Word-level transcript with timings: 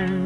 Moving 0.00 0.16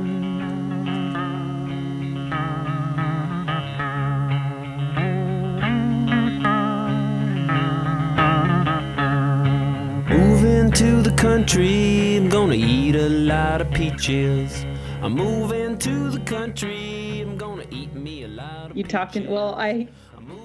to 10.70 11.02
the 11.02 11.12
country, 11.16 12.16
I'm 12.16 12.28
gonna 12.28 12.54
eat 12.54 12.94
a 12.94 13.08
lot 13.08 13.60
of 13.60 13.72
peaches. 13.72 14.64
I'm 15.02 15.14
moving 15.14 15.76
to 15.78 16.10
the 16.10 16.20
country, 16.20 17.22
I'm 17.22 17.36
gonna 17.36 17.66
eat 17.72 17.92
me 17.94 18.22
a 18.22 18.28
lot 18.28 18.70
of 18.70 18.76
You 18.76 18.84
talking? 18.84 19.28
Well, 19.28 19.56
I 19.56 19.88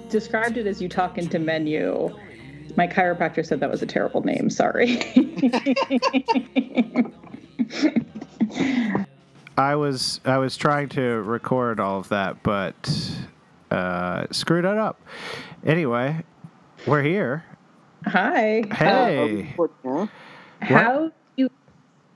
described 0.09 0.57
it 0.57 0.65
as 0.65 0.81
you 0.81 0.89
talking 0.89 1.29
to 1.29 1.37
menu. 1.37 2.09
My 2.75 2.87
chiropractor 2.87 3.45
said 3.45 3.59
that 3.59 3.69
was 3.69 3.83
a 3.83 3.85
terrible 3.85 4.23
name. 4.23 4.49
Sorry. 4.49 4.97
I 9.59 9.75
was 9.75 10.21
I 10.23 10.37
was 10.37 10.55
trying 10.55 10.87
to 10.89 11.01
record 11.01 11.81
all 11.81 11.99
of 11.99 12.07
that, 12.09 12.43
but 12.43 13.11
uh, 13.69 14.25
screwed 14.31 14.63
it 14.63 14.77
up. 14.77 15.01
Anyway, 15.65 16.23
we're 16.87 17.01
here. 17.03 17.43
Hi. 18.05 18.63
Hey, 18.71 19.53
How 20.61 21.01
you? 21.03 21.11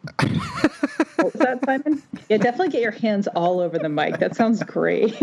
What 0.04 1.34
was 1.34 1.34
that, 1.34 1.60
Simon? 1.66 2.04
Yeah, 2.30 2.38
definitely 2.38 2.70
get 2.70 2.82
your 2.82 2.92
hands 2.92 3.28
all 3.28 3.60
over 3.60 3.78
the 3.78 3.90
mic. 3.90 4.20
That 4.20 4.36
sounds 4.36 4.62
great. 4.64 5.16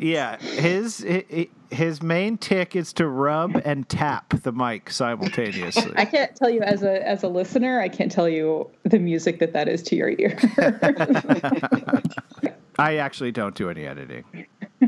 yeah, 0.00 0.38
his 0.38 1.04
his 1.70 2.02
main 2.02 2.38
tick 2.38 2.74
is 2.74 2.92
to 2.94 3.06
rub 3.06 3.60
and 3.64 3.88
tap 3.88 4.42
the 4.42 4.52
mic 4.52 4.90
simultaneously. 4.90 5.92
I 5.96 6.04
can't 6.04 6.34
tell 6.34 6.50
you 6.50 6.62
as 6.62 6.82
a 6.82 7.06
as 7.06 7.22
a 7.22 7.28
listener. 7.28 7.80
I 7.80 7.88
can't 7.88 8.10
tell 8.10 8.28
you 8.28 8.68
the 8.82 8.98
music 8.98 9.38
that 9.38 9.52
that 9.52 9.68
is 9.68 9.82
to 9.84 9.96
your 9.96 10.10
ear. 10.10 10.36
I 12.78 12.96
actually 12.96 13.32
don't 13.32 13.54
do 13.54 13.70
any 13.70 13.86
editing. 13.86 14.24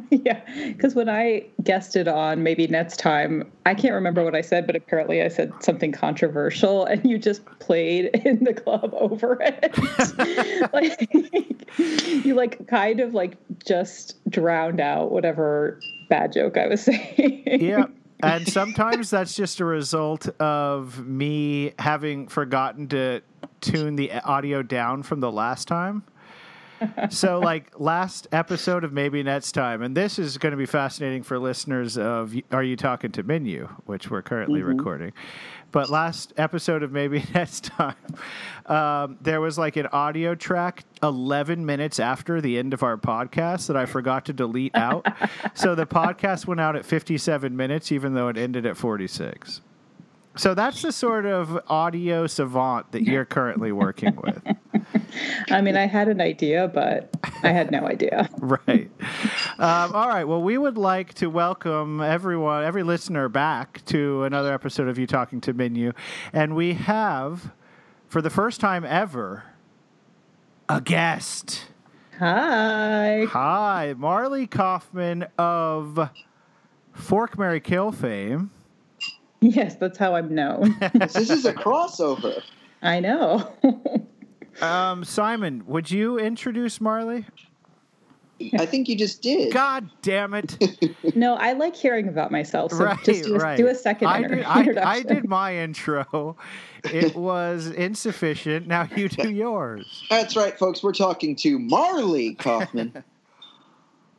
yeah, 0.11 0.41
because 0.69 0.95
when 0.95 1.09
I 1.09 1.45
guested 1.63 2.09
on 2.09 2.43
maybe 2.43 2.67
next 2.67 2.99
time, 2.99 3.51
I 3.67 3.75
can't 3.75 3.95
remember 3.95 4.25
what 4.25 4.35
I 4.35 4.41
said, 4.41 4.67
but 4.67 4.77
apparently 4.77 5.23
I 5.23 5.29
said 5.29 5.53
something 5.61 5.93
controversial, 5.93 6.85
and 6.85 7.05
you 7.05 7.19
just 7.19 7.45
played 7.59 8.07
in 8.25 8.45
the 8.45 8.55
club 8.55 8.95
over 8.95 9.39
it. 9.41 9.77
like 10.73 12.25
you 12.25 12.35
like 12.35 12.67
kind 12.67 13.01
of 13.01 13.15
like 13.15 13.37
just 13.65 14.17
drowned 14.31 14.81
out 14.81 15.11
whatever 15.11 15.81
bad 16.09 16.33
joke 16.33 16.57
I 16.57 16.67
was 16.67 16.83
saying. 16.83 17.43
yeah. 17.47 17.87
And 18.23 18.49
sometimes 18.49 19.11
that's 19.11 19.35
just 19.35 19.61
a 19.61 19.67
result 19.67 20.29
of 20.41 21.07
me 21.07 21.75
having 21.79 22.29
forgotten 22.29 22.89
to 22.89 23.21
tune 23.61 23.97
the 23.97 24.13
audio 24.13 24.63
down 24.63 25.03
from 25.03 25.21
the 25.21 25.31
last 25.31 25.69
time. 25.69 26.05
So, 27.11 27.39
like 27.39 27.79
last 27.79 28.27
episode 28.33 28.85
of 28.85 28.93
Maybe 28.93 29.23
Next 29.23 29.53
Time, 29.53 29.83
and 29.83 29.97
this 29.97 30.19
is 30.19 30.39
going 30.39 30.51
to 30.51 30.57
be 30.57 30.67
fascinating 30.67 31.23
for 31.23 31.39
listeners 31.39 31.97
of 31.97 32.35
Are 32.51 32.63
You 32.63 32.77
Talking 32.77 33.13
to 33.13 33.23
Menu, 33.23 33.69
which 33.87 34.11
we're 34.11 34.23
currently 34.23 34.63
recording. 34.63 35.13
But 35.75 35.91
last 35.91 36.33
episode 36.37 36.85
of 36.85 36.93
Maybe 36.93 37.25
Next 37.35 37.65
Time, 37.65 37.97
um, 38.67 39.19
there 39.21 39.41
was 39.41 39.59
like 39.59 39.77
an 39.77 39.89
audio 39.89 40.37
track 40.37 40.85
11 41.03 41.67
minutes 41.67 41.99
after 41.99 42.41
the 42.41 42.59
end 42.59 42.73
of 42.73 42.83
our 42.85 42.97
podcast 42.97 43.67
that 43.67 43.77
I 43.77 43.87
forgot 43.87 44.27
to 44.27 44.33
delete 44.33 44.77
out. 44.77 45.07
so 45.55 45.75
the 45.75 45.87
podcast 45.87 46.47
went 46.47 46.61
out 46.61 46.77
at 46.77 46.87
57 46.87 47.57
minutes, 47.57 47.91
even 47.91 48.15
though 48.15 48.29
it 48.29 48.37
ended 48.37 48.67
at 48.67 48.77
46. 48.77 49.63
So 50.37 50.55
that's 50.55 50.83
the 50.83 50.93
sort 50.93 51.27
of 51.27 51.59
audio 51.69 52.27
savant 52.27 52.93
that 52.93 53.03
you're 53.03 53.25
currently 53.25 53.73
working 53.73 54.17
with. 54.17 54.43
I 55.51 55.61
mean, 55.61 55.77
I 55.77 55.87
had 55.87 56.09
an 56.09 56.21
idea, 56.21 56.69
but 56.69 57.15
I 57.43 57.51
had 57.51 57.71
no 57.71 57.87
idea. 57.87 58.29
right. 58.39 58.91
Um, 59.59 59.95
all 59.95 60.09
right. 60.09 60.25
Well, 60.25 60.43
we 60.43 60.59
would 60.59 60.79
like 60.79 61.15
to 61.15 61.29
welcome 61.29 62.01
everyone, 62.01 62.65
every 62.65 62.83
listener 62.83 63.29
back 63.29 63.85
to 63.87 64.25
another 64.25 64.53
episode 64.53 64.89
of 64.89 64.99
You 64.99 65.07
Talking 65.07 65.41
to 65.43 65.53
Menu. 65.53 65.93
And 66.33 66.55
we 66.55 66.75
have, 66.75 67.53
for 68.09 68.23
the 68.23 68.31
first 68.31 68.61
time 68.61 68.85
ever, 68.85 69.45
a 70.69 70.81
guest. 70.81 71.67
Hi. 72.19 73.27
Hi, 73.29 73.95
Marley 73.97 74.47
Kaufman 74.47 75.27
of 75.37 76.11
Fork 76.93 77.39
Marry 77.39 77.61
Kill 77.61 77.93
fame. 77.93 78.51
Yes, 79.41 79.77
that's 79.77 79.99
how 79.99 80.15
I'm 80.15 80.35
known. 80.35 80.77
this 80.95 81.17
is 81.17 81.45
a 81.45 81.53
crossover. 81.53 82.43
I 82.83 83.01
know. 83.01 83.53
Um, 84.61 85.05
Simon, 85.05 85.65
would 85.67 85.91
you 85.91 86.19
introduce 86.19 86.81
Marley? 86.81 87.27
I 88.59 88.67
think 88.67 88.89
you 88.89 88.97
just 88.97 89.23
did. 89.23 89.53
God 89.53 89.89
damn 90.03 90.35
it! 90.35 90.59
no, 91.17 91.35
I 91.35 91.53
like 91.53 91.77
hearing 91.77 92.09
about 92.09 92.33
myself. 92.33 92.73
So 92.73 92.85
right, 92.85 93.05
just 93.05 93.25
do 93.25 93.37
a, 93.37 93.39
right. 93.39 93.57
do 93.57 93.69
a 93.69 93.75
second 93.75 94.09
I 94.09 94.19
inter- 94.19 94.35
did, 94.37 94.45
I, 94.45 94.59
introduction. 94.59 94.89
I 94.89 95.15
did 95.15 95.29
my 95.29 95.57
intro. 95.57 96.37
It 96.85 97.15
was 97.15 97.69
insufficient. 97.69 98.67
Now 98.67 98.89
you 98.95 99.09
do 99.09 99.31
yours. 99.31 100.05
That's 100.11 100.37
right, 100.37 100.59
folks. 100.59 100.83
We're 100.83 100.93
talking 100.93 101.37
to 101.37 101.59
Marley 101.59 102.35
Kaufman 102.35 103.05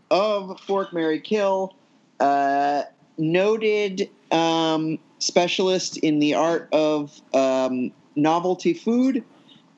of 0.09 0.59
Fork 0.62 0.94
Marry 0.94 1.19
Kill, 1.19 1.75
uh, 2.19 2.84
noted 3.18 4.09
um, 4.31 4.97
specialist 5.19 5.97
in 5.97 6.19
the 6.19 6.34
art 6.34 6.69
of 6.72 7.22
um, 7.34 7.91
novelty 8.16 8.74
food, 8.74 9.24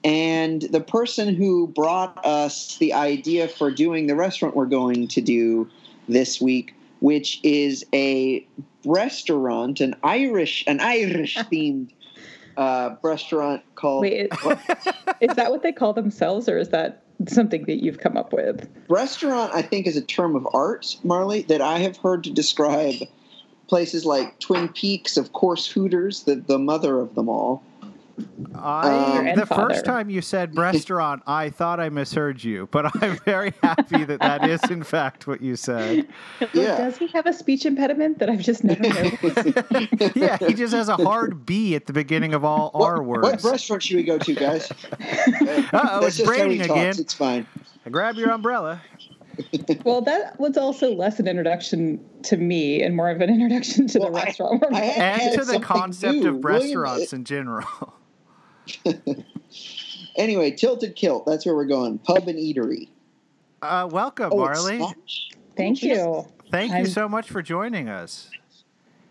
and 0.07 0.61
the 0.61 0.79
person 0.79 1.35
who 1.35 1.67
brought 1.67 2.25
us 2.25 2.77
the 2.77 2.93
idea 2.93 3.49
for 3.49 3.69
doing 3.69 4.07
the 4.07 4.15
restaurant 4.15 4.55
we're 4.55 4.65
going 4.65 5.09
to 5.09 5.19
do 5.19 5.69
this 6.07 6.39
week, 6.39 6.73
which 7.01 7.41
is 7.43 7.85
a 7.93 8.47
restaurant, 8.85 9.81
an 9.81 9.97
Irish, 10.03 10.63
an 10.65 10.79
Irish 10.79 11.35
themed 11.51 11.89
uh, 12.55 12.95
restaurant 13.01 13.63
called. 13.75 14.03
Wait, 14.03 14.31
is, 14.31 14.93
is 15.19 15.35
that 15.35 15.51
what 15.51 15.61
they 15.61 15.73
call 15.73 15.91
themselves, 15.91 16.47
or 16.47 16.57
is 16.57 16.69
that 16.69 17.03
something 17.27 17.65
that 17.65 17.83
you've 17.83 17.99
come 17.99 18.15
up 18.15 18.31
with? 18.31 18.65
Restaurant, 18.87 19.53
I 19.53 19.61
think, 19.61 19.87
is 19.87 19.97
a 19.97 20.01
term 20.01 20.37
of 20.37 20.47
art, 20.53 20.95
Marley, 21.03 21.41
that 21.43 21.59
I 21.59 21.79
have 21.79 21.97
heard 21.97 22.23
to 22.23 22.31
describe 22.31 22.95
places 23.67 24.05
like 24.05 24.39
Twin 24.39 24.69
Peaks, 24.69 25.17
of 25.17 25.33
course, 25.33 25.67
Hooters, 25.67 26.23
the, 26.23 26.35
the 26.35 26.57
mother 26.57 27.01
of 27.01 27.15
them 27.15 27.27
all. 27.27 27.61
I, 28.55 29.29
Um, 29.31 29.35
the 29.39 29.45
first 29.45 29.85
time 29.85 30.09
you 30.09 30.21
said 30.21 30.57
restaurant, 30.57 31.21
I 31.27 31.49
thought 31.51 31.79
I 31.79 31.89
misheard 31.89 32.43
you, 32.43 32.67
but 32.71 32.91
I'm 33.03 33.17
very 33.19 33.53
happy 33.61 34.03
that 34.05 34.19
that 34.21 34.49
is 34.49 34.63
in 34.71 34.83
fact 34.83 35.27
what 35.27 35.41
you 35.41 35.55
said. 35.55 36.07
Yeah. 36.53 36.77
Does 36.77 36.97
he 36.97 37.07
have 37.09 37.25
a 37.27 37.33
speech 37.33 37.65
impediment 37.65 38.19
that 38.19 38.29
I've 38.29 38.39
just 38.41 38.63
never 38.63 38.81
noticed? 38.81 40.15
yeah, 40.15 40.37
he 40.37 40.53
just 40.53 40.73
has 40.73 40.89
a 40.89 40.95
hard 40.97 41.45
B 41.45 41.75
at 41.75 41.85
the 41.85 41.93
beginning 41.93 42.33
of 42.33 42.43
all 42.43 42.71
R 42.73 43.01
words. 43.03 43.43
What 43.43 43.51
restaurant 43.51 43.83
should 43.83 43.97
we 43.97 44.03
go 44.03 44.17
to, 44.17 44.33
guys? 44.33 44.71
Uh-oh, 44.71 46.05
it's 46.05 46.17
just 46.17 46.25
how 46.29 46.33
he 46.35 46.41
raining 46.41 46.61
again. 46.61 46.95
It's 46.97 47.13
fine. 47.13 47.45
Grab 47.91 48.15
your 48.15 48.31
umbrella. 48.31 48.81
well, 49.83 50.01
that 50.01 50.39
was 50.39 50.57
also 50.57 50.93
less 50.95 51.19
an 51.19 51.27
introduction 51.27 52.03
to 52.23 52.37
me 52.37 52.81
and 52.81 52.95
more 52.95 53.09
of 53.11 53.21
an 53.21 53.29
introduction 53.29 53.87
to 53.87 53.99
Well, 53.99 54.11
the 54.11 54.17
I- 54.19 54.23
restaurant. 54.23 54.61
we're 54.61 54.75
I 54.75 54.81
And 54.81 55.21
add 55.21 55.39
to 55.39 55.45
the 55.45 55.59
concept 55.59 56.15
new. 56.15 56.29
of 56.29 56.35
William- 56.43 56.79
restaurants 56.81 57.13
in 57.13 57.23
general. 57.23 57.93
Anyway, 60.15 60.49
Tilted 60.49 60.95
Kilt, 60.95 61.27
that's 61.27 61.45
where 61.45 61.53
we're 61.53 61.65
going. 61.65 61.99
Pub 61.99 62.27
and 62.27 62.39
eatery. 62.39 62.89
Uh, 63.61 63.87
welcome, 63.91 64.31
Oh, 64.33 64.37
Marley. 64.37 64.81
Thank 65.55 65.83
you. 65.83 66.25
Thank 66.49 66.71
you 66.71 66.77
I'm- 66.77 66.87
so 66.87 67.07
much 67.07 67.29
for 67.29 67.43
joining 67.43 67.87
us. 67.87 68.31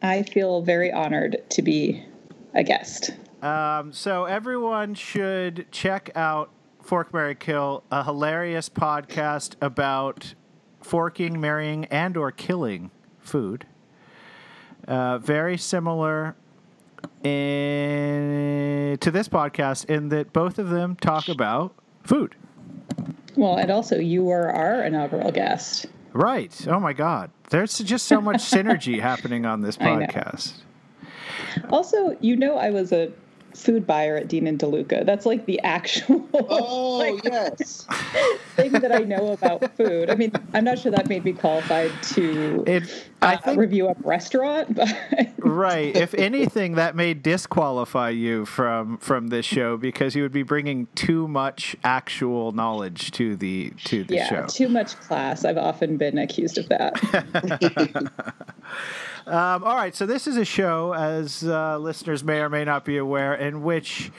I 0.03 0.25
feel 0.25 0.63
very 0.63 0.93
honored 0.93 1.43
to 1.51 1.63
be 1.63 2.05
a 2.55 2.65
guest. 2.65 3.11
Um, 3.41 3.93
so 3.93 4.25
everyone 4.25 4.95
should 4.95 5.67
check 5.71 6.11
out 6.17 6.51
Fork 6.83 7.15
Marry 7.15 7.35
Kill, 7.37 7.85
a 7.91 8.03
hilarious 8.03 8.69
podcast 8.69 9.55
about 9.61 10.35
forking, 10.83 11.41
marrying, 11.41 11.85
and 11.87 12.17
or 12.17 12.31
killing 12.33 12.91
food. 13.21 13.65
Uh, 14.89 15.19
very 15.19 15.57
similar 15.57 16.35
in, 17.25 18.99
to 18.99 19.11
this 19.11 19.29
podcast 19.29 19.87
in 19.87 20.09
that 20.11 20.33
both 20.33 20.59
of 20.59 20.71
them 20.71 20.97
talk 20.97 21.29
about 21.29 21.75
food. 22.03 22.35
Well, 23.37 23.57
and 23.57 23.71
also 23.71 23.99
you 23.99 24.31
are 24.31 24.51
our 24.51 24.83
inaugural 24.83 25.31
guest. 25.31 25.87
Right. 26.13 26.67
Oh 26.69 26.81
my 26.81 26.93
God. 26.93 27.31
There's 27.51 27.79
just 27.79 28.07
so 28.07 28.21
much 28.21 28.37
synergy 28.51 29.01
happening 29.01 29.45
on 29.45 29.61
this 29.61 29.77
podcast. 29.77 30.55
Also, 31.71 32.17
you 32.21 32.37
know, 32.37 32.57
I 32.57 32.71
was 32.71 32.93
a 32.93 33.13
food 33.57 33.87
buyer 33.87 34.17
at 34.17 34.29
Dean 34.29 34.47
and 34.47 34.59
DeLuca. 34.59 35.05
That's 35.05 35.27
like 35.27 35.47
the 35.47 35.61
actual 35.61 36.29
Oh 36.35 36.99
like, 36.99 37.25
yes. 37.25 37.87
thing 38.57 38.73
that 38.73 38.93
I 38.93 38.99
know 39.01 39.33
about 39.33 39.77
food. 39.77 40.11
I 40.11 40.15
mean, 40.15 40.33
I'm 40.55 40.65
not 40.65 40.79
sure 40.79 40.93
that 40.93 41.09
made 41.09 41.25
me 41.25 41.33
qualified 41.33 41.91
to 42.15 42.65
It, 42.67 43.09
I 43.23 43.35
uh, 43.35 43.41
think, 43.41 43.59
review 43.59 43.89
a 43.89 43.95
restaurant, 44.05 44.75
but 44.75 44.89
right. 45.39 45.97
If 45.97 46.15
anything, 46.15 46.75
that 46.75 46.95
may 46.95 47.15
disqualify 47.15 48.11
you 48.11 48.45
from 48.45 48.99
from 48.99 49.29
this 49.29 49.47
show 49.47 49.77
because 49.77 50.15
you 50.15 50.23
would 50.23 50.33
be 50.33 50.43
bringing 50.43 50.87
too 50.95 51.27
much 51.27 51.77
actual 51.83 52.53
knowledge 52.53 53.11
to 53.13 53.37
the 53.37 53.73
to 53.85 54.05
the 54.05 54.17
yeah, 54.17 54.29
show. 54.29 54.47
too 54.47 54.69
much 54.69 54.97
class. 55.01 55.45
I've 55.45 55.59
often 55.59 55.97
been 55.97 56.19
accused 56.19 56.59
of 56.59 56.69
that. 56.69 58.13
Um, 59.27 59.65
all 59.65 59.75
right, 59.75 59.93
so 59.93 60.07
this 60.07 60.29
is 60.29 60.37
a 60.37 60.45
show, 60.45 60.95
as 60.95 61.43
uh, 61.43 61.79
listeners 61.79 62.23
may 62.23 62.39
or 62.39 62.49
may 62.49 62.65
not 62.65 62.85
be 62.85 62.97
aware, 62.97 63.35
in 63.35 63.65
which 63.65 64.13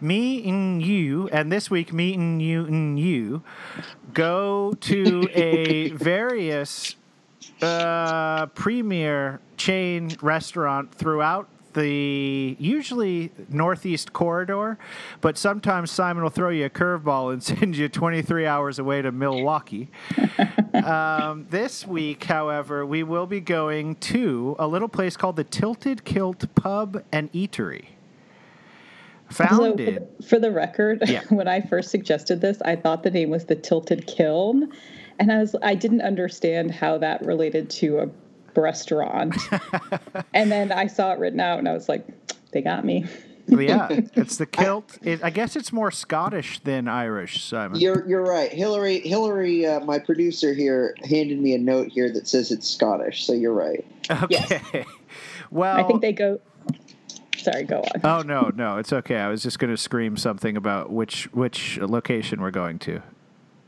me 0.00 0.48
and 0.48 0.80
you, 0.80 1.28
and 1.28 1.52
this 1.52 1.70
week 1.70 1.92
me 1.92 2.14
and 2.14 2.40
you 2.40 2.64
and 2.64 2.98
you, 2.98 3.42
go 4.14 4.72
to 4.80 5.28
a 5.34 5.90
various 5.96 6.96
uh, 7.60 8.46
premier 8.46 9.40
chain 9.58 10.16
restaurant 10.22 10.94
throughout 10.94 11.46
the 11.74 12.56
usually 12.58 13.30
northeast 13.50 14.14
corridor, 14.14 14.78
but 15.20 15.36
sometimes 15.36 15.90
Simon 15.90 16.22
will 16.22 16.30
throw 16.30 16.48
you 16.48 16.64
a 16.64 16.70
curveball 16.70 17.34
and 17.34 17.42
send 17.42 17.76
you 17.76 17.90
23 17.90 18.46
hours 18.46 18.78
away 18.78 19.02
to 19.02 19.12
Milwaukee. 19.12 19.90
Um, 20.84 21.46
this 21.50 21.86
week, 21.86 22.24
however, 22.24 22.84
we 22.84 23.02
will 23.02 23.26
be 23.26 23.40
going 23.40 23.96
to 23.96 24.56
a 24.58 24.66
little 24.66 24.88
place 24.88 25.16
called 25.16 25.36
the 25.36 25.44
Tilted 25.44 26.04
Kilt 26.04 26.54
Pub 26.54 27.02
and 27.12 27.32
Eatery. 27.32 27.86
Founded. 29.30 30.08
the, 30.18 30.24
for 30.24 30.38
the 30.38 30.50
record, 30.50 31.02
Yeah. 31.06 31.22
when 31.28 31.48
I 31.48 31.60
first 31.60 31.90
suggested 31.90 32.40
this, 32.40 32.60
I 32.62 32.76
thought 32.76 33.02
the 33.02 33.10
name 33.10 33.30
was 33.30 33.44
the 33.44 33.56
Tilted 33.56 34.06
Kiln, 34.06 34.72
and 35.18 35.30
I 35.30 35.38
was 35.38 35.54
I 35.62 35.74
didn't 35.74 36.00
understand 36.00 36.70
how 36.70 36.98
that 36.98 37.24
related 37.24 37.68
to 37.70 37.98
a 37.98 38.08
restaurant. 38.58 39.36
and 40.34 40.50
then 40.50 40.72
I 40.72 40.86
saw 40.86 41.12
it 41.12 41.18
written 41.18 41.40
out, 41.40 41.58
and 41.58 41.68
I 41.68 41.74
was 41.74 41.88
like, 41.88 42.06
they 42.52 42.62
got 42.62 42.84
me. 42.84 43.04
Yeah, 43.48 43.88
it's 44.14 44.36
the 44.36 44.46
kilt. 44.46 44.98
It, 45.02 45.22
I 45.22 45.30
guess 45.30 45.56
it's 45.56 45.72
more 45.72 45.90
Scottish 45.90 46.60
than 46.60 46.88
Irish, 46.88 47.42
Simon. 47.44 47.80
You're 47.80 48.06
you're 48.08 48.24
right. 48.24 48.52
Hillary 48.52 49.00
Hillary, 49.00 49.66
uh, 49.66 49.80
my 49.80 49.98
producer 49.98 50.54
here, 50.54 50.94
handed 51.04 51.40
me 51.40 51.54
a 51.54 51.58
note 51.58 51.88
here 51.88 52.10
that 52.12 52.28
says 52.28 52.50
it's 52.50 52.68
Scottish. 52.68 53.24
So 53.24 53.32
you're 53.32 53.54
right. 53.54 53.84
Okay. 54.10 54.84
Well, 55.50 55.78
I 55.78 55.82
think 55.82 56.02
they 56.02 56.12
go. 56.12 56.40
Sorry, 57.38 57.64
go 57.64 57.80
on. 57.80 58.00
Oh 58.04 58.20
no, 58.20 58.50
no, 58.54 58.76
it's 58.78 58.92
okay. 58.92 59.16
I 59.16 59.28
was 59.28 59.42
just 59.42 59.58
going 59.58 59.70
to 59.70 59.76
scream 59.76 60.16
something 60.16 60.56
about 60.56 60.90
which 60.90 61.24
which 61.32 61.78
location 61.78 62.40
we're 62.42 62.50
going 62.50 62.78
to. 62.80 63.02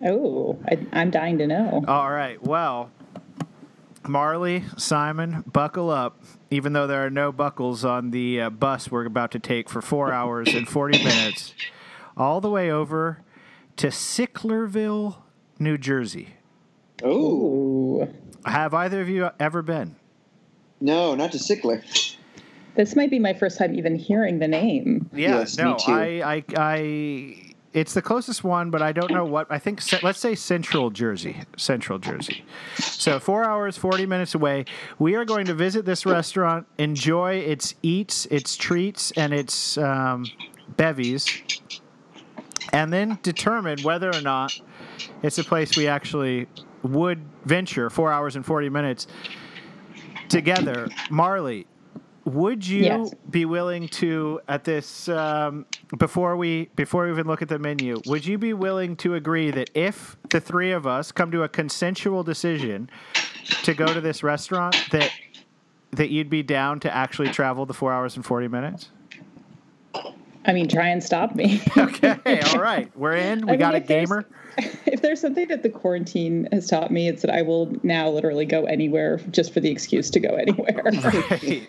Oh, 0.05 0.59
I, 0.69 0.87
I'm 0.93 1.11
dying 1.11 1.38
to 1.38 1.47
know. 1.47 1.85
All 1.87 2.11
right. 2.11 2.43
Well, 2.43 2.91
Marley, 4.08 4.64
Simon, 4.76 5.44
buckle 5.47 5.91
up. 5.91 6.20
Even 6.50 6.73
though 6.73 6.87
there 6.87 7.05
are 7.05 7.11
no 7.11 7.31
buckles 7.32 7.85
on 7.85 8.11
the 8.11 8.41
uh, 8.41 8.50
bus 8.50 8.91
we're 8.91 9.05
about 9.06 9.31
to 9.32 9.38
take 9.38 9.69
for 9.69 9.81
four 9.82 10.12
hours 10.12 10.49
and 10.55 10.69
forty 10.69 10.99
minutes, 11.02 11.55
all 12.17 12.41
the 12.41 12.50
way 12.50 12.70
over 12.70 13.23
to 13.76 13.88
Sicklerville, 13.88 15.17
New 15.58 15.79
Jersey. 15.79 16.31
Oh 17.02 18.08
Have 18.44 18.75
either 18.75 19.00
of 19.00 19.08
you 19.08 19.31
ever 19.38 19.62
been? 19.62 19.97
no, 20.81 21.14
not 21.14 21.32
to 21.32 21.38
Sickler. 21.38 22.17
This 22.75 22.94
might 22.97 23.11
be 23.11 23.19
my 23.19 23.35
first 23.35 23.58
time 23.58 23.75
even 23.75 23.97
hearing 23.97 24.38
the 24.38 24.49
name. 24.49 25.11
Yeah, 25.12 25.41
Yes, 25.41 25.58
me 25.58 25.64
no, 25.64 25.76
too. 25.76 25.93
I, 25.93 26.35
I, 26.37 26.44
I. 26.56 27.50
It's 27.73 27.95
the 27.95 28.03
closest 28.03 28.43
one, 28.43 28.71
but 28.71 28.83
I 28.83 28.91
don't 28.91 29.13
know 29.13 29.25
what. 29.25 29.47
I 29.49 29.61
think 29.61 29.81
let's 30.03 30.19
say 30.19 30.35
Central 30.35 30.91
Jersey, 30.91 31.43
Central 31.57 32.01
Jersey. 32.01 32.45
So 32.79 33.21
four 33.21 33.45
hours, 33.45 33.77
forty 33.77 34.07
minutes 34.07 34.35
away. 34.35 34.65
We 34.99 35.15
are 35.15 35.25
going 35.25 35.47
to 35.47 35.55
visit 35.55 35.85
this 35.85 36.05
restaurant, 36.05 36.67
enjoy 36.79 37.37
its 37.37 37.77
eats, 37.83 38.27
its 38.27 38.57
treats, 38.57 39.13
and 39.13 39.33
its 39.33 39.79
um, 39.79 40.27
bevies, 40.77 41.43
and 42.73 42.93
then 42.93 43.21
determine 43.23 43.81
whether 43.83 44.13
or 44.13 44.21
not 44.21 44.61
it's 45.23 45.39
a 45.39 45.45
place 45.45 45.77
we 45.77 45.87
actually 45.87 46.49
would 46.83 47.23
venture. 47.45 47.89
Four 47.89 48.11
hours 48.11 48.35
and 48.35 48.45
forty 48.45 48.69
minutes 48.69 49.07
together. 50.29 50.89
Marley, 51.09 51.69
would 52.35 52.67
you 52.67 52.82
Yes. 52.85 53.15
be 53.31 53.44
willing 53.44 53.88
to 53.88 54.41
at 54.49 54.65
this 54.65 55.09
um, 55.09 55.67
before 55.99 56.37
we 56.37 56.69
before 56.77 57.05
we 57.05 57.11
even 57.11 57.27
look 57.27 57.43
at 57.43 57.49
the 57.49 57.59
menu? 57.59 58.00
Would 58.06 58.27
you 58.27 58.38
be 58.38 58.53
willing 58.53 58.97
to 58.97 59.15
agree 59.15 59.50
that 59.50 59.71
if 59.75 60.17
the 60.31 60.41
three 60.41 60.73
of 60.73 60.87
us 60.87 61.12
come 61.12 61.31
to 61.32 61.43
a 61.43 61.49
consensual 61.49 62.23
decision 62.23 62.91
to 63.65 63.75
go 63.75 63.93
to 63.93 64.00
this 64.00 64.23
restaurant, 64.23 64.77
that 64.93 65.11
that 65.93 66.11
you'd 66.11 66.31
be 66.31 66.43
down 66.43 66.81
to 66.81 66.94
actually 66.94 67.31
travel 67.31 67.67
the 67.67 67.75
four 67.75 67.93
hours 67.93 68.17
and 68.17 68.25
forty 68.25 68.49
minutes? 68.49 68.91
I 70.47 70.53
mean, 70.55 70.69
try 70.69 70.88
and 70.88 71.03
stop 71.03 71.35
me. 71.35 71.61
Okay, 71.76 72.41
all 72.55 72.61
right, 72.61 72.91
we're 72.97 73.15
in. 73.17 73.47
We 73.47 73.53
I 73.53 73.56
got 73.56 73.75
mean, 73.75 73.83
a 73.83 73.87
gamer. 73.87 74.26
if 74.87 75.03
there's 75.03 75.21
something 75.21 75.49
that 75.49 75.62
the 75.62 75.69
quarantine 75.69 76.49
has 76.53 76.67
taught 76.67 76.91
me, 76.91 77.09
it's 77.09 77.23
that 77.23 77.31
I 77.31 77.43
will 77.43 77.73
now 77.83 78.09
literally 78.09 78.47
go 78.47 78.65
anywhere 78.65 79.19
just 79.31 79.53
for 79.53 79.61
the 79.61 79.71
excuse 79.71 80.09
to 80.11 80.21
go 80.21 80.31
anywhere. 80.31 80.83
Right. 80.85 81.69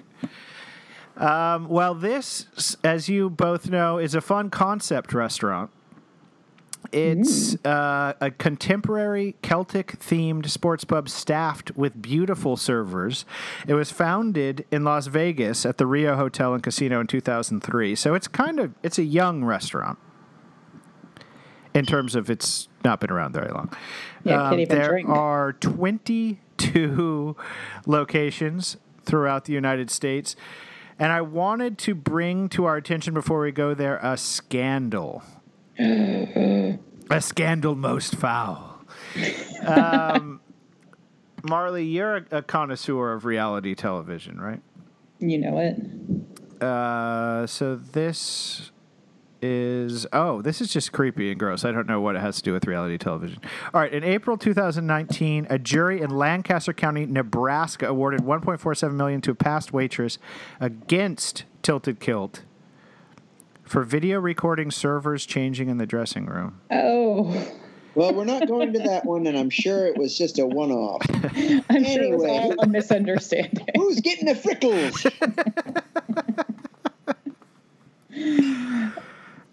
Um, 1.17 1.67
well, 1.67 1.93
this, 1.93 2.77
as 2.83 3.09
you 3.09 3.29
both 3.29 3.69
know, 3.69 3.97
is 3.97 4.15
a 4.15 4.21
fun 4.21 4.49
concept 4.49 5.13
restaurant. 5.13 5.71
It's 6.91 7.63
uh, 7.63 8.13
a 8.19 8.31
contemporary 8.31 9.35
Celtic 9.41 9.99
themed 9.99 10.49
sports 10.49 10.83
pub 10.83 11.07
staffed 11.09 11.75
with 11.77 12.01
beautiful 12.01 12.57
servers. 12.57 13.23
It 13.67 13.75
was 13.75 13.91
founded 13.91 14.65
in 14.71 14.83
Las 14.83 15.07
Vegas 15.07 15.65
at 15.65 15.77
the 15.77 15.85
Rio 15.85 16.15
Hotel 16.15 16.53
and 16.53 16.61
Casino 16.61 16.99
in 16.99 17.07
2003. 17.07 17.95
So 17.95 18.13
it's 18.13 18.27
kind 18.27 18.59
of 18.59 18.73
it's 18.83 18.97
a 18.97 19.03
young 19.03 19.45
restaurant 19.45 19.99
in 21.73 21.85
terms 21.85 22.15
of 22.15 22.29
it's 22.29 22.67
not 22.83 22.99
been 22.99 23.11
around 23.11 23.33
very 23.33 23.51
long. 23.51 23.71
Yeah, 24.23 24.49
can't 24.49 24.59
even 24.59 24.77
there 24.77 24.89
drink. 24.89 25.09
are 25.09 25.53
22 25.53 27.35
locations 27.85 28.77
throughout 29.05 29.45
the 29.45 29.53
United 29.53 29.89
States. 29.89 30.35
And 31.01 31.11
I 31.11 31.21
wanted 31.21 31.79
to 31.79 31.95
bring 31.95 32.47
to 32.49 32.65
our 32.65 32.77
attention 32.77 33.15
before 33.15 33.41
we 33.41 33.51
go 33.51 33.73
there 33.73 33.97
a 34.03 34.15
scandal. 34.15 35.23
a 35.79 36.77
scandal 37.19 37.73
most 37.73 38.15
foul. 38.17 38.85
Um, 39.65 40.41
Marley, 41.43 41.85
you're 41.85 42.17
a, 42.17 42.25
a 42.29 42.41
connoisseur 42.43 43.13
of 43.13 43.25
reality 43.25 43.73
television, 43.73 44.39
right? 44.39 44.61
you 45.17 45.39
know 45.39 45.57
it. 45.57 46.63
Uh, 46.63 47.47
so 47.47 47.75
this 47.75 48.69
is 49.41 50.05
oh, 50.13 50.41
this 50.41 50.61
is 50.61 50.71
just 50.71 50.91
creepy 50.91 51.31
and 51.31 51.39
gross. 51.39 51.65
I 51.65 51.71
don't 51.71 51.87
know 51.87 52.01
what 52.01 52.15
it 52.15 52.19
has 52.19 52.37
to 52.37 52.43
do 52.43 52.53
with 52.53 52.65
reality 52.65 52.97
television. 52.97 53.39
All 53.73 53.81
right, 53.81 53.91
in 53.91 54.03
April 54.03 54.37
2019, 54.37 55.47
a 55.49 55.57
jury 55.59 56.01
in 56.01 56.09
Lancaster 56.11 56.73
County, 56.73 57.05
Nebraska, 57.05 57.87
awarded 57.87 58.21
1.47 58.21 58.93
million 58.93 59.21
to 59.21 59.31
a 59.31 59.35
past 59.35 59.73
waitress 59.73 60.17
against 60.59 61.43
Tilted 61.63 61.99
Kilt 61.99 62.41
for 63.63 63.83
video 63.83 64.19
recording 64.19 64.69
servers 64.69 65.25
changing 65.25 65.69
in 65.69 65.77
the 65.77 65.85
dressing 65.85 66.25
room. 66.25 66.59
Oh, 66.69 67.33
Well, 67.93 68.13
we're 68.13 68.23
not 68.25 68.47
going 68.47 68.71
to 68.73 68.79
that 68.79 69.05
one, 69.05 69.27
and 69.27 69.37
I'm 69.37 69.49
sure 69.49 69.85
it 69.85 69.97
was 69.97 70.17
just 70.17 70.39
a 70.39 70.45
one-off. 70.45 71.01
I'm 71.09 71.83
sure 71.83 72.03
it 72.03 72.17
was 72.17 72.23
all 72.23 72.53
a 72.61 72.67
misunderstanding. 72.67 73.67
Who's 73.75 73.99
getting 73.99 74.25
the 74.25 74.33
frickles? 74.33 75.80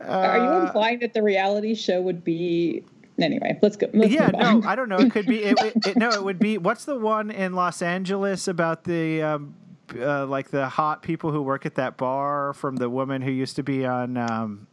Are 0.09 0.39
you 0.39 0.67
implying 0.67 0.99
that 1.01 1.15
the 1.15 1.23
reality 1.23 1.75
show 1.75 2.01
would 2.01 2.25
be? 2.25 2.85
Anyway, 3.21 3.59
let's 3.63 3.77
go. 3.77 3.89
Let's 3.93 4.13
yeah, 4.13 4.29
no. 4.29 4.63
I 4.65 4.77
don't 4.77 4.89
know. 4.89 4.99
It 4.99 5.11
could 5.11 5.27
be. 5.27 5.43
It, 5.43 5.59
it, 5.61 5.87
it- 5.89 5.97
no, 5.97 6.11
it 6.11 6.23
would 6.23 6.39
be. 6.39 6.57
What's 6.69 6.85
the 6.85 6.97
one 6.99 7.31
in 7.31 7.53
Los 7.55 7.83
Angeles 7.83 8.47
about 8.47 8.85
the 8.85 9.23
um, 9.23 9.55
uh, 9.99 10.27
like 10.27 10.51
the 10.51 10.69
hot 10.69 11.03
people 11.03 11.33
who 11.33 11.43
work 11.43 11.67
at 11.67 11.75
that 11.77 11.97
bar 11.97 12.53
from 12.53 12.77
the 12.77 12.89
woman 12.89 13.23
who 13.23 13.31
used 13.33 13.57
to 13.57 13.63
be 13.63 13.85
on 13.85 14.17
um, 14.17 14.67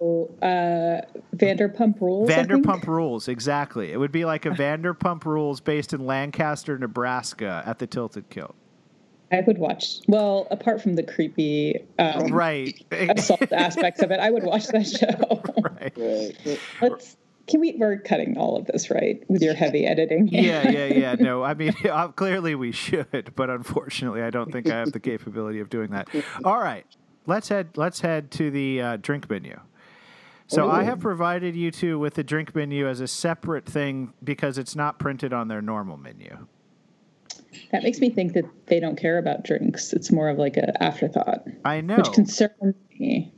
Oh, 0.00 0.28
uh, 0.42 1.02
Vanderpump 1.36 2.00
Rules. 2.00 2.28
Vanderpump 2.28 2.86
Rules? 2.86 3.28
Exactly. 3.28 3.92
It 3.92 3.96
would 3.98 4.10
be 4.10 4.24
like 4.24 4.44
a 4.44 4.50
Vanderpump 4.50 5.24
Rules 5.24 5.60
based 5.60 5.92
in 5.92 6.04
Lancaster, 6.04 6.78
Nebraska, 6.78 7.62
at 7.64 7.78
the 7.78 7.86
Tilted 7.86 8.28
Kilt. 8.28 8.56
I 9.32 9.40
would 9.40 9.58
watch. 9.58 10.00
Well, 10.06 10.46
apart 10.50 10.82
from 10.82 10.94
the 10.94 11.02
creepy 11.02 11.78
um, 11.98 12.28
Right. 12.32 12.74
assault 12.90 13.50
aspects 13.52 14.02
of 14.02 14.10
it, 14.10 14.20
I 14.20 14.30
would 14.30 14.44
watch 14.44 14.66
that 14.68 14.86
show. 14.86 15.42
right. 15.80 15.92
Right. 15.96 16.58
Let's. 16.80 17.16
Can 17.48 17.60
we? 17.60 17.74
We're 17.76 17.98
cutting 17.98 18.36
all 18.38 18.56
of 18.56 18.66
this, 18.66 18.88
right? 18.90 19.20
With 19.28 19.42
your 19.42 19.54
heavy 19.54 19.84
editing. 19.84 20.28
Yeah, 20.28 20.70
yeah, 20.70 20.86
yeah. 20.86 21.14
No, 21.18 21.42
I 21.42 21.54
mean, 21.54 21.74
uh, 21.90 22.08
clearly 22.08 22.54
we 22.54 22.70
should, 22.70 23.32
but 23.34 23.50
unfortunately, 23.50 24.22
I 24.22 24.30
don't 24.30 24.52
think 24.52 24.70
I 24.70 24.78
have 24.78 24.92
the 24.92 25.00
capability 25.00 25.58
of 25.58 25.68
doing 25.68 25.90
that. 25.90 26.08
All 26.44 26.60
right. 26.60 26.86
let's 27.26 27.48
head 27.48 27.70
let's 27.76 28.00
head 28.00 28.30
to 28.32 28.50
the 28.50 28.80
uh, 28.80 28.96
drink 28.98 29.28
menu. 29.28 29.58
So 30.46 30.70
I 30.70 30.82
have 30.84 31.00
provided 31.00 31.56
you 31.56 31.70
two 31.70 31.98
with 31.98 32.14
the 32.14 32.22
drink 32.22 32.54
menu 32.54 32.86
as 32.86 33.00
a 33.00 33.08
separate 33.08 33.64
thing 33.64 34.12
because 34.22 34.58
it's 34.58 34.76
not 34.76 34.98
printed 34.98 35.32
on 35.32 35.48
their 35.48 35.62
normal 35.62 35.96
menu. 35.96 36.46
That 37.70 37.82
makes 37.82 38.00
me 38.00 38.10
think 38.10 38.34
that 38.34 38.44
they 38.66 38.80
don't 38.80 38.96
care 38.96 39.18
about 39.18 39.44
drinks. 39.44 39.92
It's 39.92 40.10
more 40.12 40.28
of 40.28 40.38
like 40.38 40.56
an 40.56 40.72
afterthought, 40.80 41.46
I 41.64 41.80
know. 41.80 41.96
which 41.96 42.12
concerns 42.12 42.74
me. 42.98 43.32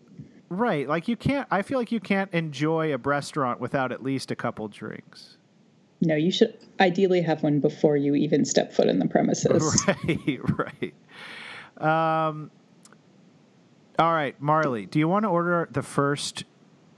Right. 0.48 0.88
Like 0.88 1.08
you 1.08 1.16
can't 1.16 1.48
I 1.50 1.62
feel 1.62 1.78
like 1.78 1.90
you 1.92 2.00
can't 2.00 2.32
enjoy 2.32 2.92
a 2.94 2.98
restaurant 2.98 3.60
without 3.60 3.92
at 3.92 4.02
least 4.02 4.30
a 4.30 4.36
couple 4.36 4.68
drinks. 4.68 5.36
No, 6.00 6.14
you 6.16 6.30
should 6.30 6.56
ideally 6.80 7.22
have 7.22 7.42
one 7.42 7.60
before 7.60 7.96
you 7.96 8.14
even 8.14 8.44
step 8.44 8.72
foot 8.72 8.88
in 8.88 8.98
the 8.98 9.08
premises. 9.08 9.84
Right, 10.06 10.94
right. 11.78 12.30
Um 12.30 12.50
all 13.98 14.12
right, 14.12 14.40
Marley, 14.40 14.86
do 14.86 14.98
you 14.98 15.06
want 15.06 15.24
to 15.24 15.28
order 15.28 15.68
the 15.70 15.82
first 15.82 16.44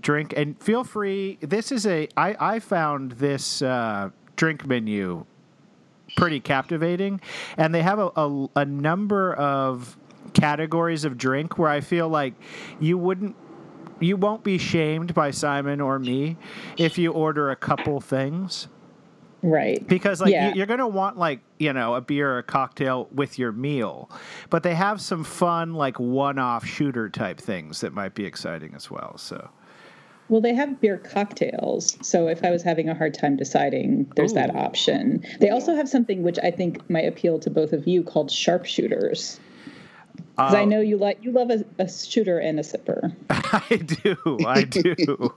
drink? 0.01 0.33
And 0.37 0.61
feel 0.63 0.83
free. 0.83 1.39
This 1.41 1.71
is 1.71 1.87
a 1.87 2.09
I 2.17 2.37
I 2.55 2.59
found 2.59 3.13
this 3.13 3.61
uh, 3.63 4.11
drink 4.37 4.67
menu 4.67 5.27
pretty 6.17 6.41
captivating, 6.41 7.21
and 7.57 7.73
they 7.73 7.83
have 7.83 7.99
a, 8.01 8.11
a 8.17 8.49
a 8.57 8.65
number 8.65 9.35
of 9.35 9.97
categories 10.33 11.05
of 11.05 11.17
drink 11.17 11.57
where 11.59 11.71
I 11.71 11.81
feel 11.81 12.09
like 12.09 12.35
you 12.81 12.99
wouldn't 12.99 13.37
you 14.01 14.17
won't 14.17 14.43
be 14.43 14.59
shamed 14.59 15.15
by 15.15 15.31
Simon 15.31 15.81
or 15.81 15.99
me 15.99 16.37
if 16.77 16.99
you 16.99 17.13
order 17.13 17.51
a 17.51 17.57
couple 17.57 18.01
things 18.01 18.67
Right. 19.43 19.87
because 19.87 20.21
like 20.21 20.33
Yeah. 20.33 20.49
you, 20.49 20.55
you're 20.57 20.67
gonna 20.67 20.89
want 20.89 21.17
like 21.17 21.41
you 21.59 21.73
know 21.73 21.95
a 21.95 22.01
beer 22.01 22.33
or 22.33 22.39
a 22.39 22.43
cocktail 22.43 23.09
with 23.15 23.39
your 23.39 23.53
meal 23.53 24.11
but 24.51 24.63
they 24.65 24.75
have 24.75 25.01
some 25.01 25.23
fun 25.25 25.75
like 25.75 25.99
one-off 26.01 26.67
shooter 26.67 27.09
type 27.09 27.39
things 27.41 27.81
that 27.81 27.93
might 27.95 28.15
be 28.15 28.25
exciting 28.27 28.75
as 28.75 28.91
well 28.91 29.17
so 29.17 29.49
Well, 30.29 30.41
they 30.41 30.55
have 30.55 30.81
beer 30.81 30.99
cocktails. 30.99 31.97
So 32.03 32.27
if 32.29 32.45
I 32.45 32.51
was 32.51 32.63
having 32.63 32.89
a 32.89 32.95
hard 32.95 33.15
time 33.15 33.37
deciding, 33.37 34.11
there's 34.17 34.33
that 34.33 34.55
option. 34.57 35.25
They 35.41 35.51
also 35.51 35.75
have 35.77 35.89
something 35.89 36.23
which 36.23 36.39
I 36.43 36.51
think 36.51 36.89
might 36.91 37.07
appeal 37.07 37.39
to 37.41 37.51
both 37.51 37.73
of 37.73 37.87
you 37.87 38.03
called 38.03 38.31
sharpshooters. 38.31 39.39
Because 40.37 40.55
I 40.55 40.63
Uh, 40.63 40.67
know 40.67 40.81
you 40.81 40.97
like 40.99 41.19
you 41.23 41.31
love 41.33 41.51
a, 41.51 41.65
a 41.79 41.89
shooter 41.89 42.39
and 42.39 42.59
a 42.59 42.63
sipper. 42.63 43.15
i 43.71 43.77
do 43.77 44.17
i 44.47 44.65
do 44.65 45.33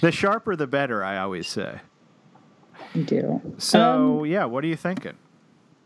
the 0.00 0.10
sharper 0.12 0.54
the 0.56 0.66
better 0.66 1.02
i 1.04 1.18
always 1.18 1.46
say 1.46 1.80
I 2.94 2.98
do. 3.00 3.40
so 3.58 4.20
Um, 4.20 4.26
yeah 4.26 4.44
what 4.44 4.62
are 4.64 4.66
you 4.68 4.76
thinking 4.76 5.14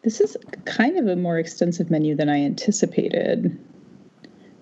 This 0.02 0.20
is 0.20 0.36
kind 0.66 0.98
of 0.98 1.06
a 1.08 1.16
more 1.16 1.38
extensive 1.38 1.90
menu 1.90 2.14
than 2.14 2.28
I 2.28 2.38
anticipated. 2.44 3.58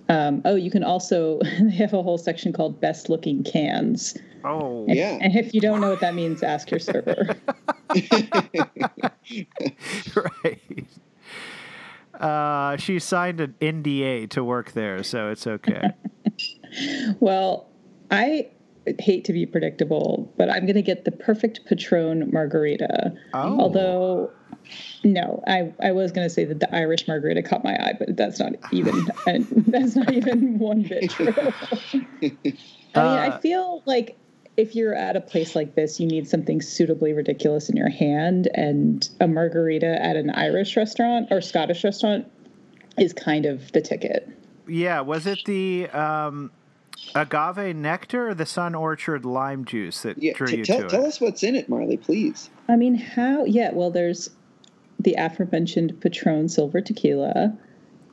Um, 0.08 0.42
oh, 0.44 0.54
you 0.54 0.70
can 0.70 0.84
also 0.84 1.40
they 1.60 1.70
have 1.72 1.92
a 1.92 2.02
whole 2.02 2.18
section 2.18 2.52
called 2.52 2.80
best 2.80 3.08
looking 3.08 3.42
cans. 3.44 4.16
oh 4.44 4.86
Yeah. 4.88 5.18
And 5.20 5.36
if 5.36 5.54
you 5.54 5.60
don't 5.60 5.80
know 5.80 5.90
what 5.90 6.00
that 6.00 6.14
means, 6.14 6.42
ask 6.42 6.70
your 6.70 6.80
server. 6.80 7.36
right 10.14 10.86
uh, 12.20 12.76
she 12.76 12.98
signed 12.98 13.40
an 13.40 13.54
nda 13.60 14.28
to 14.28 14.42
work 14.44 14.72
there 14.72 15.02
so 15.02 15.30
it's 15.30 15.46
okay 15.46 15.92
well, 17.20 17.68
I 18.10 18.48
hate 18.98 19.25
to 19.25 19.32
be 19.32 19.46
predictable, 19.46 20.32
but 20.36 20.50
I'm 20.50 20.62
going 20.62 20.76
to 20.76 20.82
get 20.82 21.04
the 21.04 21.10
perfect 21.10 21.64
Patron 21.66 22.30
margarita. 22.32 23.12
Oh. 23.34 23.60
Although, 23.60 24.30
no, 25.04 25.42
I, 25.46 25.73
I 25.82 25.92
was 25.92 26.12
going 26.12 26.26
to 26.26 26.32
say 26.32 26.44
that 26.44 26.61
the 26.61 26.75
Irish 26.75 27.06
margarita 27.06 27.42
caught 27.42 27.62
my 27.64 27.75
eye, 27.75 27.94
but 27.99 28.16
that's 28.16 28.38
not 28.38 28.52
even 28.73 29.06
and 29.26 29.46
that's 29.68 29.96
not 29.96 30.11
even 30.12 30.58
one 30.58 30.82
bit 30.82 31.11
true. 31.11 31.26
I 32.94 33.02
mean, 33.02 33.18
I 33.18 33.30
Uh, 33.30 33.38
feel 33.40 33.82
like 33.87 34.16
if 34.56 34.75
you're 34.75 34.94
at 34.94 35.16
a 35.16 35.20
place 35.20 35.54
like 35.54 35.75
this, 35.75 36.00
you 36.00 36.06
need 36.06 36.26
something 36.28 36.62
suitably 36.62 37.12
ridiculous 37.12 37.68
in 37.68 37.76
your 37.76 37.90
hand, 37.90 38.49
and 38.54 39.08
a 39.20 39.28
margarita 39.28 40.02
at 40.02 40.16
an 40.16 40.30
Irish 40.30 40.76
restaurant 40.76 41.28
or 41.30 41.40
Scottish 41.42 41.85
restaurant 41.85 42.26
is 42.99 43.12
kind 43.12 43.44
of 43.44 43.70
the 43.73 43.82
ticket. 43.82 44.28
Yeah, 44.66 45.00
was 45.02 45.26
it 45.26 45.44
the 45.44 45.88
um, 45.90 46.50
agave 47.14 47.76
nectar 47.76 48.30
or 48.30 48.35
the 48.35 48.46
Sun 48.46 48.75
Orchard 48.75 49.25
lime 49.26 49.64
juice 49.66 50.02
that 50.02 50.18
Yeah, 50.18 50.32
drew 50.32 50.49
t- 50.49 50.56
you 50.56 50.64
tell, 50.64 50.78
to 50.78 50.88
tell 50.88 51.04
it? 51.04 51.08
us 51.08 51.20
what's 51.20 51.42
in 51.42 51.54
it, 51.54 51.68
Marley, 51.68 51.99
please. 51.99 52.49
I 52.68 52.76
mean, 52.76 52.94
how? 52.94 53.44
Yeah, 53.44 53.73
well, 53.73 53.90
there's 53.90 54.28
the 55.06 55.14
aforementioned 55.14 55.98
Patron 56.00 56.48
Silver 56.48 56.80
Tequila. 56.80 57.56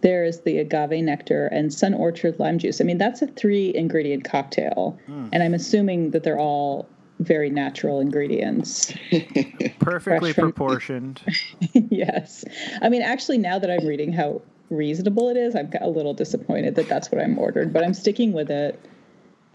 There 0.01 0.23
is 0.23 0.41
the 0.41 0.59
agave 0.59 1.03
nectar 1.03 1.47
and 1.47 1.73
Sun 1.73 1.95
Orchard 1.95 2.37
lime 2.37 2.59
juice. 2.59 2.79
I 2.79 2.83
mean, 2.83 2.99
that's 2.99 3.23
a 3.23 3.27
three 3.27 3.73
ingredient 3.73 4.23
cocktail. 4.23 4.97
Hmm. 5.07 5.29
And 5.33 5.41
I'm 5.41 5.55
assuming 5.55 6.11
that 6.11 6.23
they're 6.23 6.39
all 6.39 6.87
very 7.19 7.49
natural 7.49 7.99
ingredients. 7.99 8.93
Perfectly 9.79 10.33
from- 10.33 10.51
proportioned. 10.51 11.21
yes. 11.73 12.45
I 12.83 12.89
mean, 12.89 13.01
actually, 13.01 13.39
now 13.39 13.57
that 13.57 13.71
I'm 13.71 13.87
reading 13.87 14.13
how 14.13 14.43
reasonable 14.69 15.29
it 15.29 15.37
is, 15.37 15.55
I'm 15.55 15.71
a 15.81 15.89
little 15.89 16.13
disappointed 16.13 16.75
that 16.75 16.87
that's 16.87 17.11
what 17.11 17.19
I'm 17.19 17.39
ordered, 17.39 17.73
but 17.73 17.83
I'm 17.83 17.95
sticking 17.95 18.33
with 18.33 18.51
it. 18.51 18.79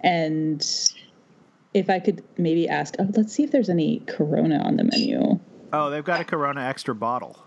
And 0.01 0.67
if 1.73 1.89
I 1.89 2.01
could 2.01 2.25
maybe 2.37 2.69
ask, 2.69 2.97
oh, 2.99 3.07
let's 3.15 3.33
see 3.33 3.45
if 3.45 3.53
there's 3.53 3.69
any 3.69 4.01
Corona 4.07 4.59
on 4.59 4.77
the 4.77 4.85
menu. 4.85 5.39
Oh, 5.73 5.91
they've 5.91 6.05
got 6.05 6.21
a 6.21 6.25
Corona 6.25 6.63
extra 6.63 6.95
bottle. 6.95 7.39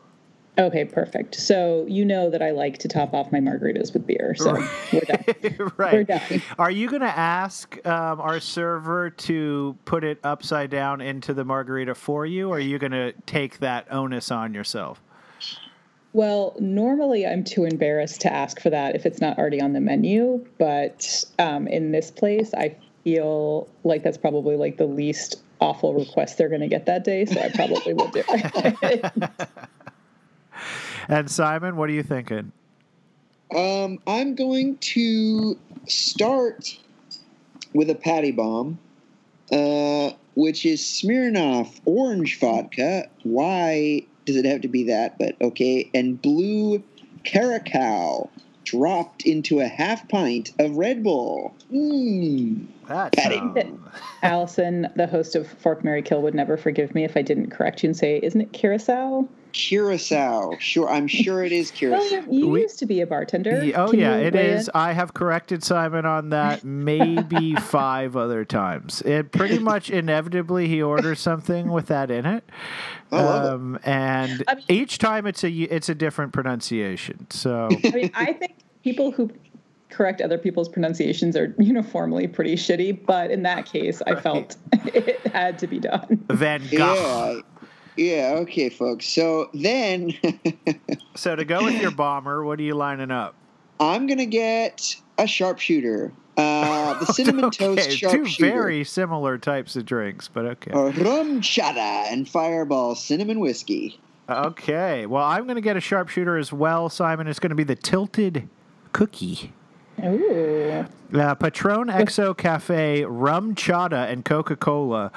Okay, 0.58 0.84
perfect. 0.84 1.36
So 1.36 1.86
you 1.88 2.04
know 2.04 2.30
that 2.30 2.42
I 2.42 2.52
like 2.52 2.78
to 2.80 2.88
top 2.88 3.14
off 3.14 3.32
my 3.32 3.40
margaritas 3.40 3.94
with 3.94 4.06
beer. 4.06 4.36
So 4.36 4.54
we're 4.92 5.00
done. 5.02 5.72
right. 5.78 5.94
We're 5.94 6.04
done. 6.04 6.42
Are 6.60 6.70
you 6.70 6.90
going 6.90 7.02
to 7.02 7.18
ask 7.18 7.80
um, 7.88 8.20
our 8.20 8.40
server 8.42 9.10
to 9.10 9.78
put 9.86 10.04
it 10.04 10.20
upside 10.24 10.70
down 10.70 11.00
into 11.00 11.34
the 11.34 11.46
margarita 11.46 11.96
for 11.96 12.26
you, 12.26 12.50
or 12.50 12.58
are 12.58 12.60
you 12.60 12.78
going 12.80 12.92
to 12.92 13.14
take 13.26 13.60
that 13.60 13.88
onus 13.92 14.30
on 14.30 14.54
yourself? 14.54 15.02
Well, 16.14 16.56
normally 16.60 17.26
I'm 17.26 17.46
too 17.46 17.64
embarrassed 17.64 18.20
to 18.22 18.34
ask 18.34 18.60
for 18.60 18.70
that 18.70 18.96
if 18.96 19.06
it's 19.06 19.22
not 19.22 19.38
already 19.38 19.62
on 19.62 19.72
the 19.72 19.80
menu. 19.80 20.46
But 20.58 21.24
um, 21.40 21.68
in 21.68 21.94
this 21.94 22.12
place, 22.12 22.54
I 22.54 22.76
feel 23.06 23.70
like 23.86 24.04
that's 24.04 24.18
probably 24.18 24.58
like 24.58 24.78
the 24.78 24.86
least 24.86 25.42
awful 25.62 25.94
request 25.94 26.38
they're 26.38 26.50
going 26.50 26.62
to 26.62 26.68
get 26.68 26.88
that 26.88 27.04
day. 27.04 27.26
So 27.26 27.40
I 27.40 27.50
probably 27.50 27.94
will 27.94 28.10
do 28.10 28.24
it. 28.28 29.12
And 31.08 31.30
Simon, 31.30 31.76
what 31.76 31.90
are 31.90 31.94
you 31.94 32.04
thinking? 32.04 32.52
Um, 33.56 34.00
I'm 34.08 34.36
going 34.36 34.78
to 34.78 35.58
start 35.88 36.78
with 37.74 37.90
a 37.90 37.96
patty 37.96 38.32
bomb, 38.32 38.80
uh, 39.52 40.12
which 40.36 40.66
is 40.66 40.82
Smirnoff 40.82 41.82
orange 41.86 42.40
vodka. 42.40 43.10
Why 43.24 44.04
does 44.26 44.38
it 44.38 44.46
have 44.46 44.62
to 44.62 44.68
be 44.68 44.84
that? 44.86 45.18
But 45.18 45.36
okay, 45.42 45.90
and 45.94 46.22
blue 46.22 46.82
Caracal 47.24 48.32
dropped 48.72 49.26
into 49.26 49.60
a 49.60 49.68
half 49.68 50.08
pint 50.08 50.54
of 50.58 50.78
Red 50.78 51.04
Bull. 51.04 51.54
Mmm. 51.72 52.68
That 52.88 53.68
Allison, 54.24 54.88
the 54.96 55.08
host 55.08 55.36
of 55.36 55.48
Fork 55.48 55.84
Marry 55.84 56.02
Kill, 56.02 56.22
would 56.22 56.36
never 56.36 56.56
forgive 56.56 56.96
me 56.96 57.04
if 57.04 57.18
I 57.18 57.22
didn't 57.22 57.52
correct 57.52 57.84
you 57.84 57.90
and 57.90 57.98
say, 57.98 58.20
"Isn't 58.24 58.40
it 58.40 58.54
curacao?" 58.54 59.28
Curacao. 59.52 60.52
Sure, 60.60 60.90
I'm 60.90 61.08
sure 61.08 61.44
it 61.44 61.52
is 61.52 61.72
curacao. 61.76 62.04
you, 62.04 62.40
you 62.40 62.50
We- 62.50 62.62
used 62.62 62.80
to 62.80 62.86
be 62.86 63.02
a 63.02 63.08
bartender. 63.08 63.64
Ye- 63.64 63.74
Oh 63.74 63.90
Can 63.90 64.00
yeah, 64.00 64.18
you 64.18 64.26
it 64.28 64.34
weigh 64.34 64.50
is. 64.52 64.68
in? 64.68 64.72
I 64.76 64.92
have 64.94 65.14
corrected 65.14 65.64
Simon 65.64 66.06
on 66.06 66.30
that 66.30 66.64
maybe 66.64 67.56
five 67.62 68.16
other 68.18 68.44
times. 68.46 69.02
It 69.02 69.32
pretty 69.32 69.60
much 69.60 69.90
inevitably 69.90 70.68
he 70.68 70.82
orders 70.82 71.20
something 71.20 71.70
with 71.72 71.88
that 71.88 72.12
in 72.12 72.26
it, 72.26 72.44
I 73.12 73.16
love 73.22 73.46
it. 73.46 73.54
um, 73.54 73.80
and 73.84 74.44
I 74.48 74.56
mean- 74.56 74.66
each 74.70 74.98
time 74.98 75.26
it's 75.28 75.44
a 75.44 75.50
it's 75.52 75.90
a 75.90 75.96
different 75.96 76.34
pronunciation. 76.34 77.28
So 77.32 77.70
I 77.84 77.90
mean, 77.92 78.12
I 78.14 78.34
think 78.34 78.56
people 78.84 79.12
who 79.12 79.32
correct 79.90 80.22
other 80.22 80.38
people's 80.38 80.70
pronunciations 80.70 81.36
are 81.36 81.54
uniformly 81.60 82.26
pretty 82.28 82.56
shitty, 82.56 83.06
but 83.06 83.30
in 83.30 83.44
that 83.44 83.66
case, 83.66 84.02
I 84.08 84.16
felt 84.16 84.56
it 84.72 85.20
had 85.28 85.60
to 85.60 85.68
be 85.68 85.80
done. 85.80 86.24
Van 86.30 86.62
Gogh. 86.72 87.42
Yeah. 87.96 88.32
Yeah, 88.34 88.40
okay, 88.40 88.70
folks. 88.70 89.06
So 89.06 89.50
then 89.54 90.14
So 91.16 91.36
to 91.36 91.46
go 91.46 91.64
with 91.64 91.82
your 91.82 91.92
bomber, 91.92 92.44
what 92.44 92.60
are 92.60 92.64
you 92.64 92.76
lining 92.76 93.12
up? 93.12 93.36
I'm 93.80 94.08
gonna 94.08 94.26
get 94.26 94.96
a 95.18 95.28
sharpshooter. 95.28 96.12
Uh, 96.38 96.98
the 97.00 97.06
cinnamon 97.14 97.52
toast 97.52 97.82
okay, 97.82 97.90
two 97.92 97.96
sharpshooter. 98.26 98.52
very 98.52 98.84
similar 98.84 99.38
types 99.38 99.76
of 99.76 99.86
drinks, 99.86 100.28
but 100.28 100.46
okay. 100.46 100.72
Or 100.72 100.92
RumChata 100.92 102.12
and 102.12 102.28
fireball 102.28 102.96
cinnamon 102.96 103.40
whiskey. 103.40 104.00
Okay, 104.30 105.06
well 105.06 105.24
I'm 105.26 105.44
going 105.44 105.56
to 105.56 105.62
get 105.62 105.76
a 105.76 105.82
sharpshooter 105.82 106.38
as 106.38 106.54
well. 106.54 106.90
Simon 106.90 107.28
It's 107.28 107.40
going 107.40 107.50
to 107.50 107.56
be 107.56 107.66
the 107.66 107.76
tilted 107.76 108.48
cookie. 108.94 109.52
Ooh. 110.04 110.86
Uh, 111.14 111.36
Patron 111.36 111.90
XO 111.90 112.36
Cafe, 112.36 113.02
RumChata, 113.02 114.10
and 114.12 114.24
Coca 114.24 114.56
Cola. 114.56 115.12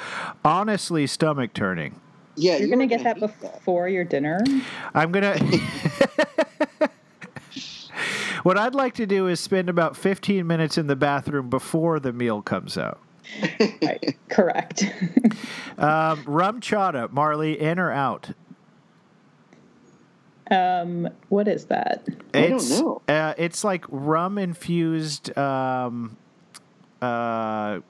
Honestly, 0.45 1.07
stomach 1.07 1.55
turning. 1.55 2.01
Yeah, 2.37 2.53
You're 2.57 2.69
you 2.69 2.75
going 2.75 2.89
to 2.89 2.95
are 2.95 2.99
get 2.99 3.05
that 3.05 3.21
before 3.21 3.89
your 3.89 4.05
dinner? 4.05 4.41
I'm 4.95 5.13
gonna. 5.13 5.39
What 8.43 8.59
I'd 8.59 8.75
like 8.75 8.93
to 8.95 9.07
do 9.07 9.27
is 9.27 9.41
spend 9.41 9.71
about 9.71 9.97
15 9.97 10.47
minutes 10.47 10.77
in 10.77 10.87
the 10.87 10.97
bathroom 10.97 11.49
before 11.49 11.99
the 11.99 12.13
meal 12.13 12.43
comes 12.43 12.77
out. 12.77 13.01
Right. 13.83 14.17
Correct. 14.29 14.85
Um, 15.79 16.23
RumChata, 16.25 17.11
Marley, 17.11 17.59
in 17.61 17.79
or 17.81 17.91
out? 17.91 18.31
um, 20.51 21.09
what 21.31 21.49
is 21.49 21.65
that? 21.67 22.07
I 22.33 22.41
don't 22.43 22.53
It's, 22.57 22.71
know. 22.81 23.03
Uh, 23.09 23.35
it's 23.39 23.65
like 23.65 23.85
rum 23.89 24.39
infused 24.39 25.37
um, 25.39 26.17
uh, 27.03 27.81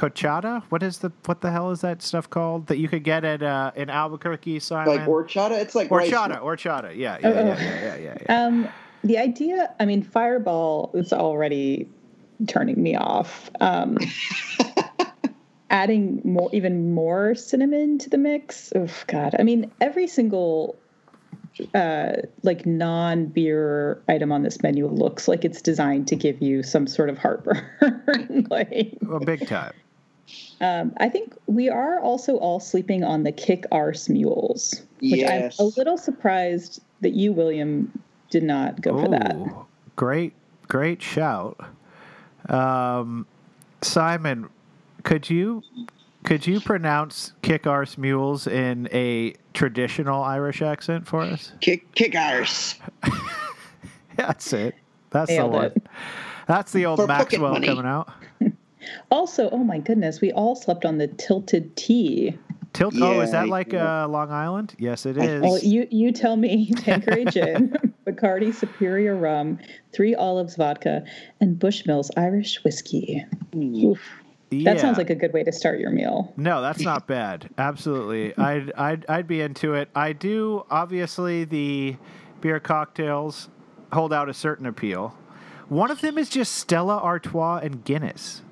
cochata. 0.00 0.62
What 0.70 0.82
is 0.82 0.98
the 0.98 1.12
what 1.26 1.42
the 1.42 1.50
hell 1.50 1.70
is 1.70 1.82
that 1.82 2.02
stuff 2.02 2.30
called 2.30 2.68
that 2.68 2.78
you 2.78 2.88
could 2.88 3.04
get 3.04 3.24
at 3.24 3.42
uh, 3.42 3.72
in 3.76 3.90
Albuquerque, 3.90 4.58
Simon? 4.60 4.96
Like 4.96 5.06
horchata? 5.06 5.60
It's 5.60 5.74
like 5.74 5.90
rice 5.90 6.10
horchata, 6.10 6.28
milk. 6.30 6.42
horchata. 6.42 6.96
Yeah, 6.96 7.18
yeah, 7.20 7.28
Oh, 7.28 7.32
yeah, 7.32 7.40
oh. 7.40 7.44
yeah, 7.44 7.56
yeah, 7.60 7.96
yeah, 7.96 8.18
yeah. 8.22 8.46
Um, 8.46 8.68
the 9.04 9.18
idea, 9.18 9.74
I 9.78 9.84
mean, 9.84 10.02
Fireball 10.02 10.90
is 10.94 11.12
already 11.12 11.88
turning 12.46 12.82
me 12.82 12.96
off. 12.96 13.50
Um, 13.60 13.98
adding 15.70 16.20
more, 16.24 16.48
even 16.52 16.94
more 16.94 17.34
cinnamon 17.34 17.98
to 17.98 18.10
the 18.10 18.18
mix. 18.18 18.72
Oh 18.74 18.88
God! 19.06 19.36
I 19.38 19.42
mean, 19.42 19.70
every 19.82 20.06
single 20.06 20.76
uh, 21.74 22.12
like 22.42 22.64
non-beer 22.64 24.02
item 24.08 24.32
on 24.32 24.42
this 24.42 24.62
menu 24.62 24.86
looks 24.86 25.28
like 25.28 25.44
it's 25.44 25.60
designed 25.60 26.08
to 26.08 26.16
give 26.16 26.40
you 26.40 26.62
some 26.62 26.86
sort 26.86 27.10
of 27.10 27.18
heartburn. 27.18 28.46
like, 28.50 28.96
Well, 29.02 29.20
big 29.20 29.46
time. 29.46 29.74
Um, 30.60 30.92
I 30.98 31.08
think 31.08 31.34
we 31.46 31.68
are 31.68 32.00
also 32.00 32.36
all 32.36 32.60
sleeping 32.60 33.02
on 33.04 33.22
the 33.22 33.32
kick 33.32 33.64
arse 33.72 34.08
mules, 34.08 34.82
which 35.00 35.20
Yes. 35.20 35.58
I'm 35.58 35.66
a 35.66 35.68
little 35.76 35.96
surprised 35.98 36.82
that 37.00 37.12
you, 37.14 37.32
William, 37.32 37.90
did 38.30 38.42
not 38.42 38.80
go 38.80 39.02
for 39.02 39.08
that. 39.08 39.36
Great, 39.96 40.32
great 40.68 41.02
shout. 41.02 41.58
Um, 42.48 43.26
Simon, 43.82 44.48
could 45.02 45.28
you 45.30 45.62
could 46.24 46.46
you 46.46 46.60
pronounce 46.60 47.32
kick 47.42 47.66
arse 47.66 47.96
mules 47.96 48.46
in 48.46 48.88
a 48.92 49.34
traditional 49.54 50.22
Irish 50.22 50.60
accent 50.62 51.06
for 51.06 51.20
us? 51.22 51.52
Kick, 51.60 51.92
kick 51.94 52.14
arse. 52.14 52.76
That's 54.16 54.52
it. 54.52 54.74
That's 55.10 55.30
Nailed 55.30 55.52
the 55.52 55.56
one. 55.56 55.64
it. 55.66 55.82
That's 56.46 56.72
the 56.72 56.84
old 56.86 57.00
For 57.00 57.06
Maxwell 57.06 57.54
coming 57.54 57.86
out. 57.86 58.10
Also, 59.10 59.50
oh 59.50 59.58
my 59.64 59.78
goodness, 59.78 60.20
we 60.20 60.32
all 60.32 60.54
slept 60.54 60.84
on 60.84 60.98
the 60.98 61.08
tilted 61.08 61.76
tea. 61.76 62.38
Tilt. 62.72 62.94
oh, 63.00 63.20
is 63.20 63.32
Yeah, 63.32 63.40
that 63.40 63.48
like 63.48 63.74
uh, 63.74 64.06
Long 64.08 64.30
Island? 64.30 64.74
Yes, 64.78 65.04
it 65.04 65.16
is. 65.16 65.42
Well, 65.42 65.58
you 65.58 65.88
you 65.90 66.12
tell 66.12 66.36
me. 66.36 66.72
Tanqueray 66.76 67.24
gin, 67.26 67.76
Bacardi 68.06 68.54
Superior 68.54 69.16
rum, 69.16 69.58
three 69.92 70.14
olives 70.14 70.54
vodka, 70.56 71.04
and 71.40 71.58
Bushmills 71.58 72.10
Irish 72.16 72.62
whiskey. 72.62 73.24
Oof. 73.56 74.00
That 74.52 74.80
sounds 74.80 74.98
like 74.98 75.10
a 75.10 75.14
good 75.14 75.32
way 75.32 75.44
to 75.44 75.52
start 75.52 75.78
your 75.78 75.90
meal. 75.90 76.32
No, 76.36 76.60
that's 76.60 76.80
not 76.80 77.06
bad. 77.06 77.48
Absolutely, 77.58 78.36
I'd 78.38 78.72
I'd 78.72 79.06
I'd 79.08 79.26
be 79.26 79.40
into 79.40 79.74
it. 79.74 79.88
I 79.94 80.12
do 80.12 80.64
obviously 80.70 81.44
the 81.44 81.96
beer 82.40 82.58
cocktails 82.60 83.48
hold 83.92 84.12
out 84.12 84.28
a 84.28 84.34
certain 84.34 84.66
appeal. 84.66 85.16
One 85.68 85.90
of 85.90 86.00
them 86.00 86.18
is 86.18 86.28
just 86.28 86.54
Stella 86.54 86.98
Artois 86.98 87.60
and 87.62 87.84
Guinness. 87.84 88.42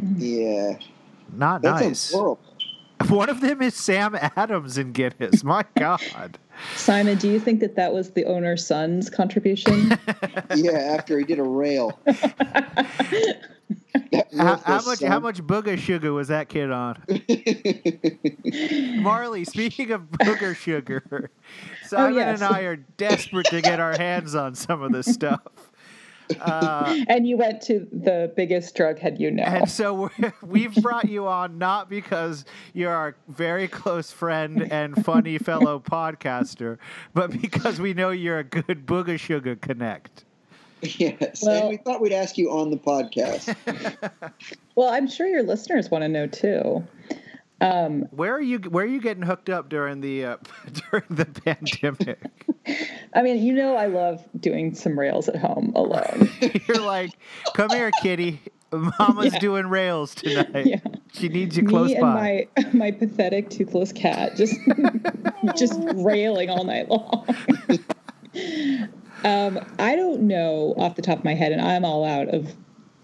Mm-hmm. 0.00 0.14
Yeah. 0.18 0.78
Not 1.32 1.62
That 1.62 1.80
nice. 1.80 2.12
horrible. 2.12 2.40
One 3.08 3.28
of 3.28 3.40
them 3.40 3.60
is 3.60 3.74
Sam 3.74 4.16
Adams 4.36 4.78
and 4.78 4.94
Guinness. 4.94 5.44
My 5.44 5.64
God. 5.78 6.38
Simon, 6.76 7.18
do 7.18 7.28
you 7.28 7.40
think 7.40 7.60
that 7.60 7.74
that 7.76 7.92
was 7.92 8.12
the 8.12 8.24
owner's 8.24 8.66
son's 8.66 9.10
contribution? 9.10 9.98
Yeah, 10.54 10.72
after 10.72 11.18
he 11.18 11.24
did 11.24 11.38
a 11.38 11.42
rail. 11.42 11.98
How, 14.36 14.56
how 14.56 14.82
much 14.82 14.98
son. 14.98 15.10
how 15.10 15.20
much 15.20 15.42
booger 15.42 15.78
sugar 15.78 16.12
was 16.12 16.28
that 16.28 16.48
kid 16.48 16.70
on? 16.70 17.02
Marley, 19.02 19.44
speaking 19.44 19.90
of 19.90 20.02
booger 20.10 20.54
sugar, 20.54 21.02
oh, 21.12 21.26
Simon 21.86 22.14
yes. 22.14 22.40
and 22.40 22.54
I 22.54 22.60
are 22.62 22.76
desperate 22.76 23.46
to 23.46 23.60
get 23.60 23.80
our 23.80 23.96
hands 23.96 24.34
on 24.34 24.54
some 24.54 24.82
of 24.82 24.92
this 24.92 25.06
stuff. 25.06 25.42
Uh, 26.40 27.04
and 27.08 27.26
you 27.26 27.36
went 27.36 27.60
to 27.62 27.86
the 27.92 28.32
biggest 28.36 28.74
drug 28.74 28.98
head 28.98 29.20
you 29.20 29.30
know. 29.30 29.42
And 29.42 29.70
so 29.70 30.10
we're, 30.18 30.32
we've 30.42 30.74
brought 30.76 31.08
you 31.08 31.26
on 31.26 31.58
not 31.58 31.88
because 31.88 32.44
you're 32.72 32.92
our 32.92 33.16
very 33.28 33.68
close 33.68 34.10
friend 34.10 34.70
and 34.72 35.04
funny 35.04 35.38
fellow 35.50 35.80
podcaster, 35.80 36.78
but 37.12 37.30
because 37.40 37.80
we 37.80 37.94
know 37.94 38.10
you're 38.10 38.38
a 38.38 38.44
good 38.44 38.86
booger 38.86 39.18
sugar 39.18 39.56
connect. 39.56 40.24
Yes, 40.82 41.42
Well- 41.42 41.60
and 41.62 41.68
we 41.70 41.76
thought 41.78 42.00
we'd 42.00 42.12
ask 42.12 42.36
you 42.36 42.50
on 42.50 42.70
the 42.70 42.76
podcast. 42.76 43.54
Well, 44.74 44.88
I'm 44.88 45.08
sure 45.08 45.26
your 45.26 45.42
listeners 45.42 45.90
want 45.90 46.02
to 46.02 46.08
know 46.08 46.26
too. 46.26 46.84
Um, 47.60 48.02
Where 48.10 48.34
are 48.34 48.40
you? 48.40 48.58
Where 48.58 48.84
are 48.84 48.88
you 48.88 49.00
getting 49.00 49.22
hooked 49.22 49.48
up 49.48 49.68
during 49.68 50.00
the 50.00 50.24
uh, 50.24 50.36
during 50.90 51.04
the 51.10 51.24
pandemic? 51.26 52.20
I 53.14 53.22
mean, 53.22 53.42
you 53.42 53.52
know, 53.54 53.76
I 53.76 53.86
love 53.86 54.26
doing 54.38 54.74
some 54.74 54.98
rails 54.98 55.28
at 55.28 55.36
home 55.36 55.72
alone. 55.74 56.28
You're 56.68 56.80
like, 56.80 57.12
come 57.54 57.70
here, 57.70 57.90
kitty. 58.02 58.40
Mama's 58.72 59.32
Yeah. 59.34 59.38
doing 59.38 59.66
rails 59.68 60.16
tonight. 60.16 60.66
Yeah. 60.66 60.80
She 61.12 61.28
needs 61.28 61.56
you 61.56 61.64
close 61.64 61.90
Me 61.90 61.94
and 61.96 62.02
by. 62.02 62.48
my 62.56 62.64
my 62.72 62.90
pathetic 62.90 63.48
toothless 63.50 63.92
cat 63.92 64.34
just 64.36 64.56
just 65.56 65.78
railing 65.94 66.50
all 66.50 66.64
night 66.64 66.88
long. 66.88 67.24
um, 69.24 69.60
I 69.78 69.94
don't 69.94 70.22
know 70.22 70.74
off 70.76 70.96
the 70.96 71.02
top 71.02 71.18
of 71.18 71.24
my 71.24 71.34
head, 71.34 71.52
and 71.52 71.60
I'm 71.60 71.84
all 71.84 72.04
out 72.04 72.28
of 72.28 72.52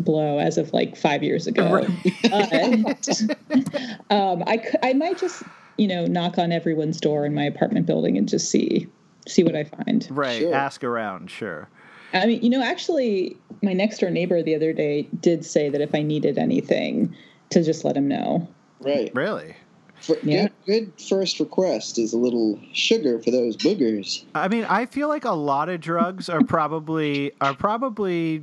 blow 0.05 0.39
as 0.39 0.59
of 0.59 0.73
like 0.73 0.97
five 0.97 1.23
years 1.23 1.47
ago. 1.47 1.87
But 2.23 3.09
um, 4.11 4.43
I 4.47 4.63
I 4.83 4.93
might 4.95 5.19
just 5.19 5.43
you 5.77 5.89
know 5.89 6.07
knock 6.07 6.39
on 6.39 6.53
everyone's 6.53 7.01
door 7.01 7.25
in 7.25 7.35
my 7.35 7.45
apartment 7.45 7.87
building 7.87 8.17
and 8.19 8.29
just 8.29 8.51
see 8.51 8.87
see 9.27 9.45
what 9.45 9.55
I 9.55 9.65
find. 9.65 10.07
right. 10.11 10.39
Sure. 10.41 10.55
Ask 10.55 10.83
around. 10.83 11.31
Sure. 11.31 11.69
I 12.13 12.27
mean, 12.27 12.43
you 12.43 12.51
know, 12.51 12.63
actually, 12.63 13.37
my 13.63 13.73
next 13.73 13.99
door 13.99 14.11
neighbor 14.11 14.43
the 14.43 14.55
other 14.57 14.73
day 14.73 15.03
did 15.21 15.45
say 15.45 15.69
that 15.69 15.81
if 15.81 15.95
I 15.95 16.03
needed 16.03 16.39
anything, 16.39 17.15
to 17.51 17.63
just 17.63 17.85
let 17.85 17.97
him 17.97 18.09
know. 18.09 18.49
Right. 18.81 19.15
Really. 19.15 19.55
For, 20.01 20.17
Yeah. 20.25 20.49
good, 20.67 20.87
good 20.97 21.03
first 21.09 21.39
request 21.39 21.99
is 21.99 22.13
a 22.13 22.19
little 22.19 22.59
sugar 22.73 23.21
for 23.21 23.31
those 23.31 23.57
boogers. 23.57 24.25
I 24.35 24.49
mean, 24.49 24.65
I 24.65 24.87
feel 24.87 25.09
like 25.09 25.25
a 25.25 25.33
lot 25.33 25.69
of 25.69 25.81
drugs 25.81 26.29
are 26.29 26.43
probably 26.43 27.33
are 27.41 27.55
probably 27.55 28.43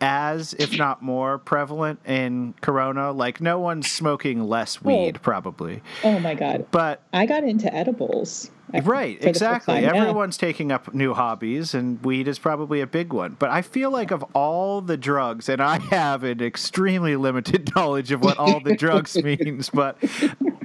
as, 0.00 0.54
if 0.58 0.76
not 0.78 1.02
more, 1.02 1.38
prevalent 1.38 2.00
in 2.06 2.54
Corona. 2.60 3.12
Like, 3.12 3.40
no 3.40 3.58
one's 3.58 3.90
smoking 3.90 4.42
less 4.48 4.82
weed, 4.82 5.16
Oh. 5.16 5.20
probably. 5.22 5.82
Oh 6.04 6.18
my 6.18 6.34
god, 6.34 6.66
But 6.70 7.02
I 7.12 7.26
got 7.26 7.44
into 7.44 7.72
edibles. 7.74 8.50
right, 8.72 9.16
for 9.18 9.22
the 9.24 9.28
first 9.30 9.36
exactly. 9.42 9.74
time, 9.74 9.82
yeah. 9.84 9.94
Everyone's 10.00 10.36
taking 10.36 10.70
up 10.72 10.94
new 10.94 11.12
hobbies, 11.14 11.74
and 11.74 12.02
weed 12.04 12.28
is 12.28 12.38
probably 12.38 12.80
a 12.80 12.86
big 12.86 13.12
one. 13.12 13.36
But 13.38 13.50
I 13.50 13.62
feel 13.62 13.90
like 13.90 14.10
of 14.10 14.22
all 14.34 14.80
the 14.80 14.96
drugs, 14.96 15.48
and 15.48 15.60
I 15.60 15.78
have 15.90 16.22
an 16.24 16.40
extremely 16.42 17.16
limited 17.16 17.70
knowledge 17.76 18.12
of 18.12 18.22
what 18.22 18.38
all 18.38 18.60
the 18.60 18.76
drugs 18.76 19.16
means, 19.22 19.70
but 19.70 19.96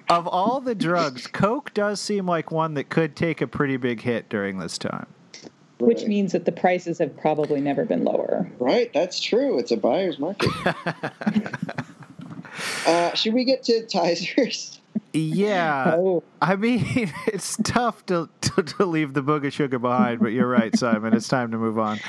of 0.10 0.28
all 0.28 0.62
the 0.62 0.76
drugs, 0.76 1.26
Coke 1.28 1.74
does 1.74 2.00
seem 2.00 2.26
like 2.28 2.52
one 2.52 2.76
that 2.76 2.90
could 2.90 3.16
take 3.16 3.42
a 3.42 3.48
pretty 3.48 3.78
big 3.78 4.02
hit 4.02 4.30
during 4.30 4.60
this 4.60 4.78
time. 4.78 5.08
Which 5.80 6.06
means 6.06 6.32
that 6.32 6.46
the 6.46 6.52
prices 6.54 7.00
have 7.00 7.16
probably 7.18 7.60
never 7.60 7.84
been 7.86 8.04
lower. 8.06 8.50
Right, 8.60 8.92
that's 8.94 9.20
true. 9.20 9.60
It's 9.60 9.72
a 9.72 9.78
buyer's 9.78 10.18
market. 10.20 10.50
uh, 12.88 13.14
should 13.14 13.34
we 13.34 13.44
get 13.44 13.64
to 13.64 13.86
Tizers? 13.86 14.80
Yeah. 15.14 15.96
oh, 15.98 16.24
I 16.42 16.56
mean, 16.56 16.86
it's 17.28 17.58
tough 17.64 18.06
to, 18.08 18.30
to, 18.42 18.64
to 18.64 18.86
leave 18.86 19.14
the 19.14 19.22
booger 19.22 19.52
sugar 19.52 19.80
behind, 19.80 20.20
but 20.22 20.28
you're 20.32 20.48
right, 20.48 20.76
Simon. 20.78 21.14
It's 21.14 21.28
time 21.28 21.52
to 21.52 21.58
move 21.58 21.78
on. 21.80 22.00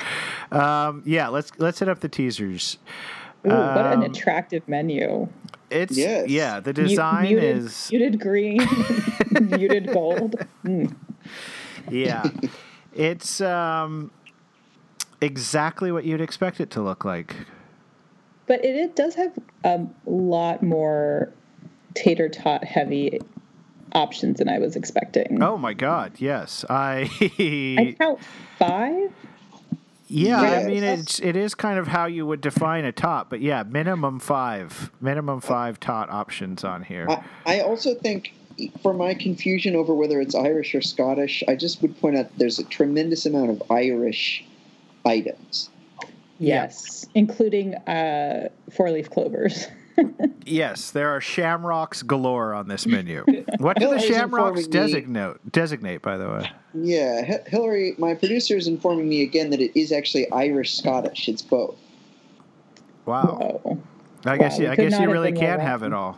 Um, 0.51 1.03
yeah, 1.05 1.27
let's 1.27 1.51
let's 1.57 1.79
hit 1.79 1.89
up 1.89 1.99
the 1.99 2.09
teasers. 2.09 2.77
ooh, 3.45 3.49
what 3.49 3.85
an 3.85 3.99
Um, 3.99 4.03
attractive 4.03 4.67
menu. 4.67 5.27
It's 5.69 5.97
Yes. 5.97 6.29
yeah, 6.29 6.61
the 6.61 6.73
Mu- 6.73 6.87
design 6.87 7.23
muted, 7.23 7.57
is 7.57 7.89
muted 7.91 8.19
green, 8.21 8.59
muted 9.41 9.91
gold. 9.91 10.35
Mm. 10.63 10.95
yeah, 11.91 12.23
it's 12.97 13.41
um, 13.41 14.11
exactly 15.21 15.91
what 15.91 16.03
you'd 16.03 16.21
expect 16.21 16.59
it 16.59 16.71
to 16.71 16.81
look 16.81 17.05
like. 17.05 17.35
But 18.45 18.63
it, 18.63 18.75
it 18.75 18.95
does 18.95 19.15
have 19.15 19.37
a 19.63 19.85
lot 20.05 20.63
more 20.63 21.33
tater 21.93 22.29
tot 22.29 22.63
heavy 22.63 23.19
options 23.93 24.39
than 24.39 24.49
I 24.49 24.59
was 24.59 24.75
expecting. 24.75 25.41
Oh 25.41 25.57
my 25.57 25.73
God, 25.73 26.13
yes, 26.17 26.65
I. 26.69 27.09
I 27.39 27.95
count 27.97 28.19
five. 28.57 29.11
Yeah, 30.09 30.39
I 30.39 30.63
mean 30.63 30.83
it's 30.83 31.19
it 31.19 31.35
is 31.35 31.53
kind 31.53 31.77
of 31.77 31.87
how 31.87 32.05
you 32.05 32.25
would 32.25 32.39
define 32.39 32.85
a 32.85 32.93
tot, 32.93 33.29
but 33.29 33.41
yeah, 33.41 33.63
minimum 33.63 34.19
five, 34.19 34.89
minimum 35.01 35.41
five 35.41 35.81
tot 35.81 36.09
options 36.09 36.63
on 36.63 36.83
here. 36.83 37.07
I, 37.09 37.57
I 37.57 37.59
also 37.59 37.93
think, 37.93 38.33
for 38.81 38.93
my 38.93 39.13
confusion 39.13 39.75
over 39.75 39.93
whether 39.93 40.19
it's 40.21 40.35
Irish 40.35 40.73
or 40.75 40.81
Scottish, 40.81 41.43
I 41.47 41.55
just 41.55 41.81
would 41.81 41.99
point 41.99 42.17
out 42.17 42.29
there's 42.37 42.59
a 42.59 42.63
tremendous 42.63 43.25
amount 43.25 43.51
of 43.51 43.63
Irish 43.71 44.45
items. 45.05 45.69
Yes, 46.39 47.05
including 47.15 47.75
uh, 47.75 48.49
four 48.71 48.91
leaf 48.91 49.09
clovers. 49.09 49.67
Yes, 50.45 50.91
there 50.91 51.09
are 51.09 51.19
shamrocks 51.19 52.03
galore 52.03 52.53
on 52.53 52.67
this 52.67 52.85
menu. 52.85 53.25
What 53.57 53.79
do 53.79 53.89
the 53.89 53.99
shamrocks 53.99 54.61
informing 54.61 54.65
me- 54.65 54.69
designate? 54.71 55.51
Designate, 55.51 56.01
by 56.03 56.17
the 56.17 56.29
way. 56.29 56.51
Yeah, 56.75 57.21
H- 57.25 57.47
Hillary, 57.47 57.95
my 57.97 58.13
producer 58.13 58.55
is 58.55 58.67
informing 58.67 59.09
me 59.09 59.23
again 59.23 59.49
that 59.49 59.59
it 59.59 59.77
is 59.77 59.91
actually 59.91 60.31
Irish 60.31 60.77
Scottish. 60.77 61.27
It's 61.27 61.41
both. 61.41 61.75
Wow. 63.05 63.59
Oh, 63.65 63.79
I 64.25 64.37
guess 64.37 64.53
Wow, 64.53 64.57
you, 64.57 64.63
we 64.65 64.69
I 64.71 64.75
could 64.75 64.81
guess 64.83 64.91
not 64.91 65.01
you 65.01 65.07
have 65.07 65.13
really 65.13 65.31
been 65.31 65.41
more 65.41 65.49
can 65.57 65.59
have 65.59 65.83
it 65.83 65.93
all. 65.93 66.15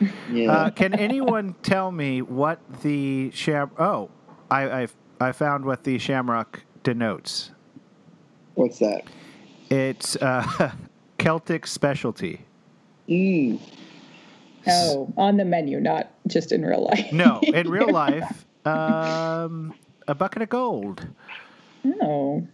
Yeah. 0.32 0.50
Uh, 0.52 0.70
can 0.70 0.94
anyone 0.94 1.54
tell 1.62 1.90
me 1.92 2.22
what 2.22 2.58
the 2.82 3.30
sham? 3.32 3.70
Oh, 3.78 4.10
I, 4.50 4.82
I 4.82 4.88
I 5.20 5.32
found 5.32 5.64
what 5.64 5.84
the 5.84 5.98
shamrock 5.98 6.62
denotes. 6.82 7.50
What's 8.54 8.78
that? 8.78 9.04
It's 9.70 10.16
uh, 10.16 10.72
Celtic 11.18 11.66
specialty. 11.66 12.40
Mm. 13.08 13.60
oh, 14.68 15.12
on 15.16 15.36
the 15.36 15.44
menu, 15.44 15.80
not 15.80 16.10
just 16.26 16.52
in 16.52 16.64
real 16.64 16.84
life. 16.84 17.12
No, 17.12 17.40
in 17.42 17.68
real 17.70 17.90
life, 17.92 18.46
um, 18.64 19.74
a 20.08 20.14
bucket 20.14 20.42
of 20.42 20.48
gold. 20.48 21.06
Oh, 22.00 22.46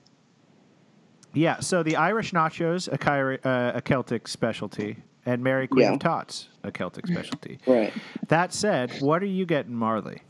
Yeah, 1.35 1.61
so 1.61 1.83
the 1.83 1.97
Irish 1.97 2.33
nachos, 2.33 2.91
a, 2.93 2.97
Kyri- 2.99 3.45
uh, 3.45 3.73
a 3.77 3.83
Celtic 3.83 4.29
specialty, 4.29 4.97
and 5.27 5.43
Mary 5.43 5.67
Queen 5.67 5.83
Yeah. 5.85 5.93
of 5.95 5.99
Tots, 5.99 6.49
a 6.63 6.71
Celtic 6.71 7.07
specialty. 7.07 7.59
Right. 7.67 7.93
That 8.29 8.55
said, 8.55 8.93
what 9.01 9.23
are 9.23 9.27
you 9.27 9.45
getting, 9.45 9.75
Marley? 9.75 10.23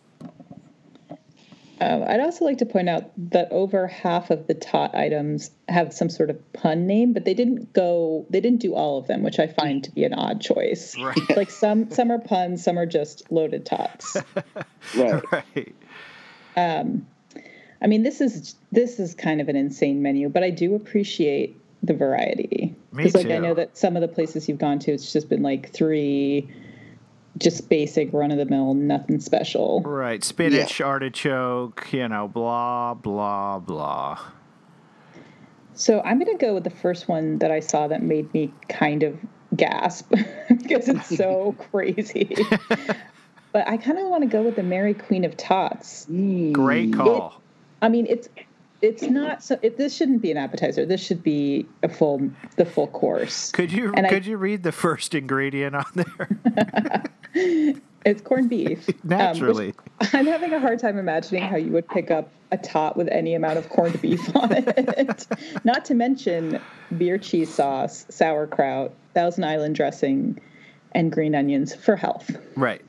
Um, 1.78 2.04
I'd 2.08 2.20
also 2.20 2.46
like 2.46 2.56
to 2.58 2.66
point 2.66 2.88
out 2.88 3.10
that 3.32 3.52
over 3.52 3.86
half 3.86 4.30
of 4.30 4.46
the 4.46 4.54
tot 4.54 4.94
items 4.94 5.50
have 5.68 5.92
some 5.92 6.08
sort 6.08 6.30
of 6.30 6.52
pun 6.54 6.86
name, 6.86 7.12
but 7.12 7.26
they 7.26 7.34
didn't 7.34 7.74
go. 7.74 8.24
They 8.30 8.40
didn't 8.40 8.60
do 8.60 8.74
all 8.74 8.96
of 8.96 9.06
them, 9.08 9.22
which 9.22 9.38
I 9.38 9.46
find 9.46 9.84
to 9.84 9.90
be 9.90 10.04
an 10.04 10.14
odd 10.14 10.40
choice. 10.40 10.96
Right. 10.98 11.14
Like 11.36 11.50
some 11.50 11.90
some 11.90 12.10
are 12.10 12.18
puns, 12.18 12.64
some 12.64 12.78
are 12.78 12.86
just 12.86 13.30
loaded 13.30 13.66
tots. 13.66 14.16
Right. 14.96 15.22
right. 15.32 15.74
I 16.56 17.86
mean, 17.86 18.02
this 18.02 18.22
is 18.22 18.54
this 18.72 18.98
is 18.98 19.14
kind 19.14 19.42
of 19.42 19.50
an 19.50 19.56
insane 19.56 20.00
menu, 20.00 20.30
but 20.30 20.42
I 20.42 20.48
do 20.48 20.74
appreciate 20.74 21.60
the 21.82 21.94
variety. 21.94 22.74
Because 22.94 23.14
like 23.14 23.26
I 23.26 23.38
know 23.38 23.54
that 23.54 23.76
some 23.76 23.96
of 23.96 24.02
the 24.02 24.08
places 24.08 24.48
you've 24.48 24.58
gone 24.58 24.78
to, 24.80 24.92
it's 24.92 25.12
just 25.12 25.28
been 25.28 25.42
like 25.42 25.72
three, 25.72 26.50
just 27.38 27.68
basic 27.68 28.12
run 28.12 28.30
of 28.30 28.38
the 28.38 28.46
mill, 28.46 28.74
nothing 28.74 29.20
special. 29.20 29.82
Right. 29.82 30.22
Spinach, 30.24 30.80
artichoke, 30.80 31.88
you 31.92 32.08
know, 32.08 32.28
blah, 32.28 32.94
blah, 32.94 33.58
blah. 33.58 34.18
So 35.74 36.00
I'm 36.00 36.18
going 36.18 36.36
to 36.36 36.42
go 36.42 36.54
with 36.54 36.64
the 36.64 36.70
first 36.70 37.06
one 37.06 37.38
that 37.38 37.50
I 37.50 37.60
saw 37.60 37.88
that 37.88 38.02
made 38.02 38.32
me 38.32 38.52
kind 38.68 39.02
of 39.02 39.18
gasp 39.54 40.10
because 40.48 40.88
it's 40.88 41.16
so 41.16 41.54
crazy. 41.70 42.34
but 43.52 43.68
I 43.68 43.76
kind 43.76 43.98
of 43.98 44.08
want 44.08 44.22
to 44.22 44.28
go 44.28 44.42
with 44.42 44.56
the 44.56 44.62
Mary 44.62 44.94
Queen 44.94 45.24
of 45.24 45.36
Tots. 45.36 46.06
Great 46.06 46.94
call. 46.94 47.42
I 47.82 47.90
mean, 47.90 48.06
it's 48.08 48.28
it's 48.82 49.02
not 49.02 49.42
so. 49.42 49.58
It, 49.62 49.76
this 49.76 49.94
shouldn't 49.94 50.22
be 50.22 50.30
an 50.30 50.36
appetizer. 50.36 50.84
This 50.86 51.00
should 51.00 51.22
be 51.22 51.66
a 51.82 51.88
full 51.88 52.30
the 52.56 52.64
full 52.64 52.88
course. 52.88 53.50
Could 53.52 53.72
you 53.72 53.92
And 53.96 54.06
I- 54.06 54.10
could 54.10 54.26
you 54.26 54.36
read 54.36 54.62
the 54.62 54.72
first 54.72 55.14
ingredient 55.14 55.74
on 55.76 55.84
there? 55.94 57.04
It's 58.06 58.22
corned 58.22 58.48
beef. 58.48 58.88
um, 58.88 58.94
which 58.94 59.04
Naturally. 59.04 59.74
I'm 60.12 60.26
having 60.26 60.52
a 60.52 60.60
hard 60.60 60.78
time 60.78 60.96
imagining 60.96 61.42
how 61.42 61.56
you 61.56 61.72
would 61.72 61.88
pick 61.88 62.10
up 62.10 62.30
a 62.52 62.56
tot 62.56 62.96
with 62.96 63.08
any 63.08 63.34
amount 63.34 63.58
of 63.58 63.68
corned 63.68 64.00
beef 64.00 64.34
on 64.36 64.52
it. 64.52 65.26
Not 65.64 65.84
to 65.86 65.94
mention 65.94 66.60
beer 66.96 67.18
cheese 67.18 67.52
sauce, 67.52 68.06
sauerkraut, 68.08 68.94
Thousand 69.14 69.42
Island 69.42 69.74
dressing, 69.74 70.40
and 70.92 71.10
green 71.10 71.34
onions 71.34 71.74
for 71.74 71.96
health. 71.96 72.30
Right. 72.54 72.82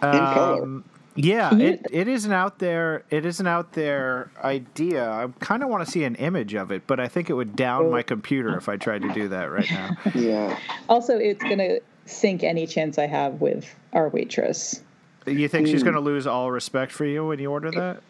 color. 0.00 0.62
Um, 0.62 0.84
yeah, 1.16 1.54
it, 1.56 1.86
it 1.90 2.08
is 2.08 2.24
an 2.24 2.32
out 2.32 2.58
there 2.60 3.02
it 3.10 3.26
is 3.26 3.40
an 3.40 3.46
out 3.46 3.72
there 3.72 4.30
idea. 4.42 5.10
I 5.10 5.26
kind 5.40 5.62
of 5.62 5.68
want 5.68 5.84
to 5.84 5.90
see 5.90 6.04
an 6.04 6.14
image 6.16 6.54
of 6.54 6.70
it, 6.70 6.86
but 6.86 7.00
I 7.00 7.08
think 7.08 7.28
it 7.28 7.34
would 7.34 7.56
down 7.56 7.90
my 7.90 8.02
computer 8.02 8.56
if 8.56 8.68
I 8.68 8.76
tried 8.76 9.02
to 9.02 9.12
do 9.12 9.28
that 9.28 9.50
right 9.50 9.70
now. 9.70 9.96
Yeah. 10.14 10.58
Also, 10.88 11.18
it's 11.18 11.42
going 11.42 11.58
to 11.58 11.80
sink 12.04 12.42
any 12.42 12.66
chance 12.66 12.98
I 12.98 13.06
have 13.06 13.40
with 13.40 13.72
our 13.92 14.08
waitress. 14.08 14.82
You 15.26 15.48
think 15.48 15.66
she's 15.66 15.82
going 15.82 15.94
to 15.94 16.00
lose 16.00 16.26
all 16.26 16.50
respect 16.50 16.92
for 16.92 17.04
you 17.04 17.26
when 17.26 17.38
you 17.38 17.50
order 17.50 17.70
that? 17.72 18.02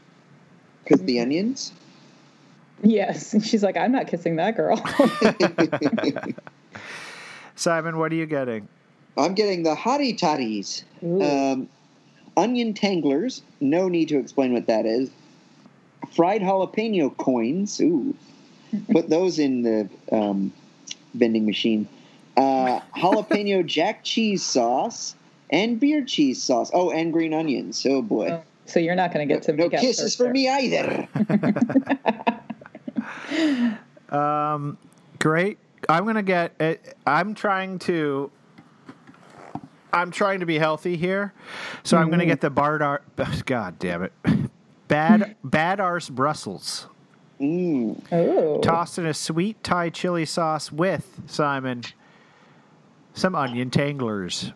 Because 0.84 1.02
the 1.02 1.20
onions? 1.20 1.72
Yes, 2.82 3.34
she's 3.46 3.62
like, 3.62 3.76
I'm 3.76 3.92
not 3.92 4.06
kissing 4.06 4.36
that 4.36 4.56
girl. 4.56 4.76
Simon, 7.54 7.98
what 7.98 8.10
are 8.12 8.14
you 8.14 8.26
getting? 8.26 8.68
I'm 9.18 9.34
getting 9.34 9.62
the 9.62 9.74
hottie 9.74 10.16
toddies. 10.16 10.84
Ooh. 11.02 11.22
Um, 11.22 11.68
onion 12.40 12.74
tanglers. 12.74 13.42
No 13.60 13.88
need 13.88 14.08
to 14.08 14.18
explain 14.18 14.52
what 14.52 14.66
that 14.66 14.86
is. 14.86 15.10
Fried 16.14 16.42
jalapeno 16.42 17.16
coins. 17.16 17.80
Ooh. 17.80 18.14
Put 18.92 19.08
those 19.08 19.38
in 19.38 19.62
the 19.62 19.88
um, 20.12 20.52
vending 21.14 21.46
machine. 21.46 21.88
Uh, 22.36 22.80
jalapeno 22.96 23.64
jack 23.64 24.04
cheese 24.04 24.44
sauce 24.44 25.14
and 25.50 25.78
beer 25.78 26.04
cheese 26.04 26.42
sauce. 26.42 26.70
Oh, 26.72 26.90
and 26.90 27.12
green 27.12 27.34
onions. 27.34 27.84
Oh 27.88 28.02
boy. 28.02 28.28
Oh, 28.30 28.42
so 28.66 28.80
you're 28.80 28.94
not 28.94 29.12
going 29.12 29.26
to 29.28 29.34
get 29.34 29.42
to 29.44 29.52
no 29.52 29.64
make 29.64 29.74
out 29.74 29.80
kisses 29.80 30.16
first 30.16 30.16
for 30.16 30.24
there. 30.24 30.32
me 30.32 30.48
either. 30.48 31.08
Um, 34.10 34.76
great. 35.20 35.58
I'm 35.88 36.04
gonna 36.04 36.22
get. 36.22 36.52
I'm 37.06 37.34
trying 37.34 37.78
to. 37.80 38.30
I'm 39.92 40.10
trying 40.10 40.40
to 40.40 40.46
be 40.46 40.58
healthy 40.58 40.96
here, 40.96 41.32
so 41.82 41.96
I'm 41.96 42.10
gonna 42.10 42.26
get 42.26 42.40
the 42.40 42.50
Bardar. 42.50 43.00
God 43.46 43.78
damn 43.78 44.02
it, 44.02 44.12
bad 44.88 45.36
bad 45.44 45.80
arse 45.80 46.08
Brussels, 46.08 46.86
Mm. 47.40 48.00
Oh. 48.12 48.60
tossed 48.60 48.98
in 48.98 49.06
a 49.06 49.14
sweet 49.14 49.62
Thai 49.64 49.88
chili 49.90 50.24
sauce 50.26 50.70
with 50.70 51.20
Simon. 51.26 51.82
Some 53.14 53.34
onion 53.34 53.70
tanglers. 53.70 54.52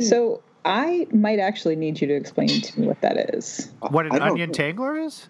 So 0.00 0.42
I 0.64 1.06
might 1.12 1.38
actually 1.40 1.74
need 1.76 2.00
you 2.00 2.06
to 2.06 2.14
explain 2.14 2.48
to 2.48 2.80
me 2.80 2.86
what 2.86 3.00
that 3.00 3.34
is. 3.34 3.70
What 3.80 4.06
an 4.06 4.12
I 4.12 4.18
don't- 4.18 4.28
onion 4.30 4.52
tangler 4.52 4.96
is? 5.04 5.28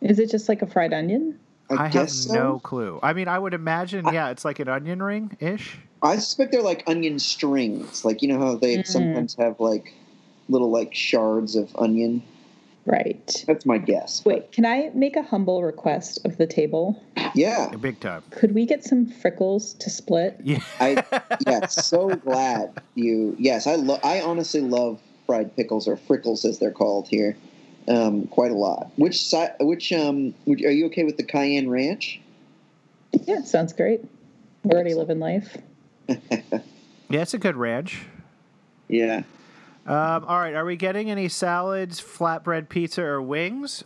Is 0.00 0.18
it 0.18 0.30
just 0.30 0.48
like 0.48 0.62
a 0.62 0.66
fried 0.66 0.94
onion? 0.94 1.38
I, 1.70 1.74
I, 1.74 1.82
have 1.84 1.92
guess 1.92 2.12
so. 2.14 2.32
no 2.34 2.58
clue. 2.60 2.98
I 3.02 3.12
mean, 3.12 3.28
I 3.28 3.38
would 3.38 3.52
imagine, 3.52 4.06
yeah, 4.12 4.30
it's 4.30 4.44
like 4.44 4.58
an 4.60 4.68
onion 4.68 5.02
ring 5.02 5.36
ish. 5.40 5.76
I 6.02 6.16
suspect 6.16 6.52
they're 6.52 6.62
like 6.62 6.84
onion 6.86 7.18
strings. 7.18 8.04
Like 8.04 8.22
you 8.22 8.28
know 8.28 8.38
how 8.38 8.56
they 8.56 8.82
sometimes 8.82 9.34
have 9.36 9.60
like 9.60 9.94
little 10.48 10.70
like 10.70 10.94
shards 10.94 11.56
of 11.56 11.74
onion. 11.76 12.22
Right. 12.86 13.44
That's 13.46 13.66
my 13.66 13.76
guess. 13.76 14.24
Wait, 14.24 14.50
can 14.50 14.64
I 14.64 14.90
make 14.94 15.16
a 15.16 15.22
humble 15.22 15.62
request 15.62 16.24
of 16.24 16.38
the 16.38 16.46
table? 16.46 17.02
Yeah. 17.34 17.70
a 17.70 17.76
Big 17.76 18.00
time. 18.00 18.22
Could 18.30 18.54
we 18.54 18.64
get 18.64 18.82
some 18.82 19.06
frickles 19.06 19.76
to 19.80 19.90
split? 19.90 20.40
Yeah. 20.42 20.60
I 20.80 21.04
yeah, 21.46 21.66
so 21.66 22.08
glad 22.08 22.80
you. 22.94 23.36
Yes, 23.38 23.66
I 23.66 23.74
love 23.74 24.00
I 24.02 24.22
honestly 24.22 24.62
love 24.62 25.00
fried 25.26 25.54
pickles 25.54 25.86
or 25.86 25.96
frickles 25.96 26.44
as 26.46 26.58
they're 26.58 26.72
called 26.72 27.08
here, 27.08 27.36
um, 27.88 28.26
quite 28.28 28.50
a 28.50 28.56
lot. 28.56 28.90
Which 28.96 29.22
side? 29.22 29.52
Which 29.60 29.92
um? 29.92 30.34
Would, 30.46 30.64
are 30.64 30.70
you 30.70 30.86
okay 30.86 31.04
with 31.04 31.18
the 31.18 31.24
cayenne 31.24 31.68
ranch? 31.68 32.20
Yeah, 33.26 33.42
sounds 33.42 33.74
great. 33.74 34.00
We're 34.64 34.76
already 34.76 34.94
living 34.94 35.18
life. 35.18 35.58
Yeah, 37.10 37.22
it's 37.22 37.32
a 37.32 37.38
good 37.38 37.56
ranch. 37.56 38.02
Yeah. 38.88 39.22
Um, 39.86 40.24
all 40.26 40.38
right, 40.38 40.52
are 40.54 40.66
we 40.66 40.76
getting 40.76 41.10
any 41.10 41.28
salads, 41.30 42.02
flatbread 42.02 42.68
pizza, 42.68 43.02
or 43.02 43.22
wings? 43.22 43.82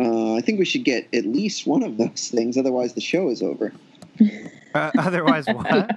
Uh, 0.00 0.34
I 0.34 0.40
think 0.40 0.58
we 0.58 0.64
should 0.64 0.84
get 0.84 1.06
at 1.14 1.26
least 1.26 1.64
one 1.64 1.84
of 1.84 1.96
those 1.96 2.28
things. 2.34 2.56
Otherwise, 2.58 2.94
the 2.94 3.00
show 3.00 3.28
is 3.28 3.40
over. 3.42 3.72
Uh, 4.74 4.90
otherwise, 4.98 5.46
what? 5.52 5.90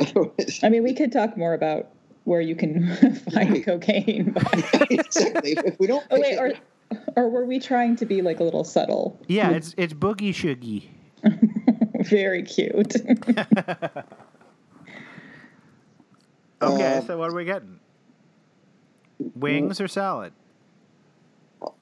Otherwise- 0.00 0.60
I 0.64 0.68
mean, 0.70 0.82
we 0.82 0.92
could 0.94 1.12
talk 1.12 1.36
more 1.36 1.54
about 1.54 1.88
where 2.24 2.40
you 2.40 2.56
can 2.56 2.96
find 3.32 3.64
cocaine. 3.64 4.32
But, 4.32 4.90
exactly. 4.90 5.52
If, 5.52 5.64
if 5.64 5.78
we 5.78 5.86
don't. 5.86 6.04
oh 6.10 6.16
pick 6.16 6.24
wait, 6.24 6.38
or 6.38 6.52
or 7.16 7.28
were 7.28 7.44
we 7.44 7.60
trying 7.60 7.94
to 7.96 8.06
be 8.06 8.22
like 8.22 8.40
a 8.40 8.44
little 8.44 8.64
subtle? 8.64 9.20
Yeah, 9.28 9.50
it's 9.50 9.72
it's 9.78 9.92
boogie 9.94 10.30
shoogie. 10.30 10.88
Very 12.08 12.42
cute. 12.42 12.94
Okay, 16.62 16.96
Uh, 16.96 17.00
so 17.02 17.18
what 17.18 17.30
are 17.30 17.34
we 17.34 17.44
getting? 17.44 17.78
Wings 19.34 19.80
or 19.82 19.88
salad? 19.88 20.32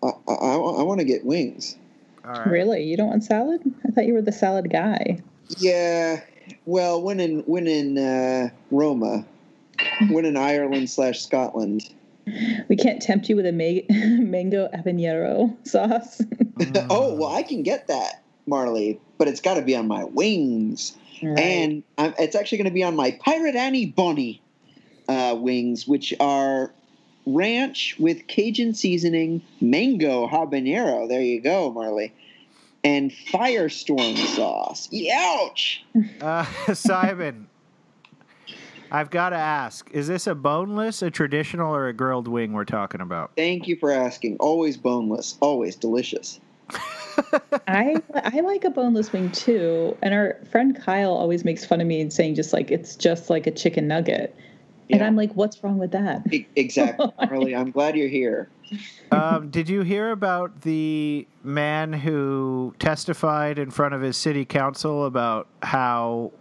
I, 0.02 0.08
I, 0.26 0.32
I 0.32 0.82
want 0.82 0.98
to 0.98 1.04
get 1.04 1.24
wings. 1.24 1.76
All 2.24 2.32
right. 2.32 2.50
really? 2.50 2.82
You 2.82 2.96
don't 2.96 3.08
want 3.08 3.22
salad? 3.22 3.61
I 3.87 3.90
thought 3.92 4.06
you 4.06 4.14
were 4.14 4.22
the 4.22 4.32
salad 4.32 4.70
guy. 4.70 5.20
Yeah. 5.58 6.20
Well, 6.66 7.00
when 7.00 7.20
in 7.20 7.40
when 7.40 7.68
in 7.68 7.96
uh, 7.98 8.48
Roma, 8.72 9.24
when 10.08 10.24
in 10.24 10.37
Ireland 10.37 10.90
slash 10.90 11.20
Scotland, 11.20 11.88
We 12.68 12.76
can't 12.76 13.00
tempt 13.00 13.28
you 13.28 13.37
with 13.37 13.46
a 13.46 13.52
ma- 13.52 13.94
mango 14.24 14.68
habanero 14.74 15.54
sauce. 15.66 16.22
oh 16.90 17.14
well, 17.14 17.32
I 17.32 17.42
can 17.42 17.62
get 17.62 17.87
that, 17.88 18.21
Marley, 18.46 19.00
but 19.18 19.28
it's 19.28 19.40
got 19.40 19.55
to 19.55 19.62
be 19.62 19.74
on 19.76 19.87
my 19.88 20.05
wings, 20.05 20.96
Right. 21.22 21.38
and 21.38 21.83
i 21.98 22.12
it's 22.18 22.35
actually 22.35 22.59
going 22.59 22.70
to 22.70 22.74
be 22.74 22.83
on 22.83 22.96
my 22.96 23.12
Pirate 23.20 23.55
Annie 23.55 23.87
Bonnie 23.87 24.42
uh, 25.09 25.37
wings, 25.38 25.87
which 25.87 26.12
are 26.18 26.72
ranch 27.26 27.96
with 28.00 28.26
Cajun 28.26 28.74
seasoning, 28.74 29.40
mango 29.61 30.26
habanero. 30.26 31.09
There 31.09 31.20
you 31.20 31.40
go, 31.40 31.70
Marley, 31.70 32.12
and 32.83 33.12
firestorm 33.12 34.16
sauce. 34.35 34.88
Ouch! 35.14 35.85
Uh, 36.20 36.44
Simon, 36.74 37.48
I've 38.90 39.11
got 39.11 39.31
to 39.31 39.37
ask: 39.37 39.88
Is 39.92 40.09
this 40.09 40.26
a 40.26 40.35
boneless, 40.35 41.02
a 41.02 41.11
traditional, 41.11 41.74
or 41.74 41.88
a 41.88 41.92
grilled 41.92 42.28
wing 42.28 42.52
we're 42.52 42.64
talking 42.64 43.00
about? 43.00 43.33
Thank 43.37 43.66
you 43.68 43.76
for 43.76 43.90
asking. 43.90 44.37
Always 44.38 44.76
boneless, 44.76 45.37
always 45.40 45.76
delicious. 45.76 46.40
I 47.66 47.96
I 48.14 48.40
like 48.40 48.64
a 48.64 48.70
boneless 48.70 49.12
wing 49.12 49.31
too, 49.31 49.96
and 50.03 50.14
our 50.14 50.38
friend 50.51 50.79
Kyle 50.81 51.12
always 51.12 51.44
makes 51.44 51.64
fun 51.64 51.81
of 51.81 51.87
me 51.87 52.01
and 52.01 52.12
saying 52.12 52.35
just 52.35 52.53
like 52.53 52.70
it's 52.70 52.96
just 52.96 53.31
like 53.31 53.46
a 53.46 53.51
chicken 53.51 53.88
nugget, 53.88 54.35
and 54.90 55.03
I'm 55.03 55.16
like, 55.16 55.33
what's 55.35 55.62
wrong 55.62 55.79
with 55.79 55.92
that? 55.92 56.22
Exactly, 56.57 57.07
Marley. 57.20 57.55
I'm 57.55 57.70
glad 57.70 57.96
you're 57.96 58.09
here. 58.09 58.51
Um, 59.11 59.51
did 59.51 59.68
you 59.68 59.83
hear 59.83 60.11
about 60.11 60.62
the 60.62 61.27
man 61.42 61.92
who 61.92 62.75
testified 62.79 63.59
in 63.59 63.70
front 63.70 63.94
of 63.94 64.01
his 64.01 64.16
city 64.16 64.44
council 64.44 65.05
about 65.05 65.48
how 65.62 66.33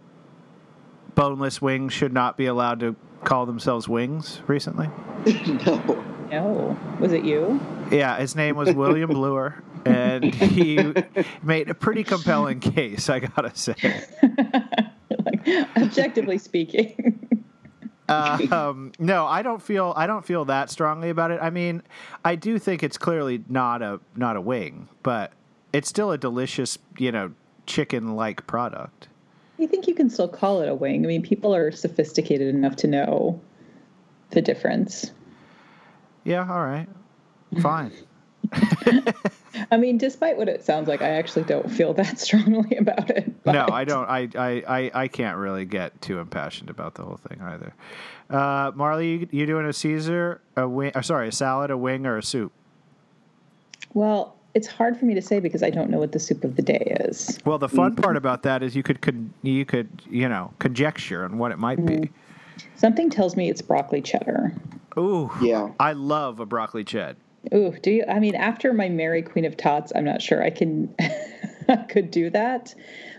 boneless 1.14 1.60
wings 1.60 1.92
should 1.92 2.12
not 2.12 2.36
be 2.36 2.46
allowed 2.46 2.80
to 2.80 2.96
call 3.24 3.46
themselves 3.46 3.88
wings 3.88 4.40
recently? 4.46 4.88
no. 5.66 6.04
No, 6.32 6.78
was 6.98 7.12
it 7.12 7.24
you? 7.24 7.60
Yeah, 7.90 8.16
his 8.16 8.34
name 8.34 8.56
was 8.56 8.72
William 8.72 9.10
Bluer, 9.12 9.62
and 9.84 10.34
he 10.34 10.94
made 11.42 11.68
a 11.68 11.74
pretty 11.74 12.04
compelling 12.04 12.58
case, 12.58 13.10
I 13.10 13.18
gotta 13.18 13.54
say. 13.54 13.74
like, 15.26 15.46
objectively 15.76 16.38
speaking. 16.38 17.44
um, 18.08 18.92
no, 18.98 19.26
I 19.26 19.42
don't 19.42 19.62
feel 19.62 19.92
I 19.94 20.06
don't 20.06 20.24
feel 20.24 20.46
that 20.46 20.70
strongly 20.70 21.10
about 21.10 21.32
it. 21.32 21.38
I 21.42 21.50
mean, 21.50 21.82
I 22.24 22.34
do 22.36 22.58
think 22.58 22.82
it's 22.82 22.96
clearly 22.96 23.44
not 23.50 23.82
a 23.82 24.00
not 24.16 24.36
a 24.36 24.40
wing, 24.40 24.88
but 25.02 25.32
it's 25.74 25.88
still 25.90 26.12
a 26.12 26.18
delicious, 26.18 26.78
you 26.96 27.12
know, 27.12 27.32
chicken-like 27.66 28.46
product. 28.46 29.08
I 29.60 29.66
think 29.66 29.86
you 29.86 29.94
can 29.94 30.08
still 30.08 30.28
call 30.28 30.62
it 30.62 30.68
a 30.70 30.74
wing. 30.74 31.04
I 31.04 31.08
mean, 31.08 31.22
people 31.22 31.54
are 31.54 31.70
sophisticated 31.70 32.54
enough 32.54 32.76
to 32.76 32.86
know 32.86 33.38
the 34.30 34.40
difference. 34.40 35.10
Yeah, 36.24 36.48
all 36.48 36.64
right, 36.64 36.88
fine. 37.60 37.92
I 39.70 39.76
mean, 39.76 39.98
despite 39.98 40.36
what 40.36 40.48
it 40.48 40.64
sounds 40.64 40.88
like, 40.88 41.02
I 41.02 41.10
actually 41.10 41.44
don't 41.44 41.70
feel 41.70 41.94
that 41.94 42.18
strongly 42.18 42.76
about 42.76 43.10
it. 43.10 43.32
no, 43.46 43.66
I 43.70 43.84
don't. 43.84 44.08
I, 44.08 44.28
I, 44.34 44.62
I, 44.66 44.90
I 44.94 45.08
can't 45.08 45.36
really 45.36 45.64
get 45.64 46.00
too 46.00 46.18
impassioned 46.18 46.70
about 46.70 46.94
the 46.94 47.04
whole 47.04 47.16
thing 47.16 47.40
either. 47.40 47.74
Uh, 48.30 48.72
Marley, 48.74 49.10
you, 49.10 49.28
you 49.30 49.46
doing 49.46 49.66
a 49.66 49.72
Caesar, 49.72 50.40
a 50.56 50.68
wing? 50.68 50.92
Or 50.94 51.02
sorry, 51.02 51.28
a 51.28 51.32
salad, 51.32 51.70
a 51.70 51.76
wing, 51.76 52.06
or 52.06 52.18
a 52.18 52.22
soup? 52.22 52.52
Well, 53.94 54.36
it's 54.54 54.66
hard 54.66 54.98
for 54.98 55.04
me 55.04 55.14
to 55.14 55.22
say 55.22 55.40
because 55.40 55.62
I 55.62 55.70
don't 55.70 55.90
know 55.90 55.98
what 55.98 56.12
the 56.12 56.18
soup 56.18 56.44
of 56.44 56.56
the 56.56 56.62
day 56.62 56.96
is. 57.00 57.38
Well, 57.44 57.58
the 57.58 57.68
fun 57.68 57.92
mm-hmm. 57.92 58.02
part 58.02 58.16
about 58.16 58.42
that 58.44 58.62
is 58.62 58.74
you 58.76 58.82
could, 58.82 59.00
con- 59.00 59.32
you 59.42 59.64
could, 59.64 59.88
you 60.08 60.28
know, 60.28 60.52
conjecture 60.58 61.24
on 61.24 61.38
what 61.38 61.52
it 61.52 61.58
might 61.58 61.84
be. 61.84 61.94
Mm-hmm. 61.94 62.66
Something 62.76 63.10
tells 63.10 63.36
me 63.36 63.48
it's 63.48 63.62
broccoli 63.62 64.02
cheddar. 64.02 64.52
Ooh, 64.98 65.30
Yeah. 65.40 65.70
I 65.80 65.92
love 65.92 66.40
a 66.40 66.46
broccoli 66.46 66.84
ched. 66.84 67.16
Ooh, 67.54 67.74
do 67.82 67.90
you? 67.90 68.04
I 68.08 68.20
mean, 68.20 68.34
after 68.36 68.72
my 68.72 68.88
Mary 68.88 69.20
Queen 69.22 69.44
of 69.44 69.56
Tots, 69.56 69.92
I'm 69.96 70.04
not 70.04 70.22
sure 70.22 70.42
I 70.42 70.50
can 70.50 70.94
I 71.68 71.76
could 71.88 72.10
do 72.10 72.30
that. 72.30 72.74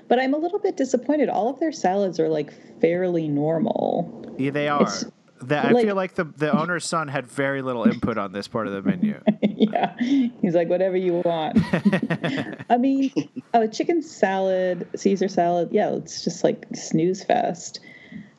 But 0.08 0.20
I'm 0.20 0.34
a 0.34 0.38
little 0.38 0.60
bit 0.60 0.78
disappointed. 0.78 1.30
All 1.30 1.50
of 1.50 1.60
their 1.60 1.72
salads 1.72 2.20
are 2.20 2.30
like 2.30 2.52
fairly 2.80 3.28
normal. 3.28 4.34
Yeah, 4.38 4.52
they 4.52 4.68
are. 4.68 4.84
It's 4.84 5.06
That, 5.42 5.66
I 5.66 5.72
like- 5.72 5.86
feel 5.86 5.96
like 5.96 6.16
the, 6.16 6.24
the 6.24 6.58
owner's 6.58 6.86
son 6.86 7.08
had 7.10 7.26
very 7.28 7.62
little 7.62 7.84
input 7.86 8.18
on 8.18 8.32
this 8.32 8.48
part 8.48 8.68
of 8.68 8.74
the 8.74 8.82
menu. 8.82 9.20
yeah, 9.42 9.96
he's 9.98 10.56
like 10.56 10.70
whatever 10.70 10.96
you 10.96 11.22
want. 11.26 11.58
I 12.70 12.78
mean, 12.78 13.12
a 13.54 13.68
chicken 13.68 14.02
salad, 14.02 14.88
Caesar 14.96 15.28
salad. 15.28 15.70
Yeah, 15.72 15.92
it's 15.96 16.24
just 16.24 16.44
like 16.44 16.66
snooze 16.74 17.24
fest. 17.24 17.80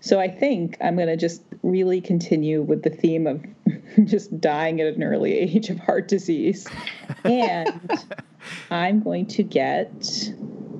So 0.00 0.18
I 0.20 0.28
think 0.28 0.76
I'm 0.82 0.96
going 0.96 1.08
to 1.08 1.16
just 1.16 1.42
really 1.64 2.00
continue 2.00 2.62
with 2.62 2.82
the 2.82 2.90
theme 2.90 3.26
of 3.26 3.44
just 4.04 4.40
dying 4.40 4.80
at 4.80 4.94
an 4.94 5.02
early 5.02 5.32
age 5.32 5.70
of 5.70 5.78
heart 5.78 6.08
disease. 6.08 6.68
And 7.24 7.90
I'm 8.70 9.00
going 9.02 9.26
to 9.28 9.42
get, 9.42 9.90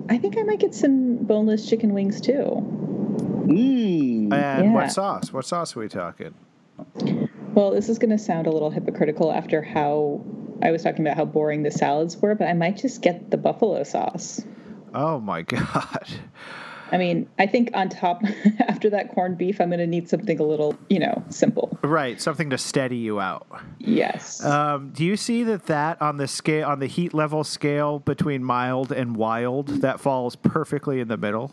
I 0.08 0.18
think 0.18 0.36
I 0.38 0.42
might 0.42 0.60
get 0.60 0.74
some 0.74 1.16
boneless 1.24 1.68
chicken 1.68 1.92
wings 1.92 2.20
too. 2.20 2.32
Mmm. 3.46 4.32
And 4.32 4.64
Yeah. 4.64 4.74
what 4.74 4.90
sauce? 4.90 5.32
What 5.32 5.44
sauce 5.44 5.76
are 5.76 5.80
we 5.80 5.88
talking? 5.88 6.34
Well, 7.54 7.70
this 7.70 7.88
is 7.88 7.98
going 7.98 8.10
to 8.10 8.18
sound 8.18 8.46
a 8.46 8.50
little 8.50 8.70
hypocritical 8.70 9.32
after 9.32 9.62
how 9.62 10.20
I 10.62 10.70
was 10.70 10.82
talking 10.82 11.06
about 11.06 11.16
how 11.16 11.24
boring 11.24 11.62
the 11.62 11.70
salads 11.70 12.16
were, 12.16 12.34
but 12.34 12.48
I 12.48 12.52
might 12.52 12.76
just 12.76 13.00
get 13.00 13.30
the 13.30 13.36
buffalo 13.36 13.84
sauce. 13.84 14.44
Oh 14.92 15.20
my 15.20 15.42
god. 15.42 16.08
I 16.92 16.98
mean, 16.98 17.28
I 17.38 17.46
think 17.46 17.70
on 17.74 17.88
top, 17.88 18.22
after 18.68 18.88
that 18.90 19.12
corned 19.14 19.38
beef, 19.38 19.60
I'm 19.60 19.68
going 19.68 19.78
to 19.80 19.86
need 19.86 20.08
something 20.08 20.38
a 20.38 20.42
little, 20.44 20.76
you 20.88 20.98
know, 20.98 21.22
simple. 21.30 21.76
Right, 21.82 22.20
something 22.20 22.50
to 22.50 22.58
steady 22.58 22.98
you 22.98 23.20
out. 23.20 23.46
Yes. 23.78 24.44
Um, 24.44 24.90
do 24.90 25.04
you 25.04 25.16
see 25.16 25.42
that 25.44 25.66
that 25.66 26.00
on 26.00 26.18
the 26.18 26.28
scale 26.28 26.68
on 26.68 26.78
the 26.80 26.86
heat 26.86 27.12
level 27.14 27.42
scale 27.44 27.98
between 28.00 28.44
mild 28.44 28.92
and 28.92 29.16
wild 29.16 29.68
that 29.82 29.98
falls 30.00 30.36
perfectly 30.36 31.00
in 31.00 31.08
the 31.08 31.16
middle? 31.16 31.52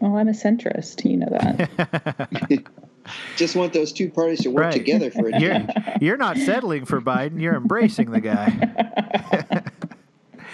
well, 0.00 0.16
I'm 0.16 0.28
a 0.28 0.32
centrist. 0.32 1.08
You 1.08 1.16
know 1.18 1.28
that. 1.30 2.64
Just 3.36 3.56
want 3.56 3.72
those 3.72 3.92
two 3.92 4.08
parties 4.10 4.40
to 4.42 4.50
work 4.50 4.64
Right. 4.66 4.72
together 4.72 5.10
for 5.10 5.28
a 5.28 5.40
You're 5.40 5.66
you're 6.00 6.16
not 6.16 6.36
settling 6.36 6.84
for 6.84 7.00
Biden. 7.00 7.40
You're 7.40 7.56
embracing 7.56 8.10
the 8.10 8.20
guy. 8.20 9.62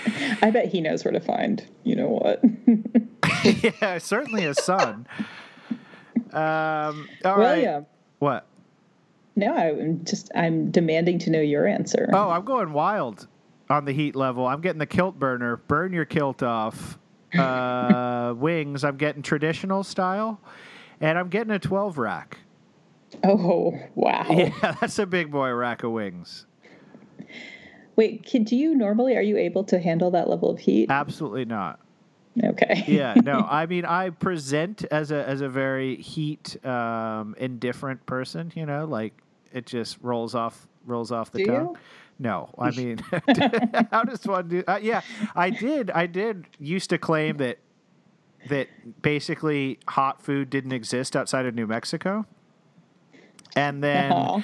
I 0.43 0.51
bet 0.51 0.67
he 0.67 0.81
knows 0.81 1.05
where 1.05 1.13
to 1.13 1.21
find, 1.21 1.67
you 1.85 1.97
know 1.97 2.09
what. 2.09 2.43
yeah, 3.81 3.99
certainly 3.99 4.43
his 4.43 4.63
son. 4.63 5.07
Um, 6.33 7.09
all 7.25 7.37
right. 7.39 7.57
William. 7.57 7.87
What? 8.19 8.47
No, 9.35 9.55
I'm 9.55 10.05
just, 10.05 10.31
I'm 10.35 10.71
demanding 10.71 11.19
to 11.21 11.31
know 11.31 11.41
your 11.41 11.67
answer. 11.67 12.09
Oh, 12.13 12.31
I'm 12.31 12.45
going 12.45 12.73
wild 12.73 13.29
on 13.69 13.85
the 13.85 13.93
heat 13.93 14.17
level. 14.17 14.47
I'm 14.47 14.61
getting 14.61 14.79
the 14.79 14.87
kilt 14.87 15.19
burner. 15.19 15.57
Burn 15.57 15.93
your 15.93 16.05
kilt 16.05 16.43
off. 16.43 16.99
Uh, 17.37 18.35
wings. 18.39 18.85
I'm 18.85 18.97
getting 18.97 19.23
traditional 19.23 19.83
style, 19.85 20.41
and 21.01 21.19
I'm 21.19 21.29
getting 21.29 21.53
a 21.53 21.59
12 21.59 21.99
rack. 21.99 22.39
Oh, 23.23 23.79
wow. 23.95 24.27
Yeah, 24.31 24.77
that's 24.81 24.99
a 24.99 25.07
big 25.07 25.31
boy 25.31 25.53
rack 25.53 25.83
of 25.83 25.93
wings. 25.93 26.47
Wait, 27.97 28.25
can, 28.27 28.45
do 28.45 28.55
you 28.55 28.75
normally, 28.75 29.17
are 29.17 29.23
you 29.23 29.39
able 29.39 29.65
to 29.65 29.79
handle 29.81 30.11
that 30.13 30.29
level 30.29 30.51
of 30.51 30.59
heat? 30.59 30.91
Absolutely 30.91 31.47
not. 31.47 31.81
Okay. 32.43 32.85
Yeah, 32.89 33.15
no. 33.15 33.47
I 33.49 33.65
mean, 33.67 33.85
I 33.87 34.11
present 34.11 34.85
as 34.91 35.11
a 35.11 35.27
as 35.27 35.41
a 35.41 35.49
very 35.49 35.97
heat 35.97 36.63
um, 36.65 37.35
indifferent 37.39 38.05
person. 38.05 38.53
You 38.55 38.67
know, 38.67 38.85
like 38.85 39.15
it 39.53 39.65
just 39.65 39.97
rolls 40.03 40.35
off 40.35 40.69
rolls 40.85 41.11
off 41.11 41.33
the 41.33 41.39
Do 41.39 41.47
tongue. 41.47 41.67
you? 41.71 41.77
No, 42.19 42.51
I 42.59 42.71
mean, 42.73 42.99
how 43.91 44.05
does 44.05 44.25
one 44.27 44.49
do? 44.49 44.63
Uh, 44.69 44.79
yeah, 44.83 45.01
I 45.35 45.49
did. 45.51 45.91
I 45.91 46.07
did 46.07 46.45
used 46.59 46.91
to 46.91 46.99
claim 46.99 47.39
that 47.39 47.59
that 48.49 48.69
basically 49.03 49.79
hot 49.89 50.23
food 50.23 50.51
didn't 50.51 50.73
exist 50.73 51.17
outside 51.17 51.47
of 51.47 51.55
New 51.55 51.67
Mexico, 51.67 52.27
and 53.57 53.83
then. 53.83 54.13
Aw. 54.13 54.43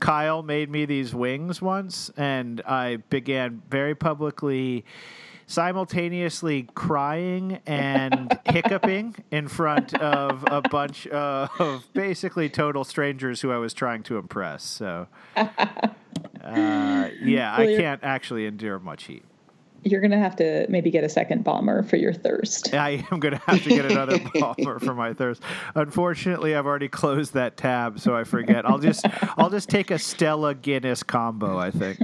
Kyle 0.00 0.42
made 0.42 0.70
me 0.70 0.84
these 0.84 1.14
wings 1.14 1.60
once, 1.62 2.10
and 2.16 2.60
I 2.62 2.96
began 2.96 3.62
very 3.70 3.94
publicly, 3.94 4.84
simultaneously 5.46 6.68
crying 6.74 7.60
and 7.66 8.38
hiccuping 8.46 9.16
in 9.30 9.48
front 9.48 9.94
of 9.94 10.44
a 10.48 10.62
bunch 10.62 11.06
of 11.08 11.84
basically 11.94 12.48
total 12.48 12.84
strangers 12.84 13.40
who 13.40 13.50
I 13.50 13.58
was 13.58 13.74
trying 13.74 14.02
to 14.04 14.18
impress. 14.18 14.62
So, 14.64 15.08
uh, 15.36 15.46
yeah, 17.22 17.54
I 17.56 17.76
can't 17.76 18.02
actually 18.02 18.46
endure 18.46 18.78
much 18.78 19.04
heat. 19.04 19.24
You're 19.90 20.00
going 20.00 20.10
to 20.10 20.18
have 20.18 20.36
to 20.36 20.66
maybe 20.68 20.90
get 20.90 21.02
a 21.04 21.08
second 21.08 21.44
bomber 21.44 21.82
for 21.82 21.96
your 21.96 22.12
thirst. 22.12 22.74
I 22.74 23.04
am 23.10 23.20
going 23.20 23.34
to 23.34 23.40
have 23.46 23.62
to 23.62 23.68
get 23.70 23.86
another 23.90 24.18
bomber 24.34 24.78
for 24.78 24.94
my 24.94 25.14
thirst. 25.14 25.42
Unfortunately, 25.74 26.54
I've 26.54 26.66
already 26.66 26.88
closed 26.88 27.34
that 27.34 27.56
tab, 27.56 27.98
so 27.98 28.14
I 28.14 28.24
forget. 28.24 28.68
I'll 28.68 28.78
just 28.78 29.06
I'll 29.38 29.50
just 29.50 29.68
take 29.68 29.90
a 29.90 29.98
Stella 29.98 30.54
Guinness 30.54 31.02
combo. 31.02 31.58
I 31.58 31.70
think. 31.70 31.98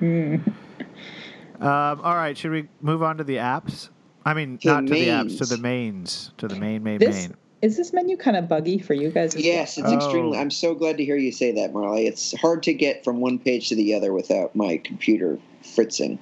um, 0.00 0.44
all 1.60 2.14
right, 2.14 2.36
should 2.36 2.50
we 2.50 2.68
move 2.80 3.02
on 3.02 3.18
to 3.18 3.24
the 3.24 3.36
apps? 3.36 3.88
I 4.24 4.34
mean, 4.34 4.58
To 4.58 4.66
not 4.68 4.86
to 4.86 4.92
the 4.92 5.08
apps, 5.08 5.38
to 5.38 5.44
the 5.46 5.58
mains, 5.58 6.32
to 6.38 6.48
the 6.48 6.56
main, 6.56 6.82
main, 6.82 6.98
This 6.98 7.28
main. 7.28 7.36
Is 7.62 7.76
this 7.76 7.92
menu 7.92 8.16
kind 8.16 8.36
of 8.36 8.48
buggy 8.48 8.78
for 8.78 8.92
you 8.92 9.10
guys? 9.10 9.34
Yes, 9.34 9.78
it's 9.78 9.88
Oh. 9.88 9.94
extremely. 9.96 10.38
I'm 10.38 10.50
so 10.50 10.74
glad 10.74 10.98
to 10.98 11.04
hear 11.04 11.16
you 11.16 11.32
say 11.32 11.52
that, 11.52 11.72
Marley. 11.72 12.06
It's 12.06 12.38
hard 12.38 12.62
to 12.64 12.74
get 12.74 13.02
from 13.02 13.20
one 13.20 13.38
page 13.38 13.70
to 13.70 13.74
the 13.74 13.94
other 13.94 14.12
without 14.12 14.54
my 14.54 14.76
computer 14.78 15.38
fritzing. 15.62 16.18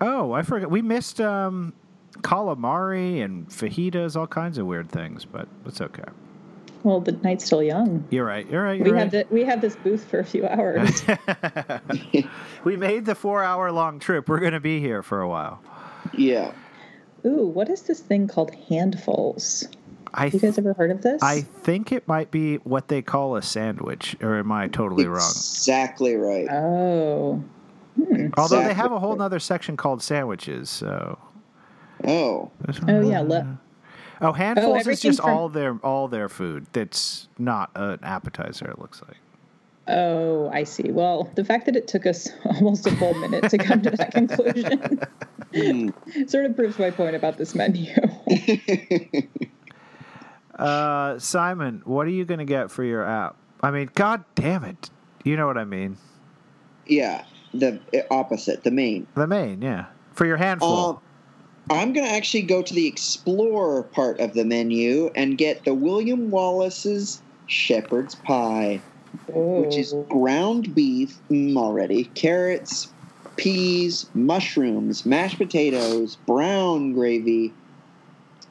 Oh, 0.00 0.32
I 0.32 0.42
forgot. 0.42 0.70
We 0.70 0.82
missed 0.82 1.20
um, 1.20 1.72
calamari 2.18 3.24
and 3.24 3.48
fajitas, 3.48 4.16
all 4.16 4.26
kinds 4.26 4.58
of 4.58 4.66
weird 4.66 4.88
things, 4.90 5.24
but 5.24 5.48
it's 5.66 5.80
okay. 5.80 6.04
Well, 6.84 7.00
the 7.00 7.12
night's 7.12 7.44
still 7.44 7.62
young. 7.62 8.06
You're 8.10 8.24
right. 8.24 8.48
You're 8.48 8.62
right. 8.62 8.76
You're 8.78 8.84
We 8.86 8.90
right. 8.92 9.00
had 9.00 9.10
the, 9.10 9.26
we 9.30 9.44
had 9.44 9.60
this 9.60 9.74
booth 9.76 10.04
for 10.04 10.20
a 10.20 10.24
few 10.24 10.46
hours. 10.46 11.02
we 12.64 12.76
made 12.76 13.04
the 13.04 13.16
four 13.16 13.42
hour 13.42 13.72
long 13.72 13.98
trip. 13.98 14.28
We're 14.28 14.38
going 14.40 14.52
to 14.52 14.60
be 14.60 14.78
here 14.80 15.02
for 15.02 15.20
a 15.20 15.28
while. 15.28 15.60
Yeah. 16.16 16.52
Ooh, 17.26 17.46
what 17.46 17.68
is 17.68 17.82
this 17.82 17.98
thing 18.00 18.28
called 18.28 18.54
handfuls? 18.68 19.66
I, 20.14 20.26
You 20.26 20.38
guys 20.38 20.56
ever 20.56 20.72
heard 20.72 20.90
of 20.92 21.02
this? 21.02 21.20
I 21.22 21.40
think 21.42 21.90
it 21.92 22.06
might 22.06 22.30
be 22.30 22.56
what 22.58 22.88
they 22.88 23.02
call 23.02 23.36
a 23.36 23.42
sandwich, 23.42 24.16
or 24.22 24.38
am 24.38 24.50
I 24.52 24.68
totally 24.68 25.06
wrong? 25.06 25.16
Exactly 25.30 26.14
right. 26.14 26.46
Oh. 26.50 27.42
Hmm. 28.06 28.28
Although 28.36 28.62
they 28.62 28.74
have 28.74 28.92
a 28.92 28.98
whole 28.98 29.10
right. 29.10 29.18
nother 29.18 29.38
section 29.40 29.76
called 29.76 30.02
sandwiches, 30.02 30.70
so. 30.70 31.18
Oh. 32.06 32.50
Oh 32.86 33.00
yeah. 33.08 33.20
Le- 33.20 33.58
Oh, 34.20 34.32
handfuls 34.32 34.86
is 34.88 35.00
just 35.00 35.20
from- 35.20 35.30
all 35.30 35.48
their 35.48 35.78
all 35.84 36.08
their 36.08 36.28
food. 36.28 36.66
That's 36.72 37.28
not 37.38 37.70
an 37.76 38.00
appetizer. 38.02 38.68
It 38.68 38.78
looks 38.80 39.00
like. 39.06 39.16
oh, 39.86 40.48
I 40.52 40.64
see. 40.64 40.90
Well, 40.90 41.30
the 41.36 41.44
fact 41.44 41.66
that 41.66 41.76
it 41.76 41.86
took 41.88 42.04
us 42.04 42.28
almost 42.44 42.86
a 42.86 42.96
full 42.96 43.14
minute 43.14 43.48
to 43.50 43.58
come 43.58 43.80
to 43.82 43.90
that 43.90 44.12
conclusion 44.12 45.00
sort 46.28 46.46
of 46.46 46.56
proves 46.56 46.78
my 46.80 46.90
point 46.90 47.14
about 47.16 47.38
this 47.38 47.54
menu. 47.54 47.94
Uh, 50.54 51.18
Simon, 51.18 51.82
what 51.84 52.06
are 52.06 52.10
you 52.10 52.24
going 52.24 52.38
to 52.38 52.44
get 52.44 52.70
for 52.70 52.82
your 52.82 53.04
app? 53.04 53.36
I 53.62 53.70
mean, 53.70 53.88
god 53.94 54.24
damn 54.34 54.64
it. 54.64 54.90
You 55.24 55.36
know 55.36 55.46
what 55.46 55.58
I 55.58 55.64
mean. 55.64 55.96
yeah. 56.86 57.24
The 57.54 57.80
opposite, 58.10 58.64
the 58.64 58.70
main. 58.70 59.06
The 59.14 59.26
main, 59.26 59.62
yeah. 59.62 59.86
For 60.12 60.26
your 60.26 60.36
handful. 60.36 60.90
Um, 60.90 60.98
I'm 61.70 61.92
going 61.92 62.06
to 62.06 62.12
actually 62.12 62.42
go 62.42 62.62
to 62.62 62.74
the 62.74 62.86
explore 62.86 63.82
part 63.82 64.20
of 64.20 64.34
the 64.34 64.44
menu 64.44 65.10
and 65.14 65.36
get 65.36 65.64
the 65.64 65.74
William 65.74 66.30
Wallace's 66.30 67.20
shepherd's 67.46 68.14
pie, 68.14 68.80
which 69.26 69.76
is 69.76 69.92
Oh. 69.92 70.02
ground 70.04 70.74
beef 70.74 71.18
mm, 71.30 71.56
already, 71.56 72.04
carrots, 72.14 72.88
peas, 73.36 74.06
mushrooms, 74.14 75.04
mashed 75.06 75.38
potatoes, 75.38 76.16
brown 76.26 76.92
gravy, 76.92 77.52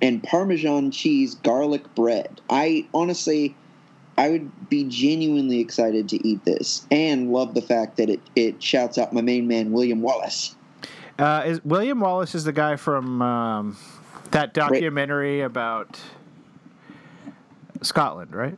and 0.02 0.22
Parmesan 0.24 0.92
cheese 0.92 1.36
garlic 1.36 1.94
bread. 1.96 2.42
I 2.50 2.86
honestly, 2.94 3.56
I 4.18 4.30
would 4.30 4.70
be 4.70 4.84
genuinely 4.86 5.60
excited 5.60 6.10
to 6.10 6.28
eat 6.28 6.44
this 6.44 6.88
and 6.90 7.32
love 7.32 7.54
the 7.54 7.62
fact 7.62 7.98
that 7.98 8.10
it, 8.10 8.20
it 8.36 8.62
shouts 8.62 8.98
out 8.98 9.14
my 9.14 9.22
main 9.22 9.48
man, 9.48 9.72
William 9.72 10.02
Wallace. 10.02 10.56
Uh, 11.20 11.44
is 11.46 11.64
William 11.64 12.00
Wallace 12.00 12.36
is 12.36 12.44
the 12.44 12.52
guy 12.52 12.76
from 12.76 13.22
um, 13.22 13.78
that 14.32 14.54
documentary 14.54 15.42
about 15.42 16.00
Scotland, 17.82 18.36
right? 18.36 18.58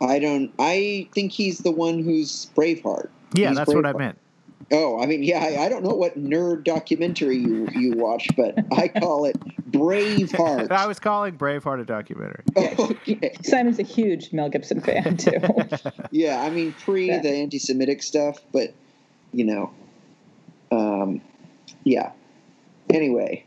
I 0.00 0.18
don't. 0.18 0.52
I 0.58 1.08
think 1.12 1.32
he's 1.32 1.58
the 1.58 1.70
one 1.70 1.98
who's 1.98 2.46
Braveheart. 2.54 3.08
Yeah, 3.34 3.48
He's 3.48 3.58
that's 3.58 3.74
what 3.74 3.86
I 3.86 3.92
meant. 3.92 4.18
Oh, 4.70 5.00
I 5.00 5.06
mean, 5.06 5.22
yeah. 5.22 5.38
I, 5.42 5.64
I 5.64 5.68
don't 5.70 5.82
know 5.82 5.94
what 5.94 6.18
nerd 6.18 6.64
documentary 6.64 7.38
you 7.38 7.68
you 7.74 7.92
watch, 7.96 8.28
but 8.36 8.54
I 8.72 8.88
call 9.00 9.24
it 9.24 9.36
Braveheart. 9.70 10.70
I 10.70 10.86
was 10.86 10.98
calling 10.98 11.38
Braveheart 11.38 11.80
a 11.80 11.84
documentary. 11.84 12.44
okay. 12.56 13.34
Simon's 13.42 13.78
a 13.78 13.82
huge 13.82 14.32
Mel 14.32 14.50
Gibson 14.50 14.80
fan 14.80 15.16
too. 15.18 15.38
Yeah, 16.10 16.40
I 16.42 16.50
mean, 16.50 16.74
pre 16.84 17.06
Yeah. 17.08 17.20
the 17.22 17.30
anti-Semitic 17.30 18.02
stuff, 18.02 18.40
but 18.52 18.74
you 19.32 19.44
know, 19.44 19.70
um, 20.70 21.20
yeah. 21.84 22.12
Anyway, 22.90 23.44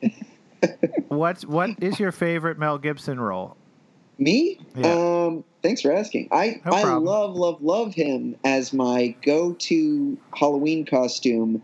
What 1.07 1.41
what 1.45 1.71
is 1.81 1.99
your 1.99 2.11
favorite 2.11 2.57
Mel 2.59 2.77
Gibson 2.77 3.19
role? 3.19 3.57
me. 4.17 4.59
Yeah. 4.75 4.93
Um, 4.93 5.43
thanks 5.63 5.81
for 5.81 5.91
asking. 5.91 6.27
I 6.31 6.61
No 6.65 6.71
I 6.73 6.83
love 6.83 7.35
love 7.35 7.61
love 7.61 7.93
him 7.93 8.35
as 8.43 8.73
my 8.73 9.15
go-to 9.23 10.17
Halloween 10.35 10.85
costume. 10.85 11.61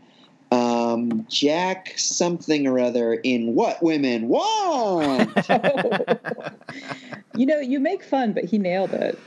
Um, 0.49 1.25
Jack 1.29 1.93
something 1.97 2.67
or 2.67 2.79
other 2.79 3.13
in 3.13 3.53
What 3.53 3.83
Women 3.83 4.29
Want. 4.29 5.35
you 7.35 7.45
know, 7.45 7.59
you 7.59 7.79
make 7.81 8.01
fun, 8.03 8.31
but 8.33 8.45
he 8.45 8.57
nailed 8.57 8.91
it. 8.93 9.19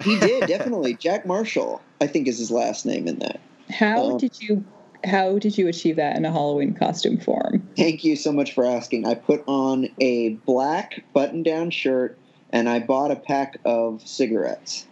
he 0.00 0.18
did 0.18 0.46
definitely. 0.46 0.94
Jack 0.94 1.26
Marshall, 1.26 1.80
I 2.00 2.06
think, 2.06 2.28
is 2.28 2.38
his 2.38 2.50
last 2.50 2.84
name 2.84 3.08
in 3.08 3.18
that. 3.20 3.40
How 3.70 4.02
Oh. 4.02 4.18
did 4.18 4.38
you 4.40 4.64
how 5.04 5.38
did 5.38 5.56
you 5.56 5.68
achieve 5.68 5.96
that 5.96 6.16
in 6.16 6.24
a 6.24 6.32
Halloween 6.32 6.74
costume 6.74 7.18
form? 7.18 7.62
Thank 7.76 8.02
you 8.02 8.16
so 8.16 8.32
much 8.32 8.52
for 8.54 8.64
asking. 8.64 9.06
I 9.06 9.14
put 9.14 9.44
on 9.46 9.88
a 10.00 10.30
black 10.46 11.04
button-down 11.14 11.70
shirt 11.70 12.18
and 12.50 12.68
I 12.68 12.80
bought 12.80 13.10
a 13.10 13.16
pack 13.16 13.58
of 13.64 14.06
cigarettes. 14.06 14.86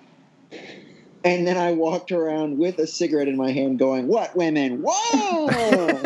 And 1.24 1.46
then 1.46 1.56
I 1.56 1.72
walked 1.72 2.12
around 2.12 2.58
with 2.58 2.78
a 2.78 2.86
cigarette 2.86 3.28
in 3.28 3.36
my 3.36 3.50
hand 3.50 3.78
going, 3.78 4.08
What 4.08 4.36
women? 4.36 4.82
Whoa! 4.84 6.02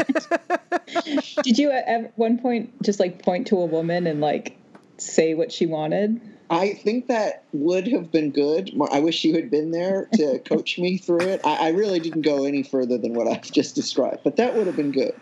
Did 1.43 1.59
you 1.59 1.71
at 1.71 2.17
one 2.17 2.39
point 2.39 2.83
just 2.83 3.01
like 3.01 3.23
point 3.23 3.47
to 3.49 3.57
a 3.57 3.67
woman 3.67 4.07
and 4.07 4.21
like 4.21 4.57
say 4.99 5.35
what 5.35 5.51
she 5.51 5.67
wanted? 5.67 6.21
I 6.51 6.73
think 6.75 7.09
that 7.09 7.45
would 7.53 7.87
have 7.89 8.11
been 8.11 8.31
good. 8.31 8.71
I 8.91 9.01
wish 9.01 9.23
you 9.25 9.35
had 9.35 9.51
been 9.51 9.71
there 9.71 10.09
to 10.15 10.39
coach 10.49 10.79
me 10.79 10.97
through 10.97 11.21
it. 11.21 11.41
I, 11.45 11.67
I 11.67 11.69
really 11.71 12.01
didn't 12.01 12.23
go 12.23 12.45
any 12.45 12.63
further 12.63 12.97
than 12.97 13.13
what 13.13 13.27
I've 13.27 13.51
just 13.51 13.75
described, 13.75 14.21
but 14.25 14.37
that 14.37 14.55
would 14.55 14.67
have 14.67 14.77
been 14.77 14.93
good. 14.93 15.15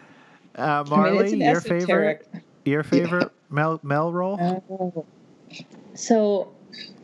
Uh, 0.57 0.63
I 0.63 0.83
mean, 0.83 0.91
Marley, 0.91 1.37
your 1.37 1.57
esoteric. 1.57 2.25
favorite 2.25 2.45
your 2.67 2.83
favorite 2.85 3.31
Mel 3.51 3.81
Mel 3.83 4.13
role? 4.13 4.39
Oh. 4.41 5.07
So 5.97 6.53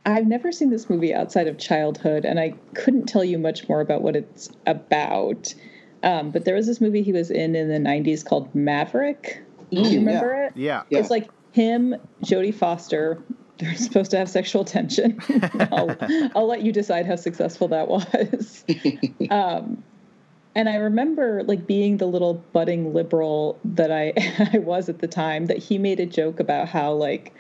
I've 0.04 0.26
never 0.26 0.52
seen 0.52 0.70
this 0.70 0.90
movie 0.90 1.14
outside 1.14 1.46
of 1.48 1.58
childhood, 1.58 2.24
and 2.24 2.38
I 2.40 2.54
couldn't 2.74 3.06
tell 3.06 3.24
you 3.24 3.38
much 3.38 3.68
more 3.68 3.80
about 3.80 4.02
what 4.02 4.16
it's 4.16 4.50
about. 4.66 5.54
Um, 6.02 6.30
but 6.30 6.44
there 6.44 6.54
was 6.54 6.66
this 6.66 6.80
movie 6.80 7.02
he 7.02 7.12
was 7.12 7.30
in 7.30 7.54
in 7.54 7.68
the 7.68 7.78
90s 7.78 8.24
called 8.24 8.52
Maverick. 8.54 9.42
Do 9.70 9.78
Mm, 9.78 9.92
you 9.92 9.98
remember 10.00 10.34
it? 10.44 10.52
yeah. 10.56 10.82
Yeah. 10.90 10.98
It's 10.98 11.10
like 11.10 11.30
him, 11.52 11.94
Jodie 12.24 12.54
Foster. 12.54 13.22
They're 13.58 13.74
supposed 13.76 14.10
to 14.10 14.18
have 14.18 14.28
sexual 14.28 14.64
tension. 14.64 15.20
I'll, 15.72 15.96
I'll 16.34 16.48
let 16.48 16.62
you 16.62 16.72
decide 16.72 17.06
how 17.06 17.14
successful 17.14 17.68
that 17.68 17.86
was. 17.86 18.64
um, 19.30 19.84
and 20.56 20.68
I 20.68 20.76
remember 20.76 21.44
like 21.44 21.66
being 21.66 21.98
the 21.98 22.06
little 22.06 22.34
budding 22.34 22.92
liberal 22.92 23.58
that 23.64 23.92
I 23.92 24.12
I 24.52 24.58
was 24.58 24.88
at 24.88 24.98
the 24.98 25.06
time. 25.06 25.46
That 25.46 25.58
he 25.58 25.78
made 25.78 26.00
a 26.00 26.06
joke 26.06 26.40
about 26.40 26.68
how 26.68 26.92
like 26.92 27.32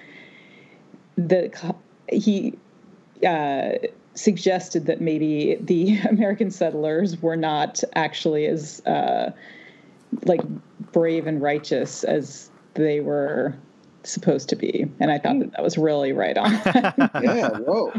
the 1.16 1.74
he 2.10 2.54
uh, 3.26 3.72
suggested 4.14 4.86
that 4.86 5.00
maybe 5.00 5.56
the 5.60 5.98
American 6.08 6.50
settlers 6.50 7.20
were 7.20 7.36
not 7.36 7.82
actually 7.94 8.46
as 8.46 8.80
uh, 8.86 9.32
like 10.24 10.42
brave 10.92 11.26
and 11.26 11.40
righteous 11.40 12.04
as 12.04 12.50
they 12.74 13.00
were 13.00 13.54
supposed 14.04 14.48
to 14.48 14.56
be, 14.56 14.86
and 15.00 15.10
I 15.10 15.18
thought 15.18 15.38
that 15.38 15.52
that 15.52 15.62
was 15.62 15.78
really 15.78 16.12
right 16.12 16.36
on. 16.36 16.52
yeah, 17.22 17.48
whoa. 17.58 17.92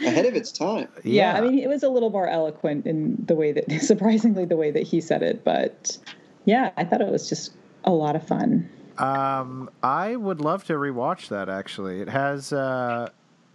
Ahead 0.00 0.26
of 0.26 0.34
its 0.34 0.50
time. 0.50 0.88
yeah, 1.04 1.34
I 1.34 1.40
mean, 1.40 1.58
it 1.58 1.68
was 1.68 1.82
a 1.82 1.88
little 1.88 2.10
more 2.10 2.26
eloquent 2.26 2.86
in 2.86 3.16
the 3.24 3.34
way 3.34 3.52
that, 3.52 3.70
surprisingly, 3.80 4.44
the 4.44 4.56
way 4.56 4.70
that 4.70 4.82
he 4.82 5.00
said 5.00 5.22
it. 5.22 5.44
But 5.44 5.96
yeah, 6.44 6.70
I 6.76 6.84
thought 6.84 7.00
it 7.00 7.08
was 7.08 7.28
just 7.28 7.52
a 7.84 7.92
lot 7.92 8.16
of 8.16 8.26
fun. 8.26 8.68
Um, 9.00 9.70
I 9.82 10.16
would 10.16 10.40
love 10.40 10.64
to 10.64 10.74
rewatch 10.74 11.28
that. 11.28 11.48
Actually, 11.48 12.00
it 12.00 12.08
has 12.08 12.52
uh, 12.52 13.08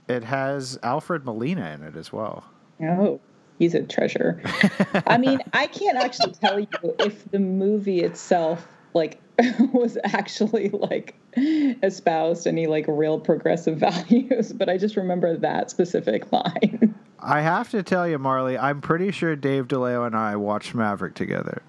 it 0.07 0.23
has 0.23 0.79
Alfred 0.81 1.23
Molina 1.23 1.71
in 1.71 1.83
it 1.83 1.95
as 1.95 2.11
well. 2.11 2.45
Oh, 2.81 3.21
he's 3.59 3.75
a 3.75 3.83
treasure. 3.83 4.41
I 5.07 5.17
mean, 5.17 5.39
I 5.53 5.67
can't 5.67 5.97
actually 5.97 6.33
tell 6.33 6.59
you 6.59 6.67
if 6.99 7.29
the 7.31 7.39
movie 7.39 8.01
itself 8.01 8.67
like 8.93 9.21
was 9.73 9.97
actually 10.03 10.69
like 10.69 11.15
espoused 11.37 12.47
any 12.47 12.65
like 12.67 12.85
real 12.87 13.19
progressive 13.19 13.77
values, 13.79 14.51
but 14.51 14.69
I 14.69 14.77
just 14.77 14.95
remember 14.95 15.37
that 15.37 15.69
specific 15.69 16.31
line. 16.31 16.95
I 17.19 17.41
have 17.41 17.69
to 17.71 17.83
tell 17.83 18.07
you, 18.07 18.19
Marley, 18.19 18.57
I'm 18.57 18.81
pretty 18.81 19.11
sure 19.11 19.35
Dave 19.35 19.67
DeLeo 19.67 20.05
and 20.05 20.15
I 20.15 20.35
watched 20.35 20.75
Maverick 20.75 21.15
together. 21.15 21.61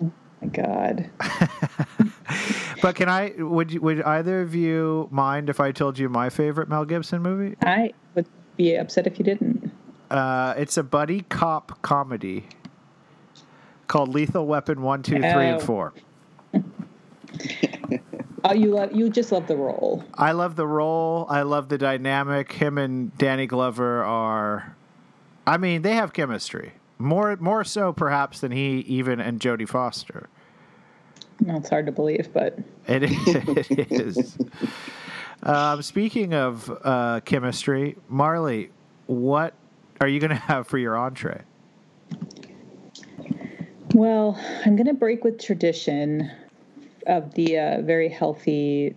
My 0.43 0.49
God. 0.49 1.11
But 2.83 2.95
can 2.97 3.09
I? 3.09 3.33
Would 3.39 3.73
you, 3.73 3.81
would 3.81 4.03
either 4.03 4.43
of 4.43 4.55
you 4.55 5.09
mind 5.11 5.49
if 5.49 5.61
I 5.61 5.73
told 5.73 5.99
you 5.99 6.09
my 6.09 6.29
favorite 6.31 6.69
Mel 6.69 6.85
Gibson 6.85 7.23
movie? 7.23 7.57
I 7.63 7.93
would 8.15 8.27
be 8.57 8.75
upset 8.77 9.07
if 9.07 9.19
you 9.19 9.25
didn't. 9.25 9.71
Uh, 10.11 10.55
it's 10.57 10.77
a 10.77 10.83
buddy 10.83 11.23
cop 11.23 11.81
comedy 11.83 12.47
called 13.89 14.11
Lethal 14.11 14.47
Weapon 14.47 14.83
One, 14.83 15.03
Two, 15.03 15.17
Three, 15.17 15.23
and 15.25 15.57
Oh. 15.57 15.61
Four. 15.61 15.93
Oh, 18.49 18.53
you 18.55 18.69
love 18.71 18.95
you 18.95 19.11
just 19.11 19.33
love 19.33 19.49
the 19.49 19.57
role. 19.57 20.05
I 20.15 20.31
love 20.31 20.55
the 20.55 20.69
role. 20.69 21.27
I 21.29 21.43
love 21.43 21.69
the 21.69 21.79
dynamic. 21.79 22.53
Him 22.53 22.79
and 22.79 23.17
Danny 23.19 23.49
Glover 23.49 24.05
are, 24.05 24.77
I 25.45 25.57
mean, 25.57 25.83
they 25.83 25.95
have 25.95 26.13
chemistry. 26.13 26.75
More, 26.97 27.35
more 27.41 27.65
so 27.65 27.93
perhaps 27.93 28.39
than 28.39 28.53
he 28.53 28.79
even 28.87 29.19
and 29.21 29.41
Jodie 29.41 29.69
Foster. 29.69 30.29
Well, 31.43 31.59
it's 31.59 31.69
hard 31.69 31.87
to 31.87 31.93
believe, 31.93 32.33
but 32.33 32.59
It, 32.87 33.03
it 33.71 33.93
is. 33.93 34.39
Um, 35.43 35.83
speaking 35.83 36.35
of 36.35 36.71
uh, 36.83 37.21
chemistry, 37.25 37.97
Marley, 38.09 38.71
what 39.07 39.55
are 40.01 40.09
you 40.09 40.19
going 40.21 40.31
to 40.31 40.37
have 40.37 40.67
for 40.67 40.79
your 40.79 40.97
entree? 40.97 41.43
well, 43.95 44.39
I'm 44.65 44.77
going 44.77 44.87
to 44.87 44.95
break 44.95 45.25
with 45.25 45.41
tradition 45.41 46.31
of 47.07 47.35
the 47.35 47.59
uh, 47.59 47.81
very 47.83 48.09
healthy 48.09 48.95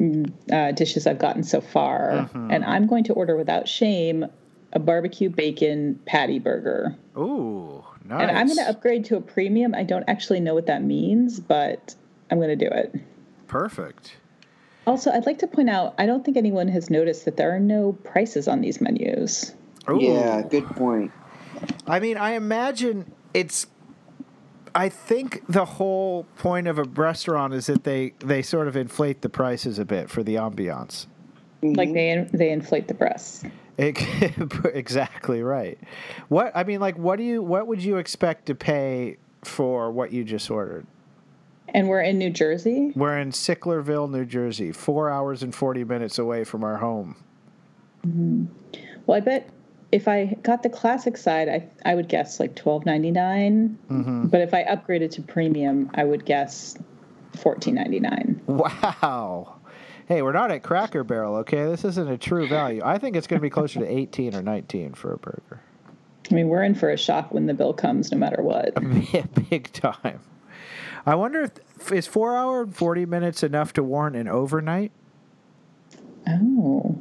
mm, 0.00 0.32
uh, 0.50 0.72
dishes 0.72 1.06
I've 1.06 1.18
gotten 1.18 1.42
so 1.42 1.60
far, 1.60 2.30
and 2.34 2.64
I'm 2.64 2.86
going 2.86 3.04
to 3.04 3.12
order 3.12 3.36
without 3.36 3.68
shame 3.68 4.26
a 4.72 4.78
barbecue 4.78 5.28
bacon 5.28 6.00
patty 6.06 6.38
burger. 6.38 6.96
Ooh, 7.16 7.84
nice. 8.04 8.28
And 8.28 8.36
I'm 8.36 8.46
going 8.46 8.58
to 8.58 8.68
upgrade 8.68 9.04
to 9.06 9.16
a 9.16 9.20
premium. 9.20 9.74
I 9.74 9.82
don't 9.82 10.04
actually 10.08 10.40
know 10.40 10.54
what 10.54 10.66
that 10.66 10.82
means, 10.82 11.40
but 11.40 11.94
I'm 12.30 12.38
going 12.38 12.56
to 12.56 12.68
do 12.68 12.70
it. 12.72 12.94
Perfect. 13.48 14.16
Also, 14.86 15.10
I'd 15.10 15.26
like 15.26 15.38
to 15.38 15.46
point 15.46 15.70
out 15.70 15.94
I 15.98 16.06
don't 16.06 16.24
think 16.24 16.36
anyone 16.36 16.68
has 16.68 16.90
noticed 16.90 17.24
that 17.26 17.36
there 17.36 17.54
are 17.54 17.60
no 17.60 17.92
prices 17.92 18.48
on 18.48 18.60
these 18.60 18.80
menus. 18.80 19.54
Ooh. 19.88 20.00
Yeah, 20.00 20.42
good 20.42 20.66
point. 20.66 21.12
I 21.86 22.00
mean, 22.00 22.16
I 22.16 22.32
imagine 22.32 23.12
it's. 23.34 23.66
I 24.74 24.88
think 24.88 25.42
the 25.48 25.66
whole 25.66 26.24
point 26.38 26.66
of 26.66 26.78
a 26.78 26.84
restaurant 26.84 27.52
is 27.52 27.66
that 27.66 27.84
they 27.84 28.14
they 28.20 28.40
sort 28.40 28.68
of 28.68 28.76
inflate 28.76 29.20
the 29.20 29.28
prices 29.28 29.78
a 29.78 29.84
bit 29.84 30.08
for 30.08 30.22
the 30.22 30.36
ambiance. 30.36 31.06
Like 31.62 31.92
they 31.92 32.26
they 32.32 32.50
inflate 32.50 32.88
the 32.88 32.94
breasts. 32.94 33.44
Exactly 34.72 35.42
right. 35.42 35.78
What 36.28 36.52
I 36.54 36.64
mean, 36.64 36.80
like, 36.80 36.96
what 36.96 37.16
do 37.16 37.24
you 37.24 37.42
what 37.42 37.66
would 37.66 37.82
you 37.82 37.96
expect 37.96 38.46
to 38.46 38.54
pay 38.54 39.16
for 39.44 39.90
what 39.90 40.12
you 40.12 40.24
just 40.24 40.50
ordered? 40.50 40.86
And 41.68 41.88
we're 41.88 42.02
in 42.02 42.18
New 42.18 42.30
Jersey. 42.30 42.92
We're 42.94 43.18
in 43.18 43.30
Sicklerville, 43.30 44.10
New 44.10 44.24
Jersey, 44.24 44.72
four 44.72 45.10
hours 45.10 45.42
and 45.42 45.54
forty 45.54 45.84
minutes 45.84 46.18
away 46.18 46.44
from 46.44 46.64
our 46.64 46.76
home. 46.76 47.16
Mm-hmm. 48.06 48.46
Well, 49.06 49.16
I 49.16 49.20
bet 49.20 49.48
if 49.90 50.08
I 50.08 50.36
got 50.42 50.62
the 50.62 50.70
classic 50.70 51.16
side, 51.16 51.48
I 51.48 51.68
I 51.84 51.94
would 51.94 52.08
guess 52.08 52.40
like 52.40 52.54
twelve 52.54 52.86
ninety 52.86 53.10
mm-hmm. 53.10 54.26
But 54.26 54.40
if 54.40 54.54
I 54.54 54.64
upgraded 54.64 55.10
to 55.12 55.22
premium, 55.22 55.90
I 55.94 56.04
would 56.04 56.24
guess 56.24 56.76
fourteen 57.36 57.74
ninety 57.74 58.00
nine. 58.00 58.40
Wow. 58.46 59.60
Hey, 60.12 60.20
we're 60.20 60.32
not 60.32 60.50
at 60.50 60.62
Cracker 60.62 61.04
Barrel, 61.04 61.36
okay? 61.36 61.64
This 61.64 61.86
isn't 61.86 62.06
a 62.06 62.18
true 62.18 62.46
value. 62.46 62.82
I 62.84 62.98
think 62.98 63.16
it's 63.16 63.26
going 63.26 63.38
to 63.38 63.42
be 63.42 63.48
closer 63.48 63.80
to 63.80 63.86
18 63.90 64.34
or 64.34 64.42
19 64.42 64.92
for 64.92 65.14
a 65.14 65.16
burger. 65.16 65.62
I 66.30 66.34
mean, 66.34 66.48
we're 66.48 66.64
in 66.64 66.74
for 66.74 66.90
a 66.90 66.98
shock 66.98 67.32
when 67.32 67.46
the 67.46 67.54
bill 67.54 67.72
comes, 67.72 68.12
no 68.12 68.18
matter 68.18 68.42
what. 68.42 68.74
Yeah, 69.14 69.24
big 69.48 69.72
time. 69.72 70.20
I 71.06 71.14
wonder 71.14 71.44
if 71.44 71.90
is 71.90 72.06
4 72.06 72.36
hour 72.36 72.64
and 72.64 72.76
40 72.76 73.06
minutes 73.06 73.42
enough 73.42 73.72
to 73.72 73.82
warrant 73.82 74.16
an 74.16 74.28
overnight? 74.28 74.92
Oh, 76.28 77.00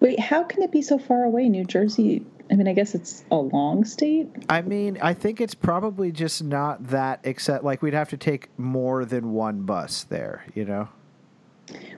wait, 0.00 0.18
how 0.18 0.42
can 0.42 0.64
it 0.64 0.72
be 0.72 0.82
so 0.82 0.98
far 0.98 1.22
away? 1.22 1.48
New 1.48 1.64
Jersey. 1.64 2.26
I 2.50 2.56
mean, 2.56 2.66
I 2.66 2.72
guess 2.72 2.96
it's 2.96 3.22
a 3.30 3.36
long 3.36 3.84
state. 3.84 4.28
I 4.48 4.62
mean, 4.62 4.98
I 5.00 5.14
think 5.14 5.40
it's 5.40 5.54
probably 5.54 6.10
just 6.10 6.42
not 6.42 6.88
that 6.88 7.20
except 7.22 7.62
like 7.62 7.80
we'd 7.80 7.94
have 7.94 8.10
to 8.10 8.16
take 8.16 8.48
more 8.58 9.04
than 9.04 9.34
one 9.34 9.62
bus 9.62 10.02
there, 10.02 10.46
you 10.52 10.64
know. 10.64 10.88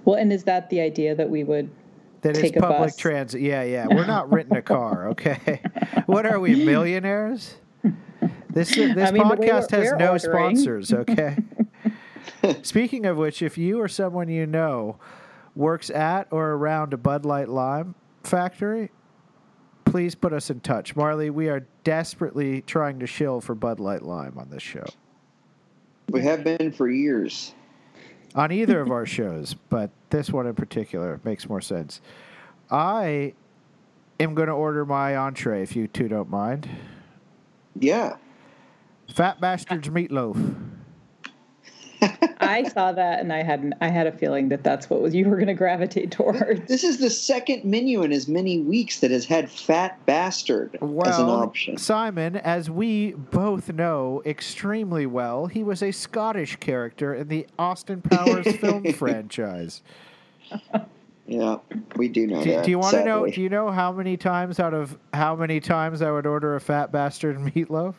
Well, 0.04 0.16
and 0.16 0.32
is 0.32 0.44
that 0.44 0.68
the 0.70 0.80
idea 0.80 1.14
that 1.14 1.28
we 1.28 1.44
would? 1.44 1.70
That 2.22 2.36
is 2.36 2.42
Take 2.42 2.56
a 2.56 2.60
public 2.60 2.78
bus. 2.90 2.96
transit. 2.96 3.40
Yeah, 3.40 3.62
yeah. 3.64 3.86
We're 3.88 4.06
not 4.06 4.30
renting 4.32 4.56
a 4.56 4.62
car, 4.62 5.08
okay? 5.12 5.60
what 6.06 6.24
are 6.26 6.38
we, 6.38 6.54
millionaires? 6.64 7.56
This 8.48 8.74
this 8.74 9.08
I 9.08 9.10
mean, 9.12 9.22
podcast 9.24 9.38
we're- 9.72 9.82
has 9.82 9.90
we're 9.92 9.96
no 9.96 10.12
ordering. 10.12 10.56
sponsors, 10.56 10.92
okay? 11.00 11.36
Speaking 12.62 13.06
of 13.06 13.16
which, 13.16 13.42
if 13.42 13.56
you 13.58 13.80
or 13.80 13.88
someone 13.88 14.28
you 14.28 14.46
know 14.46 14.98
works 15.56 15.90
at 15.90 16.28
or 16.30 16.50
around 16.52 16.92
a 16.92 16.96
Bud 16.96 17.24
Light 17.24 17.48
Lime 17.48 17.94
factory, 18.22 18.90
please 19.84 20.14
put 20.14 20.32
us 20.32 20.50
in 20.50 20.60
touch. 20.60 20.94
Marley, 20.94 21.30
we 21.30 21.48
are 21.48 21.66
desperately 21.84 22.60
trying 22.62 23.00
to 23.00 23.06
shill 23.06 23.40
for 23.40 23.54
Bud 23.54 23.80
Light 23.80 24.02
Lime 24.02 24.36
on 24.38 24.48
this 24.50 24.62
show. 24.62 24.84
We 26.10 26.20
have 26.22 26.44
been 26.44 26.72
for 26.72 26.88
years. 26.88 27.54
On 28.34 28.52
either 28.52 28.80
of 28.80 28.90
our 28.90 29.06
shows, 29.06 29.54
but 29.68 29.90
this 30.10 30.30
one 30.30 30.46
in 30.46 30.54
particular 30.54 31.20
makes 31.24 31.48
more 31.48 31.60
sense. 31.60 32.00
I 32.70 33.34
am 34.18 34.34
going 34.34 34.48
to 34.48 34.54
order 34.54 34.84
my 34.84 35.16
entree 35.16 35.62
if 35.62 35.76
you 35.76 35.86
two 35.86 36.08
don't 36.08 36.30
mind. 36.30 36.68
Yeah. 37.78 38.16
Fat 39.12 39.40
Bastards 39.40 39.88
meatloaf. 39.88 40.58
I 42.40 42.64
saw 42.68 42.92
that, 42.92 43.20
and 43.20 43.32
I 43.32 43.42
had 43.42 43.72
I 43.80 43.88
had 43.88 44.06
a 44.06 44.12
feeling 44.12 44.48
that 44.48 44.64
that's 44.64 44.90
what 44.90 45.00
was 45.00 45.14
you 45.14 45.28
were 45.28 45.36
going 45.36 45.46
to 45.46 45.54
gravitate 45.54 46.10
towards. 46.10 46.66
This 46.68 46.84
is 46.84 46.98
the 46.98 47.10
second 47.10 47.64
menu 47.64 48.02
in 48.02 48.12
as 48.12 48.28
many 48.28 48.60
weeks 48.60 49.00
that 49.00 49.10
has 49.10 49.24
had 49.24 49.50
fat 49.50 50.04
bastard 50.06 50.74
as 50.76 51.18
an 51.18 51.28
option. 51.28 51.76
Simon, 51.78 52.36
as 52.36 52.68
we 52.70 53.12
both 53.12 53.72
know 53.72 54.22
extremely 54.26 55.06
well, 55.06 55.46
he 55.46 55.62
was 55.62 55.82
a 55.82 55.92
Scottish 55.92 56.56
character 56.56 57.14
in 57.14 57.28
the 57.28 57.46
Austin 57.58 58.02
Powers 58.02 58.56
film 58.56 58.92
franchise. 58.92 59.82
Yeah, 61.26 61.58
we 61.96 62.08
do 62.08 62.26
know 62.26 62.42
Do, 62.42 62.50
that. 62.50 62.64
do 62.64 62.70
you 62.70 62.78
want 62.78 62.94
to 62.94 63.04
know? 63.04 63.26
Do 63.26 63.40
you 63.40 63.48
know 63.48 63.70
how 63.70 63.92
many 63.92 64.16
times 64.16 64.58
out 64.58 64.74
of 64.74 64.98
how 65.14 65.36
many 65.36 65.60
times 65.60 66.02
I 66.02 66.10
would 66.10 66.26
order 66.26 66.56
a 66.56 66.60
Fat 66.60 66.90
Bastard 66.90 67.38
meatloaf? 67.38 67.94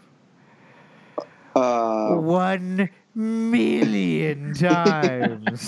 Uh, 1.56 2.16
One 2.16 2.90
million 3.16 4.54
times. 4.56 5.68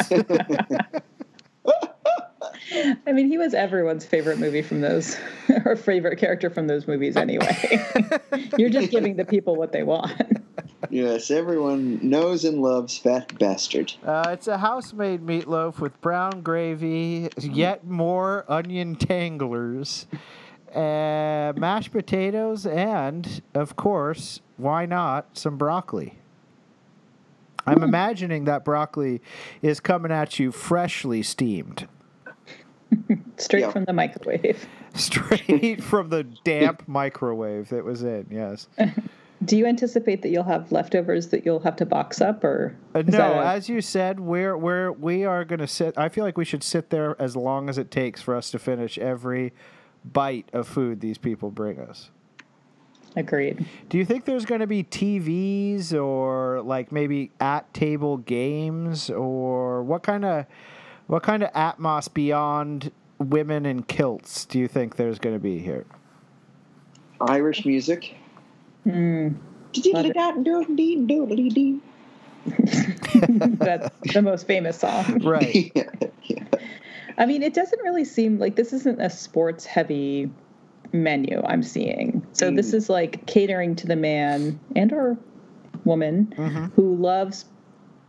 I 3.06 3.12
mean, 3.12 3.28
he 3.30 3.38
was 3.38 3.54
everyone's 3.54 4.06
favorite 4.06 4.40
movie 4.40 4.62
from 4.62 4.82
those, 4.82 5.18
or 5.66 5.76
favorite 5.76 6.18
character 6.18 6.50
from 6.50 6.68
those 6.68 6.88
movies 6.88 7.16
anyway. 7.16 7.56
You're 8.58 8.70
just 8.70 8.92
giving 8.92 9.16
the 9.16 9.26
people 9.26 9.56
what 9.56 9.72
they 9.72 9.84
want. 9.84 10.12
yes, 10.90 11.30
everyone 11.32 12.00
knows 12.08 12.44
and 12.44 12.62
loves 12.62 12.98
fat 12.98 13.38
bastard. 13.40 13.94
uh, 14.04 14.26
it's 14.30 14.48
a 14.48 14.58
house-made 14.58 15.22
meatloaf 15.26 15.80
with 15.80 16.00
brown 16.02 16.42
gravy, 16.42 17.30
yet 17.40 17.86
more 17.86 18.46
onion 18.48 18.96
tanglers, 18.96 20.08
uh, 20.74 21.54
mashed 21.56 21.92
potatoes, 21.92 22.66
and 22.66 23.42
of 23.54 23.76
course, 23.76 24.42
why 24.58 24.86
not 24.86 25.38
some 25.38 25.58
broccoli? 25.58 26.16
I'm 27.66 27.84
imagining 27.84 28.46
that 28.46 28.64
broccoli 28.66 29.22
is 29.62 29.80
coming 29.80 30.12
at 30.12 30.40
you 30.40 30.52
freshly 30.52 31.24
steamed, 31.24 31.88
Straight 33.38 33.62
Yeah. 33.62 33.72
from 33.72 33.86
the 33.86 33.94
microwave. 33.94 34.68
straight 34.96 35.84
from 35.84 36.10
the 36.10 36.24
damp 36.24 36.84
microwave 36.88 37.70
that 37.70 37.84
was 37.84 38.04
in. 38.04 38.28
Yes. 38.30 38.68
Do 39.44 39.58
you 39.58 39.66
anticipate 39.66 40.22
that 40.22 40.30
you'll 40.30 40.44
have 40.46 40.72
leftovers 40.72 41.28
that 41.30 41.46
you'll 41.46 41.60
have 41.60 41.76
to 41.76 41.86
box 41.86 42.22
up, 42.22 42.44
or 42.44 42.74
Uh, 42.96 43.04
no, 43.06 43.34
a- 43.34 43.46
as 43.46 43.68
you 43.68 43.82
said, 43.82 44.20
we're 44.22 44.56
we're 44.58 44.92
we 44.94 45.26
are 45.26 45.44
going 45.44 45.60
to 45.60 45.68
sit. 45.68 45.98
I 45.98 46.08
feel 46.08 46.24
like 46.24 46.38
we 46.38 46.46
should 46.46 46.64
sit 46.64 46.90
there 46.90 47.22
as 47.22 47.36
long 47.36 47.68
as 47.70 47.78
it 47.78 47.92
takes 47.92 48.22
for 48.22 48.34
us 48.34 48.50
to 48.52 48.60
finish 48.60 48.98
every 48.98 49.52
bite 50.06 50.48
of 50.54 50.68
food 50.68 51.02
these 51.02 51.18
people 51.18 51.52
bring 51.52 51.80
us. 51.80 52.12
Agreed? 53.16 53.66
Do 53.90 53.98
you 53.98 54.06
think 54.06 54.26
there's 54.26 54.46
going 54.46 54.62
to 54.62 54.68
be 54.68 54.84
TVs 54.84 55.94
or 55.94 56.62
like 56.62 56.92
maybe 56.92 57.32
at 57.40 57.74
table 57.74 58.18
games 58.18 59.10
or 59.10 59.84
what 59.84 60.04
kind 60.04 60.26
of 60.26 60.46
what 61.08 61.24
kind 61.24 61.44
of 61.44 61.52
atmos 61.54 62.12
beyond 62.14 62.92
women 63.20 63.66
in 63.66 63.84
kilts 63.84 64.46
do 64.46 64.60
you 64.60 64.68
think 64.68 64.96
there's 64.96 65.20
going 65.20 65.36
to 65.36 65.40
be 65.40 65.60
here? 65.60 65.86
Irish 67.22 67.66
music. 67.66 68.16
Hmm. 68.84 69.30
That's 72.46 73.90
the 74.14 74.22
most 74.22 74.48
famous 74.48 74.80
song. 74.80 75.22
Right. 75.24 75.72
yeah, 75.76 75.90
yeah. 76.24 76.44
I 77.18 77.26
mean, 77.26 77.42
it 77.42 77.54
doesn't 77.54 77.82
really 77.82 78.06
seem 78.06 78.40
like 78.40 78.56
this 78.56 78.74
isn't 78.74 79.02
a 79.02 79.10
sports 79.10 79.66
heavy 79.66 80.30
menu 81.04 81.42
I'm 81.46 81.64
seeing. 81.64 82.26
So 82.34 82.52
this 82.52 82.74
is 82.74 82.90
like 82.90 83.26
catering 83.26 83.76
to 83.78 83.88
the 83.88 83.96
man 83.96 84.60
and 84.76 84.92
or 84.94 85.18
woman 85.84 86.72
who 86.76 86.96
loves 86.96 87.46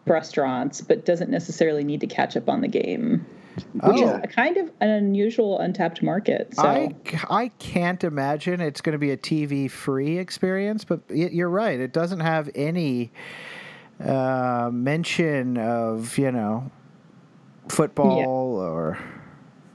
restaurants 0.06 0.80
but 0.80 1.04
doesn't 1.04 1.30
necessarily 1.30 1.84
need 1.84 2.00
to 2.00 2.06
catch 2.06 2.36
up 2.36 2.48
on 2.48 2.60
the 2.60 2.68
game. 2.68 3.26
Which 3.72 3.96
Oh. 3.96 4.16
is 4.18 4.20
a 4.22 4.26
kind 4.26 4.58
of 4.58 4.70
an 4.80 4.90
unusual 4.90 5.58
untapped 5.58 6.02
market. 6.02 6.54
So 6.54 6.62
I, 6.62 6.94
I 7.30 7.48
can't 7.58 8.04
imagine 8.04 8.60
it's 8.60 8.82
going 8.82 8.92
to 8.92 8.98
be 8.98 9.10
a 9.12 9.16
TV 9.16 9.70
free 9.70 10.18
experience, 10.18 10.84
but 10.84 11.00
you're 11.08 11.48
right. 11.48 11.80
It 11.80 11.92
doesn't 11.94 12.20
have 12.20 12.50
any 12.54 13.10
uh, 13.98 14.68
mention 14.70 15.56
of, 15.56 16.18
you 16.18 16.30
know, 16.32 16.70
football 17.68 18.56
or 18.58 18.98
I 18.98 19.25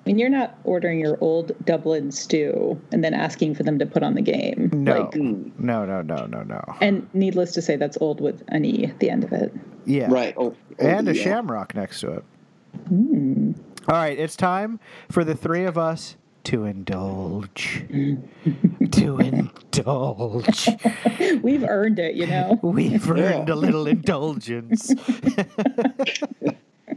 mean, 0.05 0.17
you're 0.19 0.29
not 0.29 0.57
ordering 0.63 0.99
your 0.99 1.17
old 1.21 1.51
Dublin 1.65 2.11
stew 2.11 2.79
and 2.91 3.03
then 3.03 3.13
asking 3.13 3.55
for 3.55 3.63
them 3.63 3.77
to 3.79 3.85
put 3.85 4.01
on 4.03 4.15
the 4.15 4.21
game. 4.21 4.69
no, 4.73 5.01
Like, 5.01 5.15
no, 5.15 5.85
no, 5.85 6.01
no, 6.01 6.25
no, 6.25 6.43
no. 6.43 6.61
and 6.81 7.07
needless 7.13 7.51
to 7.53 7.61
say, 7.61 7.75
that's 7.75 7.97
old 8.01 8.19
with 8.21 8.43
an 8.47 8.65
E 8.65 8.85
at 8.85 8.99
the 8.99 9.09
end 9.09 9.23
of 9.23 9.31
it. 9.33 9.53
Yeah, 9.85 10.07
Right. 10.09 10.33
Oh, 10.37 10.55
oh, 10.79 10.85
and 10.87 11.07
a 11.07 11.15
yeah. 11.15 11.23
shamrock 11.23 11.75
next 11.75 11.99
to 12.01 12.11
it. 12.13 12.23
Hmm. 12.87 13.51
All 13.87 13.95
right, 13.95 14.17
it's 14.17 14.35
time 14.35 14.79
for 15.09 15.23
the 15.23 15.35
three 15.35 15.65
of 15.65 15.77
us 15.77 16.15
to 16.45 16.65
indulge. 16.65 17.83
to 18.91 19.17
indulge. 19.19 20.69
We've 21.43 21.63
earned 21.63 21.99
it, 21.99 22.15
you 22.15 22.27
know? 22.27 22.59
We've 22.63 23.09
earned 23.09 23.49
a 23.49 23.55
little 23.55 23.87
indulgence. 23.87 24.91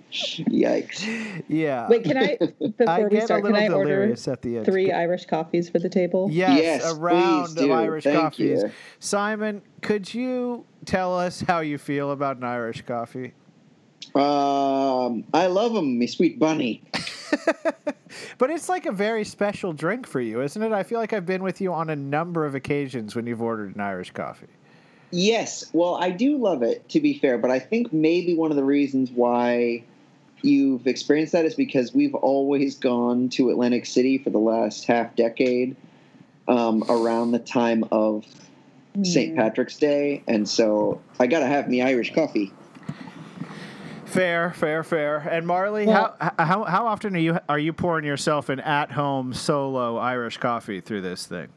Yikes. 0.12 1.44
Yeah. 1.48 1.88
Wait, 1.88 2.04
can 2.04 2.16
I, 2.16 2.38
I 2.40 2.46
before 2.46 3.04
we 3.04 3.10
get 3.10 3.22
a 3.22 3.26
start, 3.26 3.44
can 3.44 3.54
I 3.56 3.68
order 3.68 4.12
at 4.12 4.42
the 4.42 4.56
end. 4.58 4.66
three 4.66 4.92
Irish 4.92 5.26
coffees 5.26 5.68
for 5.68 5.78
the 5.78 5.88
table? 5.88 6.28
Yes, 6.30 6.62
Yes, 6.62 6.92
a 6.92 6.94
round 6.96 7.46
please 7.46 7.56
of 7.62 7.68
do. 7.68 7.72
Irish 7.72 8.04
Thank 8.04 8.18
coffees. 8.18 8.62
you. 8.62 8.70
Simon, 8.98 9.62
could 9.82 10.12
you 10.12 10.64
tell 10.84 11.18
us 11.18 11.40
how 11.40 11.60
you 11.60 11.78
feel 11.78 12.10
about 12.12 12.36
an 12.36 12.44
Irish 12.44 12.82
coffee? 12.82 13.34
Um, 14.14 15.24
I 15.34 15.46
love 15.46 15.72
them, 15.72 15.98
me 15.98 16.06
sweet 16.06 16.38
bunny. 16.38 16.82
But 18.38 18.50
it's 18.50 18.68
like 18.68 18.86
a 18.86 18.92
very 18.92 19.24
special 19.24 19.72
drink 19.72 20.06
for 20.06 20.20
you, 20.20 20.40
isn't 20.40 20.62
it? 20.62 20.72
I 20.72 20.82
feel 20.82 20.98
like 20.98 21.12
I've 21.12 21.26
been 21.26 21.42
with 21.42 21.60
you 21.60 21.72
on 21.72 21.90
a 21.90 21.96
number 21.96 22.44
of 22.46 22.54
occasions 22.54 23.14
when 23.16 23.26
you've 23.26 23.42
ordered 23.42 23.74
an 23.74 23.80
Irish 23.80 24.12
coffee. 24.12 24.46
Yes, 25.16 25.70
well, 25.72 25.94
I 25.94 26.10
do 26.10 26.38
love 26.38 26.64
it, 26.64 26.88
to 26.88 27.00
be 27.00 27.16
fair, 27.16 27.38
but 27.38 27.48
I 27.48 27.60
think 27.60 27.92
maybe 27.92 28.34
one 28.34 28.50
of 28.50 28.56
the 28.56 28.64
reasons 28.64 29.12
why 29.12 29.84
you've 30.42 30.88
experienced 30.88 31.32
that 31.34 31.44
is 31.44 31.54
because 31.54 31.94
we've 31.94 32.16
always 32.16 32.74
gone 32.74 33.28
to 33.30 33.50
Atlantic 33.50 33.86
City 33.86 34.18
for 34.18 34.30
the 34.30 34.40
last 34.40 34.86
half 34.86 35.14
decade 35.14 35.76
um, 36.48 36.82
around 36.88 37.30
the 37.30 37.38
time 37.38 37.84
of 37.92 38.26
St. 39.04 39.36
Patrick's 39.36 39.76
Day, 39.76 40.24
and 40.26 40.48
so 40.48 41.00
I 41.20 41.28
gotta 41.28 41.46
have 41.46 41.68
me 41.68 41.80
Irish 41.80 42.12
coffee. 42.12 42.52
Fair, 44.06 44.52
fair, 44.52 44.82
fair. 44.82 45.18
And 45.18 45.46
Marley, 45.46 45.86
Well- 45.86 46.16
how, 46.20 46.32
how 46.38 46.64
how 46.64 46.86
often 46.88 47.14
are 47.14 47.20
you 47.20 47.38
are 47.48 47.58
you 47.58 47.72
pouring 47.72 48.04
yourself 48.04 48.48
an 48.48 48.58
at 48.60 48.90
home 48.92 49.32
solo 49.32 49.96
Irish 49.96 50.38
coffee 50.38 50.80
through 50.80 51.02
this 51.02 51.24
thing? 51.26 51.48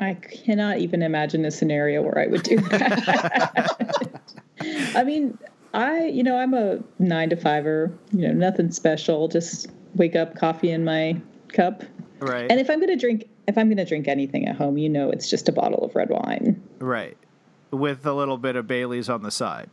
I 0.00 0.14
cannot 0.14 0.78
even 0.78 1.02
imagine 1.02 1.44
a 1.44 1.50
scenario 1.50 2.02
where 2.02 2.18
I 2.18 2.26
would 2.26 2.42
do 2.42 2.56
that. 2.58 4.20
I 4.94 5.04
mean, 5.04 5.38
I, 5.74 6.06
you 6.06 6.22
know, 6.22 6.36
I'm 6.36 6.54
a 6.54 6.78
nine 6.98 7.30
to 7.30 7.36
fiver, 7.36 7.92
you 8.12 8.26
know, 8.28 8.32
nothing 8.32 8.70
special, 8.70 9.28
just 9.28 9.66
wake 9.94 10.16
up, 10.16 10.36
coffee 10.36 10.70
in 10.70 10.84
my 10.84 11.20
cup. 11.48 11.82
Right. 12.20 12.50
And 12.50 12.60
if 12.60 12.70
I'm 12.70 12.78
going 12.78 12.88
to 12.88 12.96
drink, 12.96 13.28
if 13.46 13.58
I'm 13.58 13.68
going 13.68 13.78
to 13.78 13.84
drink 13.84 14.08
anything 14.08 14.46
at 14.46 14.56
home, 14.56 14.78
you 14.78 14.88
know, 14.88 15.10
it's 15.10 15.28
just 15.28 15.48
a 15.48 15.52
bottle 15.52 15.84
of 15.84 15.94
red 15.94 16.10
wine. 16.10 16.62
right. 16.78 17.16
With 17.70 18.06
a 18.06 18.14
little 18.14 18.38
bit 18.38 18.56
of 18.56 18.66
Bailey's 18.66 19.10
on 19.10 19.22
the 19.22 19.30
side. 19.30 19.68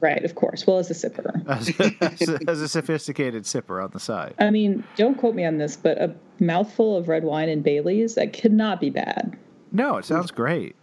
Right, 0.00 0.24
of 0.24 0.34
course. 0.34 0.66
Well, 0.66 0.78
as 0.78 0.90
a 0.90 0.94
sipper. 0.94 1.46
As, 1.48 1.68
as, 2.00 2.28
a, 2.28 2.50
as 2.50 2.60
a 2.60 2.68
sophisticated 2.68 3.44
sipper 3.44 3.82
on 3.82 3.90
the 3.92 4.00
side. 4.00 4.34
I 4.38 4.50
mean, 4.50 4.84
don't 4.96 5.16
quote 5.16 5.34
me 5.34 5.44
on 5.44 5.58
this, 5.58 5.76
but 5.76 5.98
a 5.98 6.14
mouthful 6.40 6.96
of 6.96 7.08
red 7.08 7.24
wine 7.24 7.48
and 7.48 7.62
Bailey's, 7.62 8.14
that 8.16 8.32
could 8.32 8.52
not 8.52 8.80
be 8.80 8.90
bad. 8.90 9.36
No, 9.72 9.96
it 9.96 10.04
sounds 10.04 10.30
great. 10.30 10.74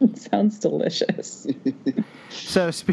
It 0.00 0.16
sounds 0.30 0.58
delicious. 0.58 1.46
So, 2.30 2.70
spe- 2.70 2.92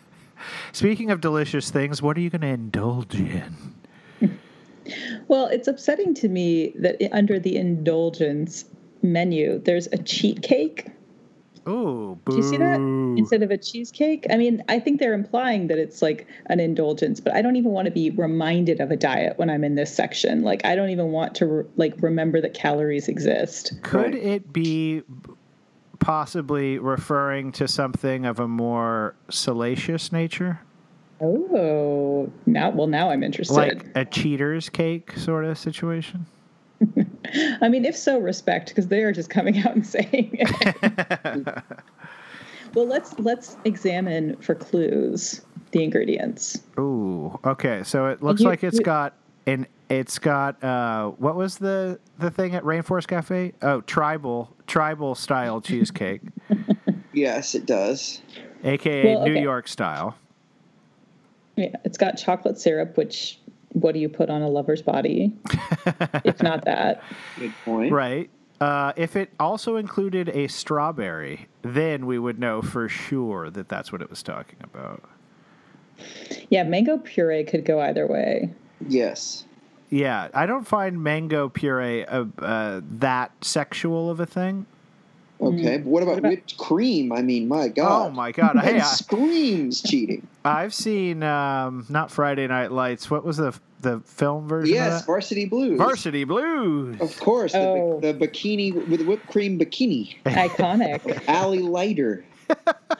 speaking 0.72 1.10
of 1.10 1.20
delicious 1.20 1.70
things, 1.70 2.02
what 2.02 2.16
are 2.16 2.20
you 2.20 2.30
going 2.30 2.42
to 2.42 2.48
indulge 2.48 3.14
in? 3.14 3.74
Well, 5.28 5.46
it's 5.46 5.68
upsetting 5.68 6.14
to 6.14 6.28
me 6.28 6.72
that 6.76 6.96
under 7.12 7.38
the 7.38 7.56
indulgence 7.56 8.64
menu, 9.02 9.60
there's 9.60 9.86
a 9.88 9.98
cheat 9.98 10.42
cake. 10.42 10.88
Ooh, 11.70 12.18
boo. 12.24 12.32
Do 12.32 12.36
you 12.36 12.42
see 12.42 12.56
that? 12.58 12.80
Instead 13.16 13.42
of 13.42 13.50
a 13.50 13.58
cheesecake? 13.58 14.26
I 14.30 14.36
mean, 14.36 14.62
I 14.68 14.78
think 14.78 14.98
they're 15.00 15.14
implying 15.14 15.66
that 15.68 15.78
it's 15.78 16.00
like 16.02 16.26
an 16.46 16.60
indulgence, 16.60 17.20
but 17.20 17.34
I 17.34 17.42
don't 17.42 17.56
even 17.56 17.70
want 17.72 17.86
to 17.86 17.90
be 17.90 18.10
reminded 18.10 18.80
of 18.80 18.90
a 18.90 18.96
diet 18.96 19.38
when 19.38 19.50
I'm 19.50 19.64
in 19.64 19.74
this 19.74 19.94
section. 19.94 20.42
Like, 20.42 20.64
I 20.64 20.74
don't 20.74 20.90
even 20.90 21.12
want 21.12 21.34
to 21.36 21.46
re- 21.46 21.64
like 21.76 21.94
remember 22.00 22.40
that 22.40 22.54
calories 22.54 23.08
exist. 23.08 23.72
Could 23.82 24.00
Right. 24.00 24.14
it 24.14 24.52
be 24.52 25.02
possibly 25.98 26.78
referring 26.78 27.52
to 27.52 27.68
something 27.68 28.24
of 28.24 28.40
a 28.40 28.48
more 28.48 29.14
salacious 29.28 30.12
nature? 30.12 30.60
Oh, 31.20 32.32
now, 32.46 32.70
well, 32.70 32.86
now 32.86 33.10
I'm 33.10 33.22
interested. 33.22 33.54
Like 33.54 33.86
a 33.94 34.04
cheater's 34.06 34.68
cake 34.70 35.12
sort 35.16 35.44
of 35.44 35.58
situation? 35.58 36.26
I 37.60 37.68
mean, 37.68 37.84
if 37.84 37.96
so, 37.96 38.18
respect 38.18 38.68
because 38.70 38.88
they 38.88 39.02
are 39.02 39.12
just 39.12 39.30
coming 39.30 39.58
out 39.58 39.74
and 39.74 39.86
saying 39.86 40.30
it. 40.38 41.46
well, 42.74 42.86
let's 42.86 43.18
let's 43.18 43.56
examine 43.64 44.36
for 44.36 44.54
clues 44.54 45.42
the 45.72 45.84
ingredients. 45.84 46.60
Ooh, 46.78 47.38
okay. 47.44 47.82
So 47.84 48.06
it 48.06 48.22
looks 48.22 48.40
you- 48.40 48.48
like 48.48 48.64
it's 48.64 48.78
you- 48.78 48.84
got 48.84 49.14
an 49.46 49.66
it's 49.88 50.18
got 50.18 50.62
uh 50.62 51.08
what 51.10 51.34
was 51.36 51.58
the 51.58 51.98
the 52.18 52.30
thing 52.30 52.54
at 52.54 52.62
Rainforest 52.64 53.06
Cafe? 53.08 53.52
Oh, 53.62 53.80
tribal 53.82 54.54
tribal 54.66 55.14
style 55.14 55.60
cheesecake, 55.62 56.22
Yes, 57.12 57.54
it 57.54 57.66
does. 57.66 58.22
aka 58.64 59.04
Well, 59.16 59.24
New 59.26 59.32
okay. 59.32 59.42
York 59.42 59.68
style. 59.68 60.16
Yeah, 61.56 61.74
it's 61.84 61.98
got 61.98 62.16
chocolate 62.16 62.58
syrup, 62.58 62.96
which 62.96 63.38
what 63.72 63.94
do 63.94 64.00
you 64.00 64.08
put 64.08 64.30
on 64.30 64.42
a 64.42 64.48
lover's 64.48 64.82
body? 64.82 65.32
if 66.24 66.42
not 66.42 66.64
that. 66.66 67.02
Good 67.38 67.52
point. 67.64 67.92
Right. 67.92 68.30
Uh, 68.60 68.92
if 68.96 69.16
it 69.16 69.30
also 69.40 69.76
included 69.76 70.28
a 70.28 70.46
strawberry, 70.48 71.48
then 71.62 72.04
we 72.04 72.18
would 72.18 72.38
know 72.38 72.60
for 72.60 72.88
sure 72.88 73.48
that 73.50 73.68
that's 73.68 73.90
what 73.90 74.02
it 74.02 74.10
was 74.10 74.22
talking 74.22 74.58
about. 74.62 75.02
Yeah, 76.50 76.64
mango 76.64 76.98
puree 76.98 77.44
could 77.44 77.64
go 77.64 77.80
either 77.80 78.06
way. 78.06 78.50
Yes. 78.86 79.44
Yeah, 79.88 80.28
I 80.34 80.46
don't 80.46 80.66
find 80.66 81.02
mango 81.02 81.48
puree 81.48 82.04
uh, 82.04 82.26
uh, 82.38 82.80
that 82.98 83.32
sexual 83.44 84.10
of 84.10 84.20
a 84.20 84.26
thing. 84.26 84.66
Okay. 85.40 85.78
But 85.78 85.86
what 85.86 86.02
about, 86.02 86.18
about- 86.18 86.30
whipped 86.30 86.58
cream? 86.58 87.12
I 87.12 87.22
mean, 87.22 87.48
my 87.48 87.68
God. 87.68 88.06
Oh 88.08 88.10
my 88.10 88.30
god! 88.32 88.56
That 88.56 88.64
hey, 88.64 88.76
I, 88.80 88.84
screams 88.84 89.80
cheating. 89.82 90.26
I've 90.44 90.74
seen 90.74 91.22
um, 91.22 91.86
not 91.88 92.10
Friday 92.10 92.46
Night 92.46 92.70
Lights. 92.72 93.10
What 93.10 93.24
was 93.24 93.38
the 93.38 93.58
the 93.80 94.00
film 94.00 94.46
version? 94.48 94.74
Yes, 94.74 95.00
of 95.00 95.06
Varsity 95.06 95.46
Blues. 95.46 95.78
Varsity 95.78 96.24
Blues. 96.24 97.00
Of 97.00 97.18
course, 97.20 97.52
the, 97.52 97.58
Oh. 97.58 98.00
the 98.02 98.12
bikini 98.12 98.74
with 98.88 99.00
the 99.00 99.06
whipped 99.06 99.26
cream 99.28 99.58
bikini. 99.58 100.16
Iconic. 100.24 101.22
Ali 101.28 101.60
Larter. 101.60 102.22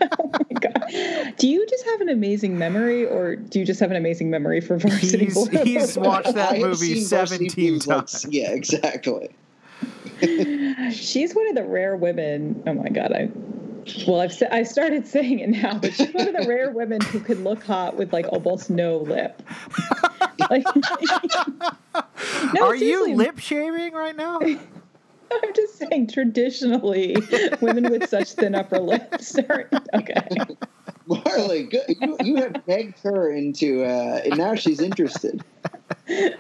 Oh 0.01 0.31
my 0.33 0.61
God. 0.61 1.35
Do 1.39 1.49
you 1.49 1.67
just 1.67 1.85
have 1.87 2.01
an 2.01 2.09
amazing 2.09 2.57
memory, 2.57 3.05
or 3.05 3.35
do 3.37 3.59
you 3.59 3.65
just 3.67 3.81
have 3.81 3.91
an 3.91 3.97
amazing 3.97 4.31
memory 4.31 4.61
for 4.61 4.79
Varsity 4.79 5.25
He's 5.27 5.35
Blues? 5.35 5.63
he's 5.63 5.99
watched 5.99 6.35
that 6.35 6.59
movie 6.61 7.01
seventeen 7.01 7.73
Blues, 7.73 7.87
like, 7.87 7.97
times. 8.07 8.27
yeah, 8.31 8.51
exactly. 8.53 9.31
She's 10.93 11.35
one 11.35 11.49
of 11.49 11.55
the 11.55 11.65
rare 11.65 11.97
women. 11.97 12.63
Oh 12.67 12.75
my 12.75 12.89
god, 12.89 13.13
I. 13.13 13.31
Well, 14.07 14.21
I've 14.21 14.33
sa- 14.33 14.47
I 14.53 14.63
started 14.63 15.07
saying 15.07 15.41
it 15.41 15.49
now, 15.51 15.79
but 15.79 15.95
she's 15.95 16.13
one 16.13 16.29
of 16.29 16.37
the 16.37 16.47
rare 16.47 16.71
women 16.71 17.01
who 17.01 17.21
can 17.21 17.43
look 17.45 17.63
hot 17.65 17.97
with 17.97 18.13
like 18.13 18.27
almost 18.29 18.71
no 18.71 18.99
lip. 18.99 19.43
Like, 20.49 20.65
no, 22.55 22.63
Are 22.63 22.75
you 22.75 23.15
lip 23.15 23.39
shaving 23.39 23.93
right 23.95 24.15
now? 24.15 24.41
I'm 25.33 25.55
just 25.55 25.79
saying, 25.79 26.09
traditionally, 26.09 27.17
women 27.61 27.91
with 27.91 28.09
such 28.09 28.33
thin 28.33 28.55
upper 28.55 28.81
lips 28.81 29.39
are 29.39 29.69
okay. 29.95 30.29
Marley, 31.07 31.65
good. 31.65 31.85
You, 32.01 32.17
you 32.21 32.37
have 32.37 32.67
begged 32.67 32.99
her 33.01 33.31
into, 33.31 33.85
uh, 33.85 34.23
and 34.25 34.37
now 34.39 34.55
she's 34.57 34.81
interested. 34.81 35.45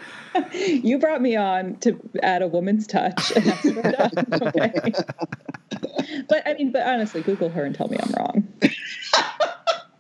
You 0.54 0.98
brought 1.00 1.20
me 1.20 1.34
on 1.34 1.74
to 1.80 1.98
add 2.22 2.40
a 2.42 2.46
woman's 2.46 2.86
touch, 2.86 3.32
and 3.34 3.44
that's 3.46 3.62
done. 3.64 4.10
Okay. 4.42 4.92
But 6.28 6.46
I 6.46 6.54
mean, 6.54 6.70
but 6.70 6.86
honestly, 6.86 7.20
Google 7.22 7.48
her 7.48 7.64
and 7.64 7.74
tell 7.74 7.88
me 7.88 7.98
I'm 8.00 8.12
wrong. 8.16 8.48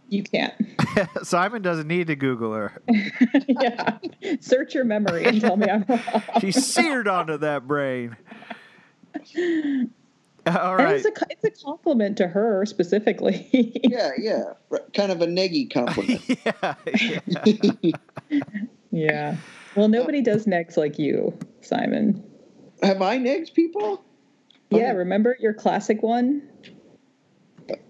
You 0.08 0.22
can't. 0.22 0.54
Simon 1.24 1.62
doesn't 1.62 1.88
need 1.88 2.06
to 2.08 2.16
Google 2.16 2.52
her. 2.52 2.80
yeah. 3.48 3.98
Search 4.40 4.72
your 4.74 4.84
memory 4.84 5.24
and 5.24 5.40
tell 5.40 5.56
me 5.56 5.66
I'm 5.68 5.84
wrong. 5.88 6.00
She's 6.40 6.64
seared 6.64 7.08
onto 7.08 7.38
that 7.38 7.66
brain. 7.66 8.16
Uh, 9.16 10.58
all 10.58 10.74
And 10.76 10.84
right. 10.84 10.96
it's 10.96 11.06
a 11.06 11.26
it's 11.28 11.44
a 11.60 11.64
compliment 11.64 12.16
to 12.18 12.26
her 12.28 12.64
specifically. 12.66 13.48
Yeah, 13.84 14.10
yeah. 14.16 14.42
Kind 14.94 15.12
of 15.12 15.20
a 15.22 15.26
neggy 15.26 15.70
compliment. 15.72 16.22
yeah, 16.28 16.74
yeah. 17.50 17.92
yeah. 18.90 19.36
Well, 19.74 19.88
nobody 19.88 20.20
does 20.22 20.46
necks 20.46 20.76
like 20.76 20.98
you, 20.98 21.38
Simon. 21.62 22.22
have 22.82 23.02
I 23.02 23.18
negged 23.18 23.54
people? 23.54 24.04
Yeah, 24.70 24.92
remember 24.92 25.36
your 25.40 25.52
classic 25.54 26.02
one? 26.02 26.42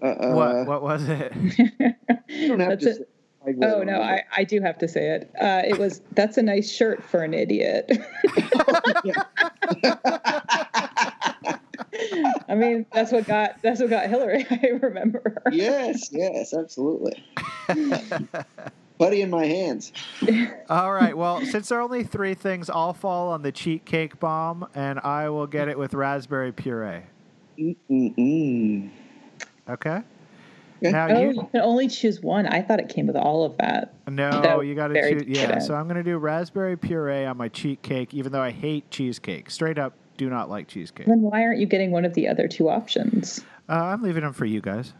Uh, 0.01 0.05
uh, 0.05 0.33
What 0.33 0.65
what 0.67 0.81
was 0.83 1.07
it? 1.09 1.33
You 2.29 2.47
don't 2.47 2.59
have 2.61 2.69
That's 2.69 2.83
to. 2.85 2.89
it. 2.91 2.95
say- 2.97 3.03
I 3.43 3.51
will 3.55 3.65
Oh 3.65 3.83
no. 3.83 3.99
I, 3.99 4.21
I 4.37 4.43
do 4.43 4.61
have 4.61 4.77
to 4.77 4.87
say 4.87 5.09
it. 5.15 5.31
Uh, 5.41 5.63
it 5.67 5.79
was 5.79 6.01
that's 6.11 6.37
a 6.37 6.43
nice 6.43 6.71
shirt 6.71 7.03
for 7.03 7.23
an 7.23 7.33
idiot. 7.33 7.91
I 12.47 12.55
mean, 12.55 12.85
that's 12.93 13.11
what 13.11 13.25
got 13.25 13.55
that's 13.63 13.81
what 13.81 13.89
got 13.89 14.07
Hillary. 14.09 14.45
I 14.51 14.67
remember. 14.79 15.41
yes, 15.51 16.09
yes, 16.11 16.53
absolutely. 16.53 17.23
Buddy 19.01 19.23
in 19.23 19.31
my 19.31 19.47
hands. 19.47 19.91
All 20.69 20.93
right. 20.93 21.17
Well, 21.17 21.43
since 21.43 21.69
there 21.69 21.79
are 21.79 21.81
only 21.81 22.03
three 22.03 22.35
things, 22.35 22.69
I'll 22.69 22.93
fall 22.93 23.29
on 23.29 23.41
the 23.41 23.51
cheat 23.51 23.83
cake 23.83 24.19
bomb, 24.19 24.67
and 24.75 24.99
I 24.99 25.27
will 25.29 25.47
get 25.47 25.67
it 25.69 25.79
with 25.79 25.95
raspberry 25.95 26.51
puree. 26.51 27.01
Mm-mm-mm. 27.57 28.91
Okay. 29.67 29.89
Okay. 29.89 30.03
Now 30.91 31.07
Oh, 31.09 31.19
you 31.19 31.31
you 31.31 31.47
can 31.51 31.61
only 31.61 31.87
choose 31.87 32.21
one. 32.21 32.45
I 32.45 32.61
thought 32.61 32.79
it 32.79 32.89
came 32.89 33.07
with 33.07 33.15
all 33.15 33.43
of 33.43 33.57
that. 33.57 33.91
no, 34.07 34.29
That 34.39 34.59
you 34.67 34.75
got 34.75 34.89
to 34.89 34.93
very 34.93 35.15
choose. 35.25 35.35
Yeah. 35.35 35.53
good. 35.53 35.63
So 35.63 35.73
I'm 35.73 35.85
going 35.85 35.97
to 35.97 36.03
do 36.03 36.19
raspberry 36.19 36.77
puree 36.77 37.25
on 37.25 37.37
my 37.37 37.49
cheat 37.49 37.81
cake, 37.81 38.13
even 38.13 38.31
though 38.31 38.41
I 38.41 38.51
hate 38.51 38.91
cheesecake. 38.91 39.49
Straight 39.49 39.79
up, 39.79 39.93
do 40.17 40.29
not 40.29 40.47
like 40.47 40.67
cheesecake. 40.67 41.07
Then 41.07 41.21
why 41.21 41.41
aren't 41.41 41.59
you 41.59 41.65
getting 41.65 41.89
one 41.89 42.05
of 42.05 42.13
the 42.13 42.27
other 42.27 42.47
two 42.47 42.69
options? 42.69 43.43
Uh, 43.67 43.73
I'm 43.73 44.03
leaving 44.03 44.21
them 44.21 44.33
for 44.33 44.45
you 44.45 44.61
guys. 44.61 44.93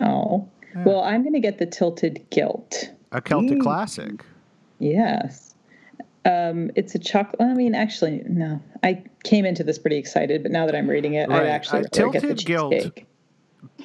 Oh, 0.00 0.48
well, 0.86 1.02
I'm 1.02 1.20
going 1.22 1.34
to 1.34 1.40
get 1.40 1.58
the 1.58 1.66
tilted 1.66 2.24
guilt. 2.30 2.92
A 3.16 3.20
Celtic 3.22 3.58
Mm. 3.58 3.62
classic. 3.62 4.24
Yes. 4.78 5.54
Um, 6.26 6.70
it's 6.74 6.94
a 6.94 6.98
chocolate. 6.98 7.40
I 7.40 7.54
mean, 7.54 7.74
actually, 7.74 8.22
no. 8.28 8.60
I 8.82 9.02
came 9.24 9.46
into 9.46 9.64
this 9.64 9.78
pretty 9.78 9.96
excited, 9.96 10.42
but 10.42 10.52
now 10.52 10.66
that 10.66 10.74
I'm 10.76 10.88
reading 10.90 11.14
it, 11.14 11.30
Right. 11.30 11.42
I'd 11.44 11.48
actually 11.48 11.78
Uh, 11.78 11.82
rather 11.96 12.10
get 12.12 12.20
the 12.22 12.28
Tilted 12.28 12.46
Guilt 12.46 12.72
cheesecake. 12.74 13.06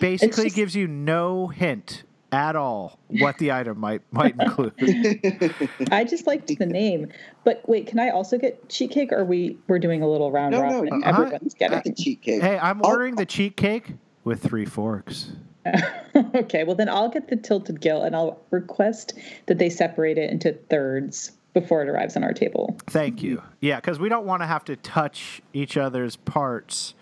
Basically, 0.02 0.44
just- 0.46 0.56
gives 0.56 0.76
you 0.76 0.86
no 0.88 1.48
hint 1.48 2.04
at 2.34 2.56
all 2.58 3.00
what 3.20 3.38
the 3.38 3.52
item 3.54 3.80
might 3.80 4.02
might 4.12 4.36
include. 4.40 4.74
I 5.92 6.04
just 6.04 6.28
liked 6.28 6.48
the 6.48 6.66
name. 6.66 7.08
But 7.46 7.62
wait, 7.70 7.88
can 7.88 8.00
I 8.00 8.10
also 8.10 8.38
get 8.38 8.68
cheat 8.68 8.92
cake? 8.92 9.14
Or 9.14 9.20
are 9.20 9.26
we 9.26 9.58
we're 9.70 9.80
doing 9.80 10.02
a 10.02 10.08
little 10.10 10.30
round 10.32 10.52
No, 10.52 10.62
robin? 10.62 10.86
no, 10.86 10.94
and 10.96 11.04
uh-huh. 11.06 11.22
everyone's 11.24 11.56
Not 11.62 11.70
the 11.70 11.76
getting. 11.78 11.96
cheat 11.96 12.22
cake. 12.22 12.42
hey, 12.42 12.58
I'm 12.58 12.82
I'll- 12.84 12.92
ordering 12.92 13.16
the 13.16 13.26
cheat 13.26 13.56
cake 13.56 13.94
with 14.26 14.42
three 14.44 14.66
forks. 14.66 15.32
okay, 16.36 16.64
well 16.64 16.76
then 16.76 16.90
I'll 16.90 17.10
get 17.10 17.28
the 17.28 17.36
tilted 17.36 17.82
guilt, 17.82 18.06
and 18.06 18.16
I'll 18.16 18.40
request 18.52 19.14
that 19.48 19.58
they 19.58 19.70
separate 19.70 20.18
it 20.18 20.30
into 20.30 20.54
thirds 20.70 21.32
before 21.54 21.82
it 21.82 21.90
arrives 21.90 22.16
on 22.16 22.24
our 22.24 22.34
table. 22.34 22.78
Thank 22.88 23.22
you. 23.22 23.42
Yeah, 23.60 23.76
because 23.78 24.00
we 24.00 24.10
don't 24.10 24.26
want 24.26 24.42
to 24.42 24.48
have 24.48 24.64
to 24.66 24.76
touch 24.78 25.42
each 25.54 25.76
other's 25.78 26.16
parts 26.16 26.94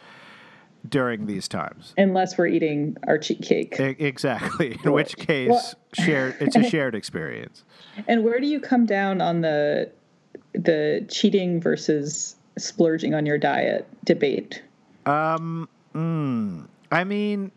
during 0.87 1.25
these 1.25 1.47
times. 1.47 1.93
Unless 1.97 2.37
we're 2.37 2.47
eating 2.47 2.95
our 3.07 3.17
cheat 3.17 3.41
cake. 3.41 3.79
E- 3.79 3.95
exactly. 3.99 4.77
In 4.83 4.91
which 4.91 5.17
case, 5.17 5.49
Well- 5.49 5.73
shared 5.93 6.35
it's 6.39 6.55
a 6.55 6.63
shared 6.69 6.95
experience. 6.95 7.63
And 8.07 8.23
where 8.23 8.39
do 8.39 8.47
you 8.47 8.59
come 8.59 8.85
down 8.85 9.21
on 9.21 9.41
the 9.41 9.91
the 10.53 11.05
cheating 11.09 11.61
versus 11.61 12.35
splurging 12.57 13.13
on 13.13 13.25
your 13.25 13.37
diet 13.37 13.87
debate? 14.05 14.63
Um, 15.05 15.69
mm, 15.93 16.67
I 16.91 17.03
mean, 17.03 17.51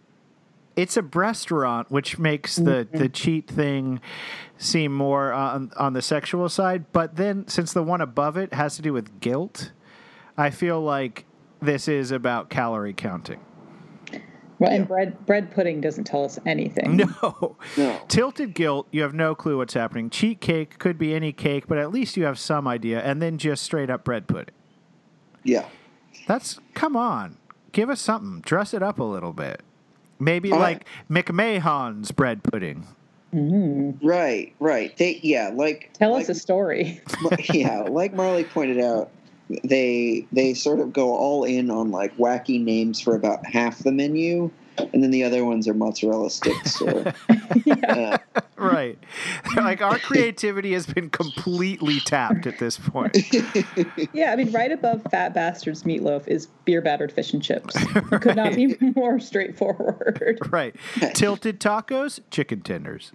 it's 0.77 0.97
a 0.97 1.03
restaurant, 1.03 1.91
which 1.91 2.19
makes 2.19 2.57
the 2.57 2.87
mm-hmm. 2.87 2.99
the 2.99 3.09
cheat 3.09 3.49
thing 3.49 4.01
seem 4.59 4.93
more 4.93 5.33
on 5.33 5.73
on 5.77 5.93
the 5.93 6.03
sexual 6.03 6.49
side. 6.49 6.87
But 6.93 7.17
then, 7.17 7.49
since 7.49 7.73
the 7.73 7.83
one 7.83 8.01
above 8.01 8.37
it 8.37 8.55
has 8.55 8.77
to 8.77 8.83
do 8.83 8.93
with 8.93 9.21
guilt, 9.21 9.73
I 10.37 10.51
feel 10.51 10.81
like 10.81 11.27
this 11.61 11.89
is 11.89 12.11
about 12.11 12.51
calorie 12.51 12.95
counting. 12.95 13.41
Well, 14.59 14.71
and 14.71 14.87
bread 14.87 15.27
bread 15.27 15.51
pudding 15.51 15.81
doesn't 15.81 16.05
tell 16.05 16.25
us 16.25 16.39
anything. 16.47 16.97
No. 16.97 17.57
No. 17.77 18.01
Tilted 18.07 18.55
guilt, 18.55 18.87
you 18.93 19.03
have 19.03 19.15
no 19.15 19.35
clue 19.35 19.57
what's 19.57 19.75
happening. 19.75 20.09
Cheat 20.09 20.41
cake 20.41 20.79
could 20.79 20.99
be 20.99 21.15
any 21.15 21.33
cake, 21.33 21.67
but 21.67 21.79
at 21.79 21.91
least 21.91 22.17
you 22.17 22.25
have 22.25 22.39
some 22.39 22.69
idea. 22.69 23.01
And 23.01 23.21
then 23.21 23.39
just 23.39 23.65
straight 23.65 23.91
up 23.91 24.05
bread 24.05 24.29
pudding. 24.29 24.55
Yeah. 25.43 25.67
That's 26.29 26.61
come 26.75 26.97
on, 26.97 27.39
give 27.73 27.91
us 27.91 28.01
something. 28.01 28.41
Dress 28.41 28.73
it 28.73 28.83
up 28.83 29.01
a 29.01 29.05
little 29.05 29.33
bit. 29.33 29.63
Maybe 30.23 30.53
All 30.53 30.59
like 30.61 30.87
McMahon's 31.11 32.13
bread 32.13 32.43
pudding. 32.45 32.87
Mm. 33.35 33.99
Right, 34.03 34.55
right. 34.61 34.97
They 34.97 35.19
yeah, 35.23 35.51
like 35.53 35.91
Tell 35.95 36.13
like, 36.13 36.23
us 36.23 36.29
a 36.29 36.35
story. 36.35 37.01
yeah, 37.53 37.81
like 37.83 38.15
Marley 38.15 38.45
pointed 38.45 38.79
out, 38.79 39.11
they 39.65 40.27
they 40.31 40.55
sort 40.55 40.79
of 40.81 40.93
go 40.93 41.17
all 41.17 41.45
in 41.45 41.71
on 41.71 41.91
like 41.91 42.17
wacky 42.19 42.63
names 42.63 43.01
for 43.01 43.17
about 43.17 43.45
half 43.47 43.81
the 43.81 43.91
menu, 43.91 44.51
and 44.79 45.03
then 45.03 45.11
the 45.11 45.25
other 45.25 45.45
ones 45.45 45.69
are 45.69 45.75
mozzarella 45.75 46.31
sticks. 46.31 46.81
Or, 46.81 47.13
uh, 47.89 48.19
Right. 48.57 48.97
like 49.57 49.83
our 49.83 49.99
creativity 49.99 50.73
has 50.75 50.87
been 50.87 51.11
completely 51.11 51.99
tapped 51.99 52.47
at 52.47 52.59
this 52.61 52.79
point. 52.79 53.17
Yeah, 54.13 54.31
I 54.33 54.37
mean, 54.37 54.53
right 54.53 54.71
above 54.71 55.03
Fat 55.11 55.35
Bastard's 55.35 55.83
meatloaf 55.83 56.29
is 56.29 56.47
beer 56.65 56.81
battered 56.81 57.11
fish 57.11 57.33
and 57.33 57.43
chips. 57.43 57.75
It 57.77 58.21
could 58.23 58.37
not 58.37 58.55
be 58.55 58.77
more 58.95 59.19
straightforward. 59.19 60.39
right. 60.51 60.77
Tilted 61.15 61.59
tacos, 61.61 62.21
chicken 62.31 62.61
tenders. 62.61 63.13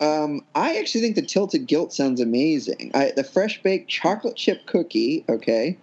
um, 0.00 0.40
I 0.54 0.76
actually 0.78 1.00
think 1.02 1.16
the 1.16 1.22
tilted 1.22 1.66
guilt 1.66 1.92
sounds 1.92 2.20
amazing. 2.20 2.90
I, 2.94 3.12
the 3.14 3.24
fresh 3.24 3.62
baked 3.62 3.90
chocolate 3.90 4.36
chip 4.36 4.66
cookie, 4.66 5.24
okay, 5.28 5.76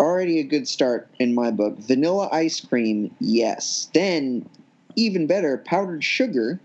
already 0.00 0.40
a 0.40 0.44
good 0.44 0.68
start 0.68 1.08
in 1.18 1.34
my 1.34 1.50
book. 1.50 1.78
Vanilla 1.78 2.28
ice 2.32 2.60
cream, 2.60 3.14
yes. 3.20 3.90
Then, 3.94 4.48
even 4.96 5.26
better, 5.26 5.58
powdered 5.58 6.04
sugar 6.04 6.60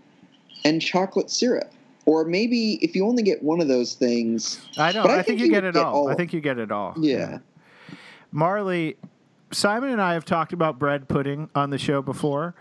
and 0.64 0.80
chocolate 0.80 1.30
syrup. 1.30 1.70
Or 2.06 2.24
maybe 2.24 2.74
if 2.82 2.94
you 2.94 3.06
only 3.06 3.22
get 3.22 3.42
one 3.42 3.60
of 3.60 3.68
those 3.68 3.94
things, 3.94 4.60
I 4.76 4.92
know. 4.92 5.02
But 5.02 5.12
I 5.12 5.14
I, 5.14 5.16
think, 5.16 5.26
think 5.26 5.40
you 5.40 5.46
you 5.46 5.52
get 5.52 5.64
it 5.64 5.74
get 5.74 5.84
all. 5.84 5.94
all 5.94 6.08
I 6.08 6.14
think 6.14 6.32
you 6.32 6.40
get 6.40 6.58
it 6.58 6.70
all. 6.70 6.94
yeah. 6.98 7.38
Marley, 8.30 8.96
Simon 9.52 9.90
and 9.90 10.02
I 10.02 10.14
have 10.14 10.24
talked 10.24 10.52
about 10.52 10.78
bread 10.78 11.08
pudding 11.08 11.48
on 11.54 11.70
the 11.70 11.78
show 11.78 12.02
before 12.02 12.54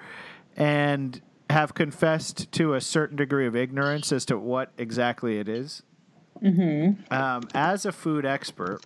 and 0.55 1.19
have 1.49 1.74
confessed 1.74 2.51
to 2.53 2.74
a 2.76 2.82
certain 2.82 3.17
degree 3.17 3.47
of 3.47 3.55
ignorance 3.55 4.11
as 4.11 4.24
to 4.26 4.38
what 4.38 4.71
exactly 4.78 5.39
it 5.39 5.49
is. 5.49 5.84
Mm-hmm. 6.41 7.11
Um, 7.13 7.43
as 7.53 7.86
a 7.86 7.91
food 7.91 8.26
expert, 8.26 8.82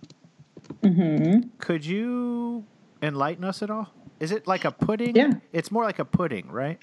Mm-hmm. 0.82 1.48
could 1.58 1.84
you 1.84 2.64
enlighten 3.02 3.44
us 3.44 3.62
at 3.62 3.70
all? 3.70 3.92
Is 4.20 4.32
it 4.32 4.46
like 4.46 4.64
a 4.64 4.70
pudding? 4.70 5.16
Yeah. 5.16 5.32
It's 5.52 5.70
more 5.70 5.84
like 5.84 5.98
a 5.98 6.04
pudding, 6.04 6.50
right? 6.50 6.78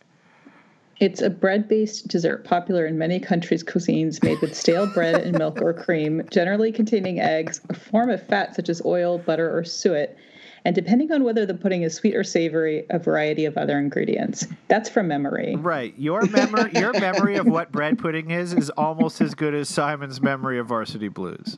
It's 1.00 1.22
a 1.22 1.30
bread 1.30 1.68
based 1.68 2.08
dessert 2.08 2.46
popular 2.46 2.86
in 2.86 2.98
many 2.98 3.20
countries' 3.20 3.64
cuisines 3.64 4.24
made 4.24 4.40
with 4.40 4.56
stale 4.56 4.88
bread 4.94 5.16
and 5.16 5.38
milk 5.38 5.62
or 5.62 5.74
cream, 5.74 6.22
generally 6.32 6.72
containing 6.72 7.20
eggs, 7.20 7.60
a 7.70 7.74
form 7.74 8.10
of 8.10 8.26
fat 8.26 8.56
such 8.56 8.70
as 8.70 8.82
oil, 8.86 9.18
butter, 9.18 9.56
or 9.56 9.66
suet, 9.66 10.18
and 10.64 10.74
depending 10.74 11.12
on 11.12 11.24
whether 11.24 11.46
the 11.46 11.54
pudding 11.54 11.84
is 11.84 11.94
sweet 11.94 12.16
or 12.16 12.24
savory, 12.24 12.86
a 12.90 12.98
variety 12.98 13.46
of 13.46 13.58
other 13.58 13.78
ingredients. 13.78 14.48
That's 14.68 14.90
from 14.90 15.08
memory. 15.08 15.56
Right. 15.58 15.94
Your 15.98 16.26
memory 16.26 16.72
your 16.74 16.94
memory 16.94 17.36
of 17.36 17.46
what 17.46 17.72
bread 17.72 18.00
pudding 18.00 18.32
is 18.32 18.54
is 18.54 18.70
almost 18.72 19.20
as 19.22 19.36
good 19.36 19.54
as 19.54 19.70
Simon's 19.70 20.22
memory 20.22 20.58
of 20.60 20.68
Varsity 20.68 21.10
Blues. 21.10 21.58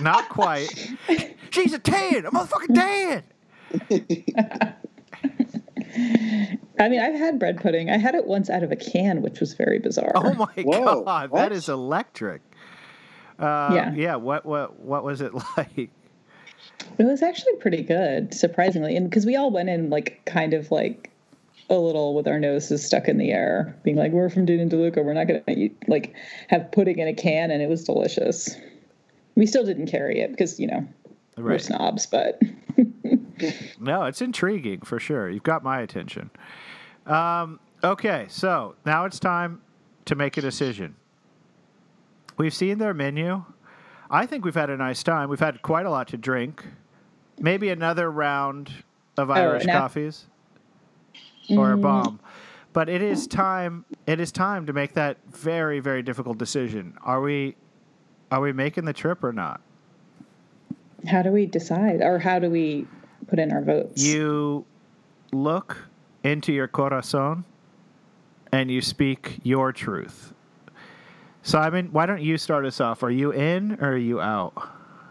Not 0.00 0.28
quite. 0.28 0.68
She's 1.50 1.72
a 1.72 1.78
tan, 1.78 2.26
a 2.26 2.30
motherfucking 2.30 2.74
tan. 2.74 3.22
I 6.78 6.88
mean, 6.88 7.00
I've 7.00 7.14
had 7.14 7.38
bread 7.38 7.60
pudding. 7.60 7.90
I 7.90 7.98
had 7.98 8.14
it 8.14 8.26
once 8.26 8.50
out 8.50 8.62
of 8.62 8.72
a 8.72 8.76
can, 8.76 9.22
which 9.22 9.40
was 9.40 9.54
very 9.54 9.78
bizarre. 9.78 10.12
Oh 10.14 10.34
my 10.34 10.52
Whoa, 10.62 11.04
god, 11.04 11.30
what? 11.30 11.38
that 11.40 11.52
is 11.52 11.68
electric. 11.68 12.42
Uh, 13.38 13.70
Yeah. 13.72 13.92
Yeah. 13.94 14.16
What 14.16 14.44
what 14.44 14.78
what 14.80 15.04
was 15.04 15.20
it 15.20 15.32
like? 15.56 15.90
It 16.98 17.04
was 17.04 17.22
actually 17.22 17.56
pretty 17.56 17.82
good, 17.82 18.34
surprisingly. 18.34 18.96
And 18.96 19.08
because 19.08 19.26
we 19.26 19.36
all 19.36 19.50
went 19.50 19.68
in 19.68 19.90
like 19.90 20.20
kind 20.26 20.54
of 20.54 20.70
like 20.70 21.10
a 21.70 21.74
little 21.76 22.14
with 22.14 22.26
our 22.28 22.38
noses 22.38 22.84
stuck 22.84 23.08
in 23.08 23.16
the 23.18 23.30
air, 23.30 23.76
being 23.84 23.96
like, 23.96 24.12
we're 24.12 24.28
from 24.28 24.44
Dean 24.44 24.60
and 24.60 24.70
DeLuca. 24.70 25.04
We're 25.04 25.14
not 25.14 25.26
going 25.28 25.42
to 25.44 25.52
eat, 25.52 25.76
like 25.88 26.14
have 26.48 26.70
pudding 26.72 26.98
in 26.98 27.08
a 27.08 27.14
can. 27.14 27.50
And 27.50 27.62
it 27.62 27.68
was 27.68 27.84
delicious. 27.84 28.54
We 29.36 29.46
still 29.46 29.64
didn't 29.64 29.86
carry 29.86 30.20
it 30.20 30.30
because, 30.30 30.58
you 30.60 30.66
know, 30.68 30.86
we're 31.36 31.58
snobs, 31.58 32.06
but 32.06 32.40
No, 33.80 34.04
it's 34.04 34.22
intriguing 34.22 34.80
for 34.82 34.98
sure. 35.00 35.28
You've 35.28 35.42
got 35.42 35.62
my 35.64 35.80
attention. 35.80 36.30
Um, 37.06 37.58
okay, 37.82 38.26
so 38.28 38.76
now 38.86 39.04
it's 39.04 39.18
time 39.18 39.60
to 40.04 40.14
make 40.14 40.36
a 40.36 40.40
decision. 40.40 40.94
We've 42.36 42.54
seen 42.54 42.78
their 42.78 42.94
menu. 42.94 43.44
I 44.10 44.26
think 44.26 44.44
we've 44.44 44.54
had 44.54 44.70
a 44.70 44.76
nice 44.76 45.02
time. 45.02 45.28
We've 45.28 45.40
had 45.40 45.62
quite 45.62 45.86
a 45.86 45.90
lot 45.90 46.08
to 46.08 46.16
drink. 46.16 46.64
Maybe 47.40 47.70
another 47.70 48.10
round 48.10 48.70
of 49.16 49.30
Irish 49.30 49.62
and 49.62 49.70
af- 49.70 49.76
coffees 49.80 50.26
or 51.50 51.72
a 51.72 51.76
Mm. 51.76 51.82
bomb. 51.82 52.20
But 52.72 52.88
it 52.88 53.02
is 53.02 53.26
time. 53.26 53.84
It 54.06 54.18
is 54.20 54.32
time 54.32 54.66
to 54.66 54.72
make 54.72 54.94
that 54.94 55.18
very, 55.30 55.78
very 55.80 56.02
difficult 56.02 56.38
decision. 56.38 56.94
Are 57.02 57.20
we, 57.20 57.54
are 58.38 58.42
we 58.42 58.52
making 58.52 58.84
the 58.84 58.92
trip 58.92 59.22
or 59.24 59.32
not? 59.32 59.60
how 61.06 61.22
do 61.22 61.30
we 61.30 61.46
decide? 61.46 62.00
Or 62.00 62.18
how 62.18 62.38
do 62.38 62.50
we 62.50 62.86
put 63.26 63.38
in 63.38 63.52
our 63.52 63.62
votes? 63.62 64.02
You 64.02 64.64
look 65.32 65.76
into 66.22 66.52
your 66.52 66.68
corazon 66.68 67.44
and 68.52 68.70
you 68.70 68.80
speak 68.80 69.38
your 69.42 69.72
truth. 69.72 70.32
Simon, 71.42 71.88
why 71.92 72.06
don't 72.06 72.22
you 72.22 72.38
start 72.38 72.64
us 72.64 72.80
off? 72.80 73.02
Are 73.02 73.10
you 73.10 73.32
in 73.32 73.72
or 73.80 73.92
are 73.92 73.96
you 73.96 74.20
out? 74.20 74.54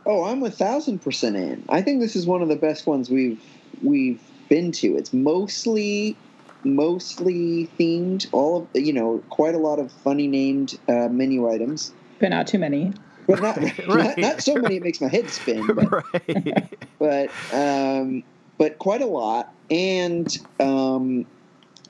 Oh, 0.06 0.24
I'm 0.24 0.42
a 0.44 0.50
thousand 0.50 1.00
percent 1.00 1.36
in. 1.36 1.64
I 1.70 1.82
think 1.82 2.02
this 2.02 2.16
is 2.16 2.26
one 2.26 2.42
of 2.42 2.50
the 2.50 2.56
best 2.56 2.88
ones 2.88 3.10
we've 3.10 3.42
we've 3.82 4.22
been 4.50 4.72
to. 4.74 4.98
It's 4.98 5.14
mostly 5.14 6.18
mostly 6.64 7.70
themed. 7.80 8.28
All 8.32 8.64
of 8.64 8.68
you 8.82 8.94
know, 8.94 9.24
quite 9.30 9.54
a 9.54 9.60
lot 9.60 9.80
of 9.80 9.92
funny 9.92 10.28
named 10.28 10.78
uh, 10.90 11.08
menu 11.10 11.48
items, 11.50 11.94
But 12.20 12.30
not 12.30 12.48
too 12.48 12.58
many. 12.58 12.94
But 13.28 13.42
not, 13.42 13.58
Right. 13.88 13.88
not 13.88 14.18
not 14.18 14.42
so 14.42 14.56
many. 14.56 14.78
It 14.78 14.84
makes 14.84 15.02
my 15.02 15.08
head 15.08 15.30
spin. 15.30 15.68
But 15.68 15.92
right. 16.14 16.70
but 17.00 17.32
um, 17.54 18.24
but 18.58 18.80
quite 18.80 19.02
a 19.02 19.06
lot. 19.06 19.54
And 19.70 20.28
um, 20.60 21.26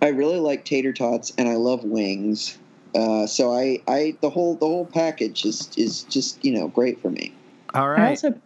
I 0.02 0.10
really 0.10 0.40
like 0.40 0.66
tater 0.66 0.94
tots, 0.94 1.32
and 1.38 1.48
I 1.50 1.56
love 1.56 1.84
wings. 1.84 2.58
Uh, 2.96 3.26
so 3.26 3.52
I, 3.52 3.82
I 3.88 4.16
the 4.22 4.30
whole 4.30 4.56
the 4.56 4.68
whole 4.68 4.86
package 4.86 5.46
is 5.46 5.70
is 5.78 6.04
just 6.04 6.44
you 6.44 6.52
know 6.54 6.68
great 6.68 7.02
for 7.02 7.10
me. 7.10 7.34
All 7.74 7.90
I 7.90 7.92
right, 7.92 8.10
also 8.10 8.40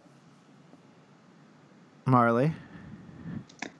Marley. 2.06 2.52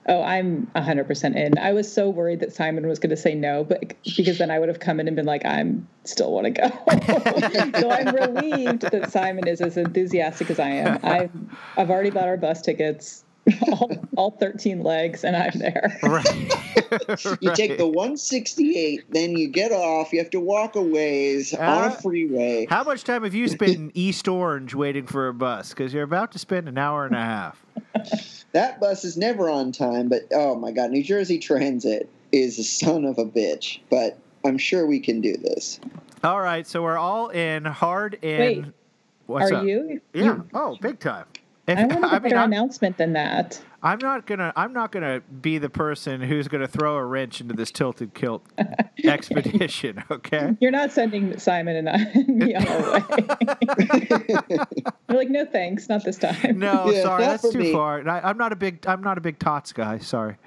Oh, 0.09 0.23
I'm 0.23 0.65
100% 0.75 1.35
in. 1.35 1.57
I 1.59 1.71
was 1.71 1.89
so 1.91 2.09
worried 2.09 2.39
that 2.39 2.51
Simon 2.51 2.87
was 2.87 2.97
going 2.97 3.11
to 3.11 3.15
say 3.17 3.35
no, 3.35 3.63
but 3.63 3.93
because 4.17 4.39
then 4.39 4.49
I 4.49 4.57
would 4.57 4.67
have 4.67 4.79
come 4.79 4.99
in 4.99 5.07
and 5.07 5.15
been 5.15 5.27
like, 5.27 5.45
I'm 5.45 5.87
still 6.03 6.31
want 6.33 6.45
to 6.45 6.51
go. 6.51 6.67
so 7.79 7.91
I'm 7.91 8.15
relieved 8.15 8.81
that 8.91 9.11
Simon 9.11 9.47
is 9.47 9.61
as 9.61 9.77
enthusiastic 9.77 10.49
as 10.49 10.59
I 10.59 10.69
am. 10.69 10.99
I've, 11.03 11.31
I've 11.77 11.91
already 11.91 12.09
bought 12.09 12.27
our 12.27 12.37
bus 12.37 12.63
tickets, 12.63 13.23
all, 13.71 13.91
all 14.17 14.31
13 14.31 14.81
legs, 14.81 15.23
and 15.23 15.35
I'm 15.37 15.57
there. 15.59 15.97
Right. 16.01 16.53
You 17.41 17.53
take 17.53 17.77
the 17.77 17.85
168, 17.85 19.11
then 19.11 19.37
you 19.37 19.47
get 19.47 19.71
off. 19.71 20.11
You 20.11 20.17
have 20.19 20.31
to 20.31 20.39
walk 20.39 20.75
a 20.75 20.81
ways 20.81 21.53
on 21.53 21.61
Uh, 21.83 21.87
a 21.87 22.01
freeway. 22.01 22.65
How 22.67 22.83
much 22.83 23.03
time 23.03 23.23
have 23.23 23.35
you 23.35 23.47
spent 23.47 23.75
in 23.75 23.91
East 23.93 24.27
Orange 24.27 24.73
waiting 24.73 25.05
for 25.05 25.27
a 25.27 25.33
bus? 25.33 25.69
Because 25.69 25.93
you're 25.93 26.01
about 26.03 26.31
to 26.31 26.39
spend 26.39 26.67
an 26.67 26.79
hour 26.79 27.05
and 27.05 27.15
a 27.15 27.19
half. 27.19 27.63
That 28.51 28.79
bus 28.79 29.03
is 29.05 29.15
never 29.17 29.49
on 29.49 29.71
time, 29.71 30.09
but 30.09 30.27
oh 30.31 30.55
my 30.55 30.71
god, 30.71 30.91
New 30.91 31.03
Jersey 31.03 31.37
Transit 31.39 32.09
is 32.31 32.57
a 32.59 32.63
son 32.63 33.05
of 33.05 33.17
a 33.17 33.25
bitch. 33.25 33.79
But 33.89 34.17
I'm 34.45 34.57
sure 34.57 34.85
we 34.87 34.99
can 34.99 35.21
do 35.21 35.35
this. 35.37 35.79
All 36.23 36.39
right, 36.41 36.65
so 36.67 36.81
we're 36.83 36.97
all 36.97 37.29
in 37.29 37.65
hard 37.65 38.15
in. 38.23 38.39
Wait, 38.39 38.65
What's 39.27 39.51
Are 39.51 39.55
up? 39.55 39.63
you? 39.65 40.01
Yeah. 40.13 40.23
You- 40.23 40.45
Oh, 40.53 40.75
big 40.81 40.99
time. 40.99 41.25
If, 41.69 41.77
I 41.77 41.85
want 41.85 42.03
a 42.03 42.07
I 42.07 42.11
mean, 42.13 42.21
better 42.23 42.37
I'm, 42.37 42.51
announcement 42.51 42.97
than 42.97 43.13
that. 43.13 43.61
I'm 43.81 43.99
not 43.99 44.25
gonna. 44.25 44.51
I'm 44.55 44.73
not 44.73 44.91
gonna 44.91 45.21
be 45.41 45.57
the 45.57 45.69
person 45.69 46.19
who's 46.21 46.47
gonna 46.47 46.67
throw 46.67 46.95
a 46.97 47.05
wrench 47.05 47.39
into 47.39 47.53
this 47.53 47.71
tilted 47.71 48.13
kilt 48.13 48.45
expedition. 49.03 50.03
Okay. 50.11 50.55
You're 50.59 50.71
not 50.71 50.91
sending 50.91 51.37
Simon 51.37 51.75
and, 51.75 51.89
I, 51.89 51.93
and 52.13 52.27
me 52.27 52.55
on 52.55 52.67
our 52.67 52.93
way. 52.93 53.03
You're 55.07 55.17
like, 55.17 55.29
no 55.29 55.45
thanks, 55.45 55.87
not 55.87 56.03
this 56.03 56.17
time. 56.17 56.57
No, 56.57 56.89
Yeah, 56.89 57.03
sorry, 57.03 57.23
that's 57.23 57.49
too 57.49 57.59
me. 57.59 57.71
far. 57.71 58.07
I, 58.09 58.21
I'm 58.21 58.37
not 58.37 58.51
a 58.51 58.55
big. 58.55 58.85
I'm 58.87 59.01
not 59.01 59.17
a 59.17 59.21
big 59.21 59.39
tots 59.39 59.71
guy. 59.71 59.99
Sorry. 59.99 60.37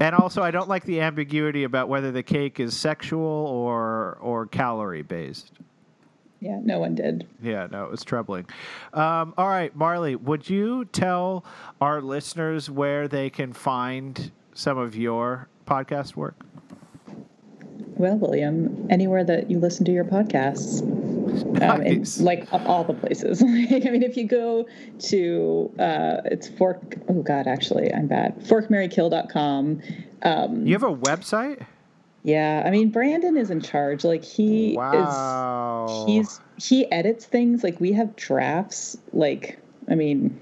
And 0.00 0.14
also, 0.14 0.42
I 0.42 0.50
don't 0.52 0.68
like 0.68 0.84
the 0.84 1.00
ambiguity 1.00 1.64
about 1.64 1.88
whether 1.88 2.10
the 2.12 2.22
cake 2.22 2.60
is 2.60 2.76
sexual 2.76 3.20
or 3.22 4.16
or 4.20 4.46
calorie 4.46 5.02
based. 5.02 5.52
Yeah, 6.42 6.58
no 6.60 6.80
one 6.80 6.96
did. 6.96 7.28
Yeah, 7.40 7.68
no, 7.70 7.84
it 7.84 7.90
was 7.92 8.02
troubling. 8.02 8.46
Um, 8.92 9.32
all 9.38 9.48
right, 9.48 9.74
Marley, 9.76 10.16
would 10.16 10.50
you 10.50 10.84
tell 10.86 11.44
our 11.80 12.02
listeners 12.02 12.68
where 12.68 13.06
they 13.06 13.30
can 13.30 13.52
find 13.52 14.32
some 14.52 14.76
of 14.76 14.96
your 14.96 15.48
podcast 15.68 16.16
work? 16.16 16.34
Well, 17.96 18.16
William, 18.16 18.88
anywhere 18.90 19.22
that 19.22 19.48
you 19.50 19.60
listen 19.60 19.84
to 19.84 19.92
your 19.92 20.04
podcasts, 20.04 20.82
um, 20.82 21.52
Nice. 21.84 22.20
like 22.20 22.48
all 22.52 22.82
the 22.82 22.94
places. 22.94 23.40
I 23.42 23.46
mean, 23.46 24.02
if 24.02 24.16
you 24.16 24.26
go 24.26 24.66
to 25.10 25.72
uh, 25.78 26.22
it's 26.24 26.48
fork. 26.48 26.96
Oh 27.08 27.22
God, 27.22 27.46
actually, 27.46 27.94
I'm 27.94 28.08
bad. 28.08 28.40
Forkmarrykill.com. 28.40 29.80
Um, 30.22 30.66
You 30.66 30.72
have 30.72 30.82
a 30.82 30.92
website? 30.94 31.66
Yeah, 32.22 32.62
I 32.64 32.70
mean, 32.70 32.90
Brandon 32.90 33.36
is 33.36 33.50
in 33.50 33.60
charge. 33.60 34.04
Like 34.04 34.24
he 34.24 34.74
Wow. 34.76 35.04
is. 35.04 36.06
He's 36.06 36.40
he 36.56 36.90
edits 36.92 37.26
things. 37.26 37.64
Like 37.64 37.80
we 37.80 37.92
have 37.92 38.16
drafts. 38.16 38.96
Like 39.12 39.58
I 39.90 39.94
mean. 39.94 40.38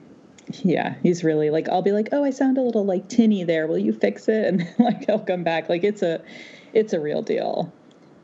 Yeah, 0.64 0.96
he's 1.04 1.22
really 1.22 1.50
like 1.50 1.68
I'll 1.68 1.80
be 1.82 1.92
like, 1.92 2.08
"Oh, 2.10 2.24
I 2.24 2.30
sound 2.30 2.58
a 2.58 2.62
little 2.62 2.84
like 2.84 3.08
tinny 3.08 3.44
there. 3.44 3.68
Will 3.68 3.78
you 3.78 3.92
fix 3.92 4.28
it?" 4.28 4.44
And 4.48 4.60
then, 4.60 4.74
like 4.80 5.06
he'll 5.06 5.20
come 5.20 5.44
back 5.44 5.68
like 5.68 5.84
it's 5.84 6.02
a 6.02 6.20
it's 6.72 6.92
a 6.92 6.98
real 7.00 7.22
deal. 7.22 7.72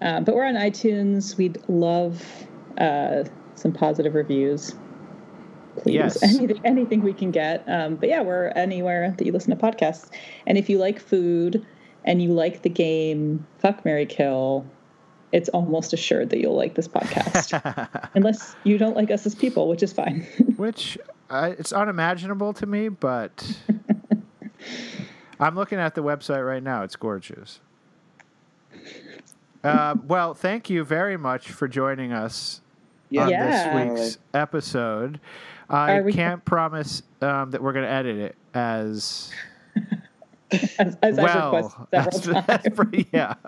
Um, 0.00 0.24
but 0.24 0.34
we're 0.34 0.44
on 0.44 0.54
iTunes. 0.54 1.36
We'd 1.36 1.58
love 1.68 2.24
uh, 2.78 3.24
some 3.54 3.72
positive 3.72 4.14
reviews. 4.14 4.74
Please, 5.78 5.94
Yes. 5.94 6.22
anything, 6.22 6.58
anything 6.64 7.00
we 7.02 7.14
can 7.14 7.30
get. 7.30 7.64
Um, 7.68 7.96
but 7.96 8.08
yeah, 8.08 8.22
we're 8.22 8.48
anywhere 8.48 9.14
that 9.16 9.24
you 9.24 9.32
listen 9.32 9.56
to 9.56 9.62
podcasts. 9.64 10.10
And 10.46 10.58
if 10.58 10.68
you 10.68 10.78
like 10.78 10.98
food 10.98 11.64
and 12.06 12.22
you 12.22 12.32
like 12.32 12.62
the 12.62 12.68
game 12.68 13.46
Fuck 13.58 13.84
Marry 13.84 14.06
Kill, 14.06 14.64
it's 15.32 15.48
almost 15.50 15.92
assured 15.92 16.30
that 16.30 16.38
you'll 16.38 16.56
like 16.56 16.74
this 16.74 16.88
podcast. 16.88 18.08
Unless 18.14 18.54
you 18.64 18.78
don't 18.78 18.96
like 18.96 19.10
us 19.10 19.26
as 19.26 19.34
people, 19.34 19.68
which 19.68 19.82
is 19.82 19.92
fine. 19.92 20.26
Which 20.56 20.96
uh, 21.28 21.52
it's 21.58 21.72
unimaginable 21.72 22.52
to 22.54 22.66
me, 22.66 22.88
but 22.88 23.58
I'm 25.40 25.54
looking 25.54 25.78
at 25.78 25.94
the 25.94 26.02
website 26.02 26.46
right 26.46 26.62
now. 26.62 26.82
It's 26.82 26.96
gorgeous. 26.96 27.60
Uh, 29.64 29.96
well, 30.06 30.32
thank 30.32 30.70
you 30.70 30.84
very 30.84 31.16
much 31.16 31.48
for 31.50 31.66
joining 31.66 32.12
us 32.12 32.60
on 33.18 33.28
Yeah. 33.28 33.72
this 33.74 33.98
week's 33.98 34.18
episode. 34.32 35.20
I 35.68 36.00
we- 36.00 36.12
can't 36.12 36.44
promise 36.44 37.02
um, 37.20 37.50
that 37.50 37.60
we're 37.62 37.72
going 37.72 37.84
to 37.84 37.90
edit 37.90 38.16
it 38.18 38.36
as 38.54 39.32
as, 40.78 40.96
as 41.02 41.16
well. 41.16 41.54
I've 41.54 41.64
several 41.64 41.88
That's- 41.90 42.20
times. 42.20 42.46
that's 42.46 42.68
pretty- 42.76 43.06
yeah. 43.12 43.34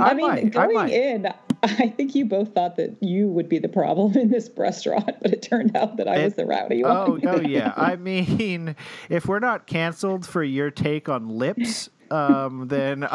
I, 0.00 0.14
mean, 0.14 0.26
might, 0.26 0.50
going 0.50 0.74
might. 0.74 0.92
in, 0.92 1.26
I 1.62 1.88
think 1.88 2.14
you 2.14 2.24
both 2.24 2.54
thought 2.54 2.76
that 2.76 2.96
you 3.02 3.28
would 3.28 3.48
be 3.48 3.58
the 3.58 3.68
problem 3.68 4.16
in 4.16 4.30
this 4.30 4.50
restaurant, 4.56 5.16
but 5.20 5.32
it 5.32 5.42
turned 5.42 5.76
out 5.76 5.96
that 5.98 6.08
I 6.08 6.24
was 6.24 6.34
the 6.34 6.46
rowdy 6.46 6.84
Oh, 6.84 7.10
one. 7.12 7.26
oh 7.26 7.40
yeah. 7.40 7.72
I 7.76 7.96
mean, 7.96 8.76
if 9.08 9.26
we're 9.26 9.38
not 9.40 9.66
canceled 9.66 10.26
for 10.26 10.42
your 10.42 10.70
take 10.70 11.08
on 11.08 11.28
lips, 11.28 11.90
um, 12.10 12.68
then 12.68 13.06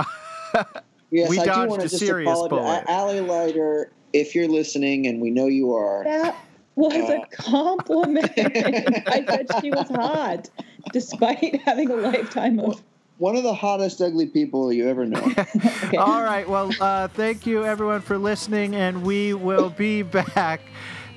Yes, 1.13 1.29
We 1.29 1.39
I 1.39 1.43
do 1.43 1.49
dodged 1.49 1.69
want 1.71 1.81
a 1.81 1.85
to 1.85 1.89
just 1.89 2.05
serious 2.05 2.29
apologize. 2.29 2.83
bullet. 2.85 2.85
Ali 2.87 3.19
Larter, 3.19 3.85
if 4.13 4.33
you're 4.35 4.47
listening, 4.47 5.07
and 5.07 5.19
we 5.21 5.29
know 5.29 5.47
you 5.47 5.73
are, 5.73 6.03
that 6.05 6.35
was 6.75 6.93
Uh. 7.09 7.19
a 7.21 7.35
compliment. 7.35 8.31
I 8.37 9.25
said 9.27 9.47
she 9.61 9.71
was 9.71 9.89
hot, 9.89 10.49
despite 10.93 11.61
having 11.63 11.89
a 11.89 11.95
lifetime 11.95 12.59
of 12.59 12.81
one 13.21 13.35
of 13.35 13.43
the 13.43 13.53
hottest, 13.53 14.01
ugly 14.01 14.25
people 14.25 14.73
you 14.73 14.89
ever 14.89 15.05
know. 15.05 15.21
okay. 15.37 15.95
All 15.95 16.23
right. 16.23 16.49
Well, 16.49 16.71
uh, 16.81 17.07
thank 17.09 17.45
you 17.45 17.63
everyone 17.63 18.01
for 18.01 18.17
listening, 18.17 18.75
and 18.75 19.03
we 19.03 19.35
will 19.35 19.69
be 19.69 20.01
back 20.35 20.61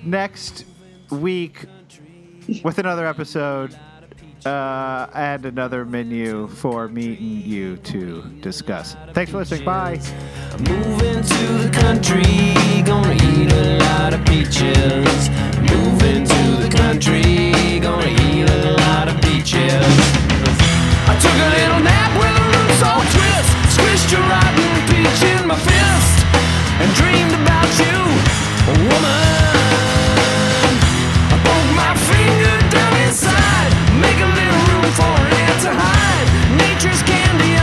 next 0.04 0.66
week 1.10 1.64
with 2.62 2.78
another 2.78 3.06
episode 3.06 3.74
uh, 4.44 5.06
and 5.14 5.46
another 5.46 5.86
menu 5.86 6.46
for 6.48 6.88
me 6.88 7.16
and 7.16 7.42
you 7.46 7.78
to 7.78 8.20
discuss. 8.42 8.96
Thanks 9.14 9.32
for 9.32 9.38
listening. 9.38 9.64
Bye. 9.64 9.98
Moving 10.58 11.22
to 11.22 11.46
the 11.56 11.70
country, 11.72 12.82
gonna 12.82 13.14
eat 13.14 13.50
a 13.50 13.78
lot 13.78 14.12
of 14.12 14.22
peaches. 14.26 15.30
Moving 15.72 16.26
to 16.26 16.62
the 16.62 16.68
country, 16.70 17.80
gonna 17.80 18.08
eat 18.30 18.46
a 18.46 18.72
lot 18.76 19.08
of 19.08 19.18
peaches. 19.22 20.23
Took 21.24 21.38
a 21.40 21.50
little 21.56 21.80
nap 21.80 22.10
with 22.20 22.36
a 22.36 22.44
loose 22.52 22.82
old 22.84 23.06
twist. 23.14 23.50
Squished 23.74 24.12
a 24.12 24.20
rotten 24.20 24.72
peach 24.88 25.22
in 25.32 25.48
my 25.48 25.56
fist 25.56 26.16
and 26.80 26.88
dreamed 27.00 27.32
about 27.32 27.70
you, 27.80 27.96
woman. 28.92 29.64
I 31.32 31.36
my 31.80 31.92
finger 32.10 32.56
down 32.68 32.92
inside, 33.06 33.72
make 34.04 34.20
a 34.20 34.30
little 34.38 34.60
room 34.68 34.88
for 35.00 35.16
it 35.40 35.54
to 35.64 35.70
hide. 35.72 36.28
Nature's 36.60 37.02
candy. 37.02 37.53